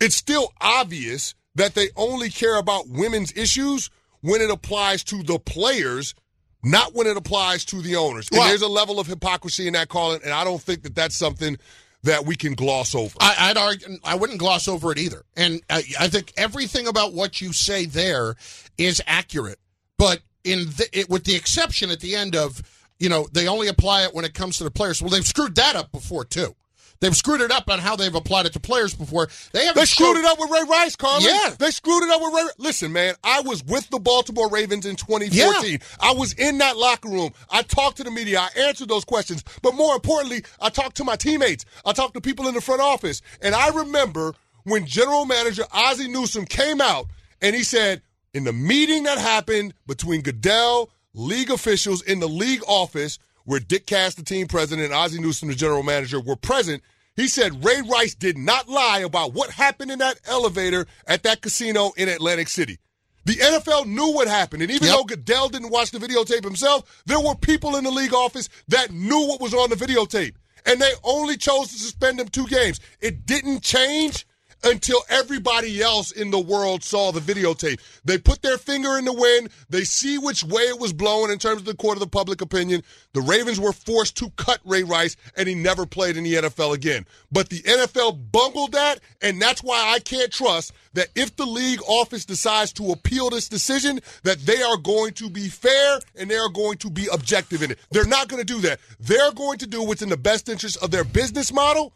it's 0.00 0.16
still 0.16 0.52
obvious 0.60 1.34
that 1.58 1.74
they 1.74 1.88
only 1.96 2.30
care 2.30 2.56
about 2.56 2.88
women's 2.88 3.32
issues 3.36 3.90
when 4.20 4.40
it 4.40 4.50
applies 4.50 5.04
to 5.04 5.22
the 5.22 5.38
players 5.38 6.14
not 6.62 6.92
when 6.92 7.06
it 7.06 7.16
applies 7.16 7.64
to 7.66 7.80
the 7.80 7.96
owners. 7.96 8.28
And 8.32 8.40
there's 8.40 8.62
a 8.62 8.68
level 8.68 8.98
of 8.98 9.06
hypocrisy 9.06 9.68
in 9.68 9.74
that 9.74 9.88
calling, 9.88 10.20
and 10.24 10.32
I 10.32 10.42
don't 10.42 10.60
think 10.60 10.82
that 10.82 10.94
that's 10.94 11.16
something 11.16 11.56
that 12.02 12.26
we 12.26 12.36
can 12.36 12.54
gloss 12.54 12.94
over. 12.94 13.16
I, 13.20 13.36
I'd 13.38 13.56
argue, 13.56 13.98
I 14.04 14.14
wouldn't 14.14 14.38
gloss 14.38 14.68
over 14.68 14.92
it 14.92 14.98
either. 14.98 15.24
And 15.36 15.62
I, 15.68 15.82
I 16.00 16.08
think 16.08 16.32
everything 16.36 16.86
about 16.86 17.12
what 17.12 17.40
you 17.40 17.52
say 17.52 17.86
there 17.86 18.34
is 18.76 19.02
accurate. 19.06 19.58
But 19.98 20.20
in 20.44 20.66
the, 20.66 20.88
it, 20.92 21.10
with 21.10 21.24
the 21.24 21.34
exception 21.34 21.90
at 21.90 22.00
the 22.00 22.14
end 22.14 22.36
of, 22.36 22.62
you 22.98 23.08
know, 23.08 23.28
they 23.32 23.48
only 23.48 23.68
apply 23.68 24.04
it 24.04 24.14
when 24.14 24.24
it 24.24 24.34
comes 24.34 24.58
to 24.58 24.64
the 24.64 24.70
players. 24.70 25.02
Well, 25.02 25.10
they've 25.10 25.26
screwed 25.26 25.56
that 25.56 25.76
up 25.76 25.92
before 25.92 26.24
too. 26.24 26.54
They've 27.00 27.16
screwed 27.16 27.40
it 27.40 27.50
up 27.52 27.70
on 27.70 27.78
how 27.78 27.94
they've 27.96 28.14
applied 28.14 28.46
it 28.46 28.52
to 28.54 28.60
players 28.60 28.92
before. 28.94 29.28
They 29.52 29.64
haven't 29.66 29.80
They 29.80 29.86
screwed 29.86 30.16
showed- 30.16 30.20
it 30.20 30.24
up 30.24 30.38
with 30.40 30.50
Ray 30.50 30.62
Rice, 30.68 30.96
Carlin. 30.96 31.22
Yeah. 31.32 31.54
They 31.58 31.70
screwed 31.70 32.02
it 32.02 32.10
up 32.10 32.20
with 32.20 32.34
Ray. 32.34 32.48
Listen, 32.58 32.92
man, 32.92 33.14
I 33.22 33.40
was 33.40 33.62
with 33.64 33.88
the 33.90 34.00
Baltimore 34.00 34.48
Ravens 34.50 34.84
in 34.84 34.96
2014. 34.96 35.70
Yeah. 35.72 35.78
I 36.00 36.12
was 36.12 36.32
in 36.32 36.58
that 36.58 36.76
locker 36.76 37.08
room. 37.08 37.32
I 37.50 37.62
talked 37.62 37.98
to 37.98 38.04
the 38.04 38.10
media. 38.10 38.40
I 38.40 38.48
answered 38.60 38.88
those 38.88 39.04
questions. 39.04 39.44
But 39.62 39.74
more 39.74 39.94
importantly, 39.94 40.44
I 40.60 40.70
talked 40.70 40.96
to 40.96 41.04
my 41.04 41.14
teammates. 41.16 41.64
I 41.86 41.92
talked 41.92 42.14
to 42.14 42.20
people 42.20 42.48
in 42.48 42.54
the 42.54 42.60
front 42.60 42.80
office. 42.80 43.22
And 43.42 43.54
I 43.54 43.68
remember 43.68 44.34
when 44.64 44.84
general 44.84 45.24
manager 45.24 45.64
Ozzie 45.72 46.08
Newsome 46.08 46.46
came 46.46 46.80
out 46.80 47.06
and 47.40 47.54
he 47.54 47.62
said, 47.62 48.02
in 48.34 48.44
the 48.44 48.52
meeting 48.52 49.04
that 49.04 49.18
happened 49.18 49.72
between 49.86 50.20
Goodell, 50.22 50.90
league 51.14 51.50
officials 51.50 52.02
in 52.02 52.20
the 52.20 52.28
league 52.28 52.62
office, 52.68 53.18
where 53.48 53.60
Dick 53.60 53.86
Cass, 53.86 54.14
the 54.14 54.22
team 54.22 54.46
president, 54.46 54.84
and 54.84 54.94
Ozzie 54.94 55.18
Newsome, 55.22 55.48
the 55.48 55.54
general 55.54 55.82
manager, 55.82 56.20
were 56.20 56.36
present, 56.36 56.82
he 57.16 57.28
said 57.28 57.64
Ray 57.64 57.80
Rice 57.80 58.14
did 58.14 58.36
not 58.36 58.68
lie 58.68 58.98
about 58.98 59.32
what 59.32 59.48
happened 59.48 59.90
in 59.90 60.00
that 60.00 60.20
elevator 60.28 60.86
at 61.06 61.22
that 61.22 61.40
casino 61.40 61.92
in 61.96 62.10
Atlantic 62.10 62.48
City. 62.48 62.78
The 63.24 63.36
NFL 63.36 63.86
knew 63.86 64.12
what 64.12 64.28
happened. 64.28 64.60
And 64.60 64.70
even 64.70 64.88
Yep. 64.88 64.96
though 64.98 65.04
Goodell 65.04 65.48
didn't 65.48 65.70
watch 65.70 65.92
the 65.92 65.98
videotape 65.98 66.44
himself, 66.44 67.02
there 67.06 67.20
were 67.20 67.34
people 67.36 67.76
in 67.76 67.84
the 67.84 67.90
league 67.90 68.12
office 68.12 68.50
that 68.68 68.92
knew 68.92 69.26
what 69.26 69.40
was 69.40 69.54
on 69.54 69.70
the 69.70 69.76
videotape. 69.76 70.34
And 70.66 70.78
they 70.78 70.92
only 71.02 71.38
chose 71.38 71.68
to 71.68 71.78
suspend 71.78 72.20
him 72.20 72.28
two 72.28 72.46
games. 72.48 72.80
It 73.00 73.24
didn't 73.24 73.62
change 73.62 74.26
until 74.64 75.00
everybody 75.08 75.80
else 75.80 76.10
in 76.10 76.30
the 76.30 76.38
world 76.38 76.82
saw 76.82 77.12
the 77.12 77.20
videotape. 77.20 77.80
They 78.04 78.18
put 78.18 78.42
their 78.42 78.58
finger 78.58 78.98
in 78.98 79.04
the 79.04 79.12
wind. 79.12 79.50
They 79.68 79.84
see 79.84 80.18
which 80.18 80.44
way 80.44 80.62
it 80.62 80.78
was 80.78 80.92
blowing 80.92 81.30
in 81.30 81.38
terms 81.38 81.60
of 81.60 81.64
the 81.64 81.74
court 81.74 81.96
of 81.96 82.00
the 82.00 82.06
public 82.06 82.40
opinion. 82.40 82.82
The 83.12 83.20
Ravens 83.20 83.60
were 83.60 83.72
forced 83.72 84.16
to 84.18 84.30
cut 84.30 84.60
Ray 84.64 84.82
Rice, 84.82 85.16
and 85.36 85.48
he 85.48 85.54
never 85.54 85.86
played 85.86 86.16
in 86.16 86.24
the 86.24 86.34
NFL 86.34 86.74
again. 86.74 87.06
But 87.30 87.48
the 87.48 87.60
NFL 87.62 88.32
bungled 88.32 88.72
that, 88.72 89.00
and 89.22 89.40
that's 89.40 89.62
why 89.62 89.92
I 89.94 89.98
can't 90.00 90.32
trust 90.32 90.72
that 90.94 91.08
if 91.14 91.36
the 91.36 91.46
league 91.46 91.80
office 91.86 92.24
decides 92.24 92.72
to 92.74 92.90
appeal 92.90 93.30
this 93.30 93.48
decision, 93.48 94.00
that 94.24 94.40
they 94.40 94.62
are 94.62 94.76
going 94.76 95.12
to 95.14 95.30
be 95.30 95.48
fair 95.48 96.00
and 96.16 96.30
they 96.30 96.36
are 96.36 96.48
going 96.48 96.78
to 96.78 96.90
be 96.90 97.06
objective 97.12 97.62
in 97.62 97.70
it. 97.70 97.78
They're 97.90 98.06
not 98.06 98.28
going 98.28 98.44
to 98.44 98.52
do 98.52 98.60
that. 98.62 98.80
They're 98.98 99.32
going 99.32 99.58
to 99.58 99.66
do 99.66 99.82
what's 99.82 100.02
in 100.02 100.08
the 100.08 100.16
best 100.16 100.48
interest 100.48 100.76
of 100.82 100.90
their 100.90 101.04
business 101.04 101.52
model 101.52 101.92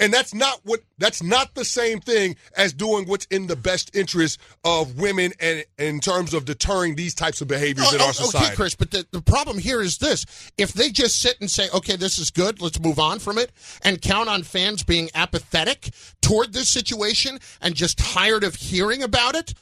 and 0.00 0.12
that's 0.12 0.34
not 0.34 0.60
what 0.64 0.80
that's 0.98 1.22
not 1.22 1.54
the 1.54 1.64
same 1.64 2.00
thing 2.00 2.36
as 2.56 2.72
doing 2.72 3.06
what's 3.06 3.26
in 3.26 3.46
the 3.46 3.56
best 3.56 3.94
interest 3.94 4.38
of 4.64 4.98
women 4.98 5.32
and 5.40 5.64
in 5.78 6.00
terms 6.00 6.34
of 6.34 6.44
deterring 6.44 6.94
these 6.96 7.14
types 7.14 7.40
of 7.40 7.48
behaviors 7.48 7.88
Oh, 7.90 7.94
in 7.94 8.00
our 8.00 8.08
oh, 8.08 8.12
society. 8.12 8.46
Okay, 8.46 8.56
Chris, 8.56 8.74
but 8.74 8.90
the, 8.90 9.06
the 9.10 9.22
problem 9.22 9.58
here 9.58 9.80
is 9.80 9.98
this. 9.98 10.24
If 10.56 10.72
they 10.72 10.90
just 10.90 11.20
sit 11.20 11.40
and 11.40 11.50
say, 11.50 11.68
okay, 11.74 11.96
this 11.96 12.18
is 12.18 12.30
good, 12.30 12.60
let's 12.60 12.80
move 12.80 12.98
on 12.98 13.18
from 13.18 13.38
it, 13.38 13.52
and 13.82 14.00
count 14.00 14.28
on 14.28 14.42
fans 14.42 14.82
being 14.82 15.10
apathetic 15.14 15.90
toward 16.20 16.52
this 16.52 16.68
situation 16.68 17.38
and 17.60 17.74
just 17.74 17.98
tired 17.98 18.44
of 18.44 18.56
hearing 18.56 19.02
about 19.02 19.34
it, 19.34 19.54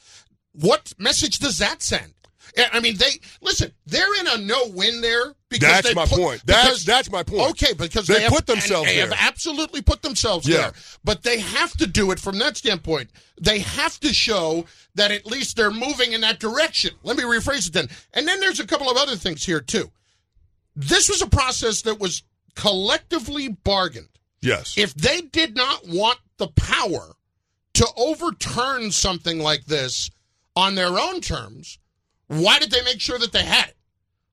what 0.53 0.93
message 0.97 1.39
does 1.39 1.57
that 1.59 1.81
send? 1.81 2.13
I 2.71 2.79
mean, 2.79 2.97
they 2.97 3.19
listen. 3.41 3.71
They're 3.85 4.19
in 4.19 4.27
a 4.27 4.37
no-win 4.37 5.01
there 5.01 5.35
because 5.49 5.81
That's 5.83 5.95
my 5.95 6.05
put- 6.05 6.17
point. 6.19 6.41
That's- 6.45 6.65
because- 6.67 6.83
that's 6.85 7.09
my 7.11 7.23
point. 7.23 7.49
Okay, 7.51 7.73
because 7.73 8.05
They 8.07 8.15
they, 8.15 8.21
have, 8.23 8.31
put 8.33 8.45
themselves 8.47 8.87
they 8.89 8.97
have 8.97 9.13
absolutely 9.17 9.81
put 9.81 10.01
themselves 10.01 10.47
Yeah. 10.47 10.57
there. 10.57 10.73
But 11.03 11.23
they 11.23 11.39
have 11.39 11.71
to 11.77 11.87
do 11.87 12.11
it 12.11 12.19
from 12.19 12.37
that 12.39 12.57
standpoint. 12.57 13.11
They 13.39 13.59
have 13.59 13.99
to 14.01 14.13
show 14.13 14.65
that 14.95 15.11
at 15.11 15.25
least 15.25 15.55
they're 15.55 15.71
moving 15.71 16.11
in 16.13 16.21
that 16.21 16.39
direction. 16.39 16.91
Let 17.03 17.15
me 17.17 17.23
rephrase 17.23 17.67
it 17.67 17.73
then. 17.73 17.89
And 18.13 18.27
then 18.27 18.39
there's 18.39 18.59
a 18.59 18.67
couple 18.67 18.89
of 18.91 18.97
other 18.97 19.15
things 19.15 19.45
here 19.45 19.61
too. 19.61 19.91
This 20.75 21.07
was 21.09 21.21
a 21.21 21.27
process 21.27 21.81
that 21.83 21.99
was 21.99 22.23
collectively 22.55 23.47
bargained. 23.47 24.09
yes. 24.41 24.73
If 24.77 24.93
they 24.95 25.21
did 25.21 25.55
not 25.55 25.87
want 25.87 26.19
the 26.37 26.47
power 26.49 27.15
to 27.75 27.87
overturn 27.95 28.91
something 28.91 29.39
like 29.39 29.65
this 29.65 30.09
on 30.55 30.75
their 30.75 30.99
own 30.99 31.21
terms, 31.21 31.79
why 32.27 32.59
did 32.59 32.71
they 32.71 32.81
make 32.83 32.99
sure 32.99 33.17
that 33.19 33.31
they 33.31 33.43
had 33.43 33.69
it? 33.69 33.76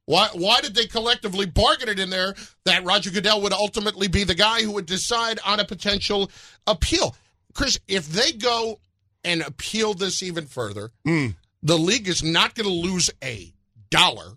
Why, 0.07 0.29
why 0.35 0.61
did 0.61 0.75
they 0.75 0.87
collectively 0.87 1.47
bargain 1.47 1.89
it 1.89 1.99
in 1.99 2.11
there 2.11 2.35
that 2.65 2.85
Roger 2.85 3.11
Goodell 3.11 3.41
would 3.43 3.53
ultimately 3.55 4.07
be 4.09 4.25
the 4.25 4.35
guy 4.35 4.63
who 4.63 4.73
would 4.73 4.87
decide 4.87 5.39
on 5.47 5.61
a 5.61 5.65
potential 5.65 6.31
appeal? 6.67 7.17
Chris, 7.55 7.79
if 7.89 8.07
they 8.09 8.33
go 8.33 8.81
and 9.25 9.41
appeal 9.41 9.95
this 9.95 10.23
even 10.23 10.47
further, 10.47 10.91
Mm. 11.07 11.37
the 11.63 11.79
league 11.79 12.07
is 12.09 12.23
not 12.23 12.55
going 12.55 12.69
to 12.69 12.75
lose 12.75 13.09
a 13.23 13.53
dollar. 13.91 14.37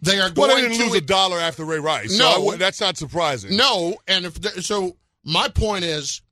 They 0.00 0.18
are 0.18 0.30
well, 0.34 0.48
going 0.48 0.62
they 0.64 0.68
didn't 0.70 0.78
to 0.78 0.84
lose 0.92 0.94
a 0.96 1.00
dollar 1.00 1.38
after 1.38 1.64
Ray 1.64 1.78
Rice. 1.78 2.16
So 2.16 2.24
No. 2.24 2.50
I 2.52 2.56
that's 2.56 2.80
not 2.80 2.96
surprising. 2.96 3.56
no, 3.56 3.96
and 4.08 4.24
if 4.24 4.40
the, 4.40 4.62
so, 4.62 4.96
my 5.24 5.48
point 5.48 5.84
is, 5.84 6.22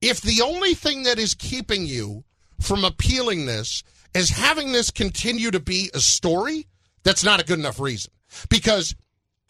if 0.00 0.20
the 0.20 0.42
only 0.42 0.74
thing 0.74 1.04
that 1.04 1.18
is 1.18 1.34
keeping 1.34 1.86
you 1.86 2.22
from 2.60 2.84
appealing 2.84 3.46
this 3.46 3.82
is 4.14 4.28
having 4.30 4.72
this 4.72 4.90
continue 4.90 5.50
to 5.52 5.60
be 5.60 5.90
a 5.94 6.00
story, 6.00 6.66
that's 7.02 7.24
not 7.24 7.40
a 7.40 7.44
good 7.44 7.58
enough 7.58 7.78
reason. 7.80 8.12
Because 8.48 8.94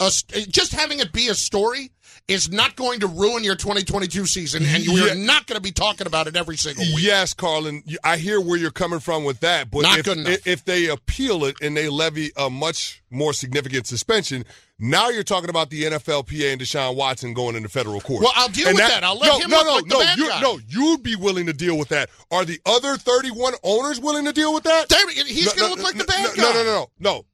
a, 0.01 0.11
just 0.49 0.73
having 0.73 0.99
it 0.99 1.13
be 1.13 1.29
a 1.29 1.35
story 1.35 1.91
is 2.29 2.51
not 2.51 2.77
going 2.77 3.01
to 3.01 3.07
ruin 3.07 3.43
your 3.45 3.55
2022 3.57 4.27
season, 4.27 4.65
and 4.65 4.85
you're 4.85 5.09
Yeah. 5.09 5.15
not 5.15 5.47
going 5.47 5.57
to 5.57 5.63
be 5.63 5.73
talking 5.73 6.07
about 6.07 6.27
it 6.27 6.37
every 6.37 6.57
single 6.57 6.85
week. 6.85 6.97
Yes, 7.05 7.35
Carlin, 7.35 7.83
I 8.05 8.17
hear 8.17 8.41
where 8.41 8.59
you're 8.59 8.71
coming 8.71 9.01
from 9.01 9.25
with 9.25 9.41
that, 9.41 9.71
but 9.71 9.83
Not 9.83 9.99
if, 10.01 10.05
good 10.05 10.19
enough. 10.19 10.47
if 10.47 10.65
they 10.65 10.89
appeal 10.89 11.45
it 11.45 11.57
and 11.63 11.77
they 11.77 11.89
levy 11.89 12.31
a 12.37 12.49
much 12.51 13.03
more 13.11 13.33
significant 13.33 13.87
suspension, 13.87 14.45
now 14.79 15.09
you're 15.09 15.23
talking 15.25 15.51
about 15.51 15.71
the 15.71 15.85
NFLPA 15.85 16.53
and 16.53 16.61
Deshaun 16.61 16.97
Watson 16.97 17.35
going 17.35 17.57
into 17.57 17.69
federal 17.69 18.01
court. 18.01 18.23
Well, 18.23 18.33
I'll 18.35 18.49
deal 18.49 18.69
And 18.69 18.77
with 18.77 18.87
that. 18.89 19.03
I'll 19.05 19.19
let 19.19 19.27
no, 19.29 19.39
him 19.39 19.51
no, 19.51 19.57
look 19.59 19.67
no, 19.67 19.73
like 19.75 19.85
the 19.85 19.89
no, 19.95 20.01
bad 20.01 20.19
you, 20.19 20.29
guy. 20.29 20.41
no, 20.41 20.61
you'd 20.69 21.03
be 21.03 21.17
willing 21.17 21.47
to 21.47 21.53
deal 21.53 21.79
with 21.79 21.89
that. 21.89 22.09
Are 22.31 22.45
the 22.45 22.61
other 22.67 22.97
31 22.97 23.55
owners 23.63 24.01
willing 24.01 24.25
to 24.27 24.33
deal 24.33 24.53
with 24.55 24.65
that? 24.65 24.93
He's 25.27 25.47
No, 25.47 25.53
going 25.53 25.77
to 25.77 25.77
no, 25.77 25.83
look 25.83 25.83
like 25.83 25.97
the 25.99 26.05
bad 26.05 26.37
guy. 26.37 26.43
No, 26.43 26.53
no, 26.53 26.65
no, 26.65 26.65
no, 26.65 26.91
no. 26.99 27.25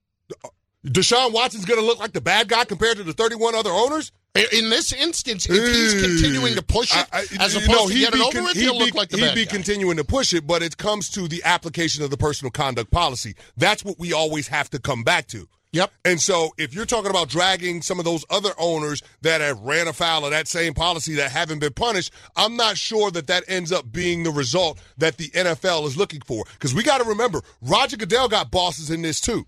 Deshaun 0.89 1.33
Watson's 1.33 1.65
going 1.65 1.81
to 1.81 1.87
look 1.87 1.99
like 1.99 2.13
the 2.13 2.21
bad 2.21 2.49
guy 2.49 2.65
compared 2.65 2.97
to 2.97 3.03
the 3.05 3.13
31 3.13 3.55
other 3.55 3.71
owners? 3.71 4.13
In 4.53 4.71
this 4.71 4.93
instance, 4.93 5.47
if 5.49 5.55
he's 5.75 6.01
continuing 6.01 6.55
to 6.55 6.63
push 6.63 6.93
it 6.97 7.07
I- 7.13 7.21
I- 7.21 7.27
as 7.41 7.57
opposed 7.57 7.69
know, 7.71 7.89
to 7.89 7.95
get 7.95 8.15
it 8.15 8.21
over 8.21 8.31
con- 8.33 8.45
with, 8.45 8.57
he'll 8.57 8.75
be- 8.79 8.85
look 8.85 8.95
like 8.95 9.09
the 9.09 9.17
he'd 9.17 9.35
be 9.35 9.45
guy. 9.47 9.51
continuing 9.51 9.97
to 9.97 10.05
push 10.05 10.33
it, 10.33 10.47
but 10.47 10.63
it 10.63 10.77
comes 10.77 11.09
to 11.11 11.27
the 11.27 11.43
application 11.45 12.05
of 12.05 12.11
the 12.11 12.17
personal 12.17 12.51
conduct 12.53 12.91
policy. 12.93 13.35
That's 13.57 13.85
what 13.85 13.99
we 13.99 14.13
always 14.13 14.49
have 14.49 14.71
to 14.71 14.79
come 14.79 15.03
back 15.03 15.27
to. 15.29 15.49
Yep. 15.73 15.93
And 16.05 16.21
so, 16.21 16.55
if 16.57 16.73
you're 16.73 16.87
talking 16.87 17.11
about 17.11 17.29
dragging 17.29 17.83
some 17.83 17.99
of 17.99 18.05
those 18.05 18.25
other 18.31 18.53
owners 18.59 19.03
that 19.23 19.41
have 19.41 19.59
ran 19.61 19.89
afoul 19.89 20.25
of 20.25 20.31
that 20.31 20.47
same 20.49 20.73
policy 20.73 21.15
that 21.17 21.31
haven't 21.33 21.59
been 21.59 21.75
punished, 21.75 22.11
I'm 22.37 22.57
not 22.57 22.79
sure 22.79 23.11
that 23.11 23.27
that 23.27 23.45
ends 23.49 23.71
up 23.73 23.91
being 23.93 24.23
the 24.23 24.31
result 24.31 24.79
that 24.99 25.19
the 25.19 25.29
NFL 25.31 25.87
is 25.87 25.97
looking 25.97 26.21
for. 26.23 26.45
Because 26.53 26.75
we 26.75 26.83
got 26.85 26.99
to 26.99 27.05
remember, 27.05 27.43
Roger 27.61 27.97
Goodell 27.97 28.29
got 28.29 28.51
bosses 28.51 28.91
in 28.91 29.03
this 29.03 29.21
too. 29.21 29.47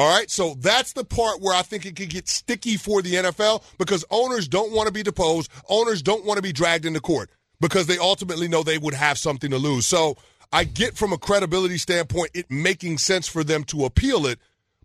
All 0.00 0.08
right, 0.08 0.30
so 0.30 0.54
that's 0.54 0.94
the 0.94 1.04
part 1.04 1.42
where 1.42 1.54
I 1.54 1.60
think 1.60 1.84
it 1.84 1.94
could 1.94 2.08
get 2.08 2.26
sticky 2.26 2.78
for 2.78 3.02
the 3.02 3.16
NFL 3.16 3.62
because 3.76 4.02
owners 4.10 4.48
don't 4.48 4.72
want 4.72 4.86
to 4.86 4.92
be 4.94 5.02
deposed. 5.02 5.50
Owners 5.68 6.00
don't 6.00 6.24
want 6.24 6.38
to 6.38 6.42
be 6.42 6.54
dragged 6.54 6.86
into 6.86 7.00
court 7.00 7.28
because 7.60 7.86
they 7.86 7.98
ultimately 7.98 8.48
know 8.48 8.62
they 8.62 8.78
would 8.78 8.94
have 8.94 9.18
something 9.18 9.50
to 9.50 9.58
lose. 9.58 9.86
So 9.86 10.16
I 10.54 10.64
get 10.64 10.96
from 10.96 11.12
a 11.12 11.18
credibility 11.18 11.76
standpoint 11.76 12.30
it 12.32 12.50
making 12.50 12.96
sense 12.96 13.28
for 13.28 13.44
them 13.44 13.62
to 13.64 13.84
appeal 13.84 14.24
it, 14.24 14.38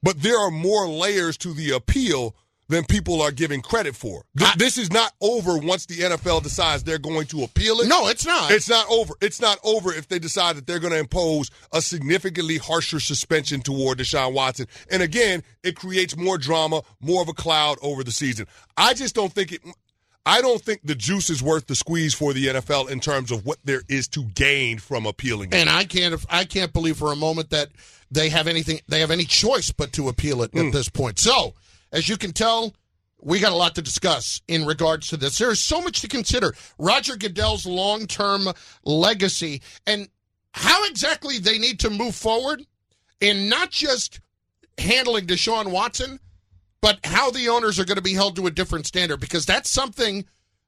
but 0.04 0.22
there 0.22 0.38
are 0.38 0.52
more 0.52 0.86
layers 0.86 1.38
to 1.38 1.54
the 1.54 1.72
appeal 1.72 2.36
than 2.68 2.84
people 2.84 3.22
are 3.22 3.32
giving 3.32 3.62
credit 3.62 3.96
for. 3.96 4.24
Th- 4.38 4.54
this 4.56 4.78
is 4.78 4.92
not 4.92 5.14
over 5.22 5.58
once 5.58 5.86
the 5.86 5.96
NFL 6.00 6.42
decides 6.44 6.84
they're 6.84 6.98
going 6.98 7.28
to 7.28 7.44
appeal 7.44 7.80
it. 7.82 7.88
No, 7.88 8.08
it's 8.08 8.26
not. 8.26 8.50
It's 8.52 8.68
not 8.68 8.86
over. 8.90 9.14
It's 9.22 9.40
not 9.40 9.60
over 9.64 9.94
if 9.94 10.08
they 10.08 10.18
decide 10.20 10.56
that 10.58 10.66
they're 10.66 10.80
going 10.80 10.94
to 10.94 11.00
impose 11.00 11.52
a 11.72 11.82
significantly 11.82 12.58
harsher 12.58 13.00
suspension 13.00 13.62
toward 13.62 14.00
Deshaun 14.00 14.34
Watson. 14.34 14.66
And 14.90 15.04
again, 15.04 15.44
it 15.64 15.76
creates 15.76 16.18
more 16.18 16.38
drama, 16.40 16.82
more 17.02 17.22
of 17.22 17.30
a 17.30 17.34
cloud 17.34 17.78
over 17.84 18.04
the 18.04 18.12
season. 18.12 18.48
I 18.78 18.94
just 18.96 19.14
don't 19.14 19.32
think 19.32 19.52
it. 19.52 19.62
I 20.28 20.42
don't 20.42 20.60
think 20.60 20.82
the 20.84 20.96
juice 20.96 21.30
is 21.30 21.44
worth 21.44 21.68
the 21.68 21.76
squeeze 21.76 22.16
for 22.16 22.34
the 22.34 22.48
NFL 22.48 22.90
in 22.90 23.00
terms 23.00 23.30
of 23.30 23.46
what 23.46 23.60
there 23.64 23.84
is 23.88 24.08
to 24.08 24.24
gain 24.24 24.80
from 24.80 25.06
appealing. 25.06 25.50
it. 25.50 25.56
And 25.56 25.70
I 25.70 25.84
can't 25.86 26.20
I 26.32 26.46
can't 26.46 26.74
believe 26.74 26.98
for 26.98 27.12
a 27.12 27.16
moment 27.16 27.52
that 27.52 27.70
they 28.10 28.30
have 28.30 28.48
anything 28.48 28.80
they 28.88 29.02
have 29.02 29.12
any 29.12 29.26
choice 29.26 29.72
but 29.72 29.94
to 29.94 30.10
appeal 30.10 30.42
it 30.42 30.50
Hmm. 30.52 30.62
at 30.68 30.74
this 30.74 30.90
point. 30.90 31.20
So, 31.20 31.54
as 31.92 32.10
you 32.10 32.18
can 32.18 32.32
tell, 32.32 32.74
we 33.22 33.40
got 33.40 33.52
a 33.52 33.56
lot 33.56 33.76
to 33.76 33.82
discuss 33.82 34.42
in 34.48 34.66
regards 34.66 35.08
to 35.08 35.18
this. 35.18 35.38
There 35.38 35.52
is 35.52 35.60
so 35.60 35.82
much 35.82 36.02
to 36.02 36.08
consider. 36.08 36.54
Roger 36.78 37.16
Goodell's 37.16 37.66
long-term 37.66 38.48
legacy 38.84 39.62
and 39.88 40.08
how 40.54 40.86
exactly 40.86 41.40
they 41.40 41.58
need 41.58 41.80
to 41.82 41.90
move 41.90 42.16
forward 42.16 42.66
in 43.20 43.50
not 43.50 43.72
just 43.72 44.20
handling 44.78 45.26
Deshaun 45.26 45.72
Watson, 45.72 46.20
but 46.82 47.00
how 47.04 47.32
the 47.32 47.50
owners 47.50 47.80
are 47.80 47.86
going 47.86 47.96
to 47.96 48.02
be 48.02 48.14
held 48.14 48.36
to 48.36 48.48
a 48.48 48.52
different 48.52 48.86
standard 48.86 49.20
because 49.20 49.46
that's 49.46 49.72
something 49.72 50.26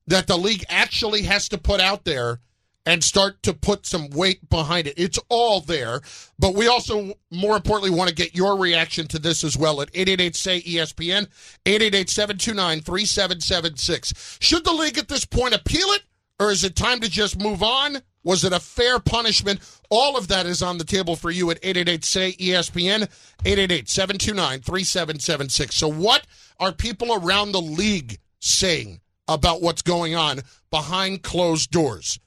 that 0.08 0.28
the 0.28 0.38
league 0.38 0.66
actually 0.70 1.22
has 1.24 1.50
to 1.50 1.58
put 1.58 1.80
out 1.80 2.06
there 2.06 2.40
and 2.88 3.04
start 3.04 3.44
to 3.44 3.54
put 3.54 3.86
some 3.86 4.10
weight 4.12 4.50
behind 4.50 4.88
it. 4.88 4.94
It's 4.96 5.20
all 5.28 5.60
there, 5.60 6.00
but 6.40 6.56
we 6.56 6.68
also, 6.68 7.16
more 7.30 7.58
importantly, 7.58 7.96
want 7.96 8.08
to 8.08 8.16
get 8.16 8.34
your 8.34 8.58
reaction 8.58 9.08
to 9.08 9.20
this 9.20 9.44
as 9.44 9.58
well 9.58 9.82
at 9.82 9.92
888-SAY-ESPN, 9.92 11.28
888-729-3776. 11.66 14.42
Should 14.42 14.64
the 14.64 14.72
league 14.72 14.98
at 14.98 15.10
this 15.10 15.26
point 15.26 15.54
appeal 15.54 15.90
it, 15.90 16.04
or 16.40 16.50
is 16.50 16.64
it 16.64 16.78
time 16.78 17.02
to 17.02 17.10
just 17.10 17.38
move 17.38 17.62
on? 17.62 17.98
Was 18.24 18.46
it 18.46 18.54
a 18.54 18.60
fair 18.60 19.00
punishment? 19.00 19.60
All 19.90 20.16
of 20.16 20.30
that 20.30 20.46
is 20.46 20.62
on 20.62 20.78
the 20.78 20.86
table 20.86 21.18
for 21.18 21.30
you 21.30 21.52
at 21.52 21.62
888-SAY-ESPN, 21.64 23.10
888-729-3776. 23.44 25.74
So 25.74 25.92
what 25.92 26.26
are 26.58 26.72
people 26.72 27.14
around 27.14 27.52
the 27.52 27.62
league 27.62 28.20
saying 28.40 29.02
about 29.28 29.62
what's 29.62 29.82
going 29.82 30.16
on 30.16 30.40
behind 30.72 31.24
closed 31.24 31.70
doors? 31.70 32.18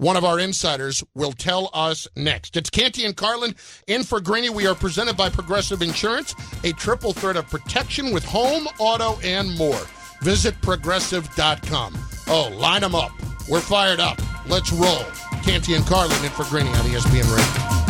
One 0.00 0.16
of 0.16 0.24
our 0.24 0.40
insiders 0.40 1.04
will 1.14 1.32
tell 1.32 1.68
us 1.74 2.08
next. 2.16 2.56
It's 2.56 2.70
Canty 2.70 3.04
and 3.04 3.14
Carlin 3.14 3.54
in 3.86 4.02
for 4.02 4.18
Greeny. 4.18 4.48
We 4.48 4.66
are 4.66 4.74
presented 4.74 5.14
by 5.14 5.28
Progressive 5.28 5.82
Insurance, 5.82 6.34
a 6.64 6.72
triple 6.72 7.12
threat 7.12 7.36
of 7.36 7.50
protection 7.50 8.10
with 8.10 8.24
home, 8.24 8.66
auto, 8.78 9.20
and 9.22 9.54
more. 9.58 9.82
Visit 10.22 10.58
progressive.com. 10.62 11.98
Oh, 12.28 12.48
line 12.56 12.80
them 12.80 12.94
up. 12.94 13.12
We're 13.46 13.60
fired 13.60 14.00
up. 14.00 14.18
Let's 14.48 14.72
roll. 14.72 15.04
Canty 15.42 15.74
and 15.74 15.84
Carlin 15.84 16.24
in 16.24 16.30
for 16.30 16.44
Greeny 16.44 16.70
on 16.70 16.86
ESPN 16.86 17.36
Radio. 17.36 17.89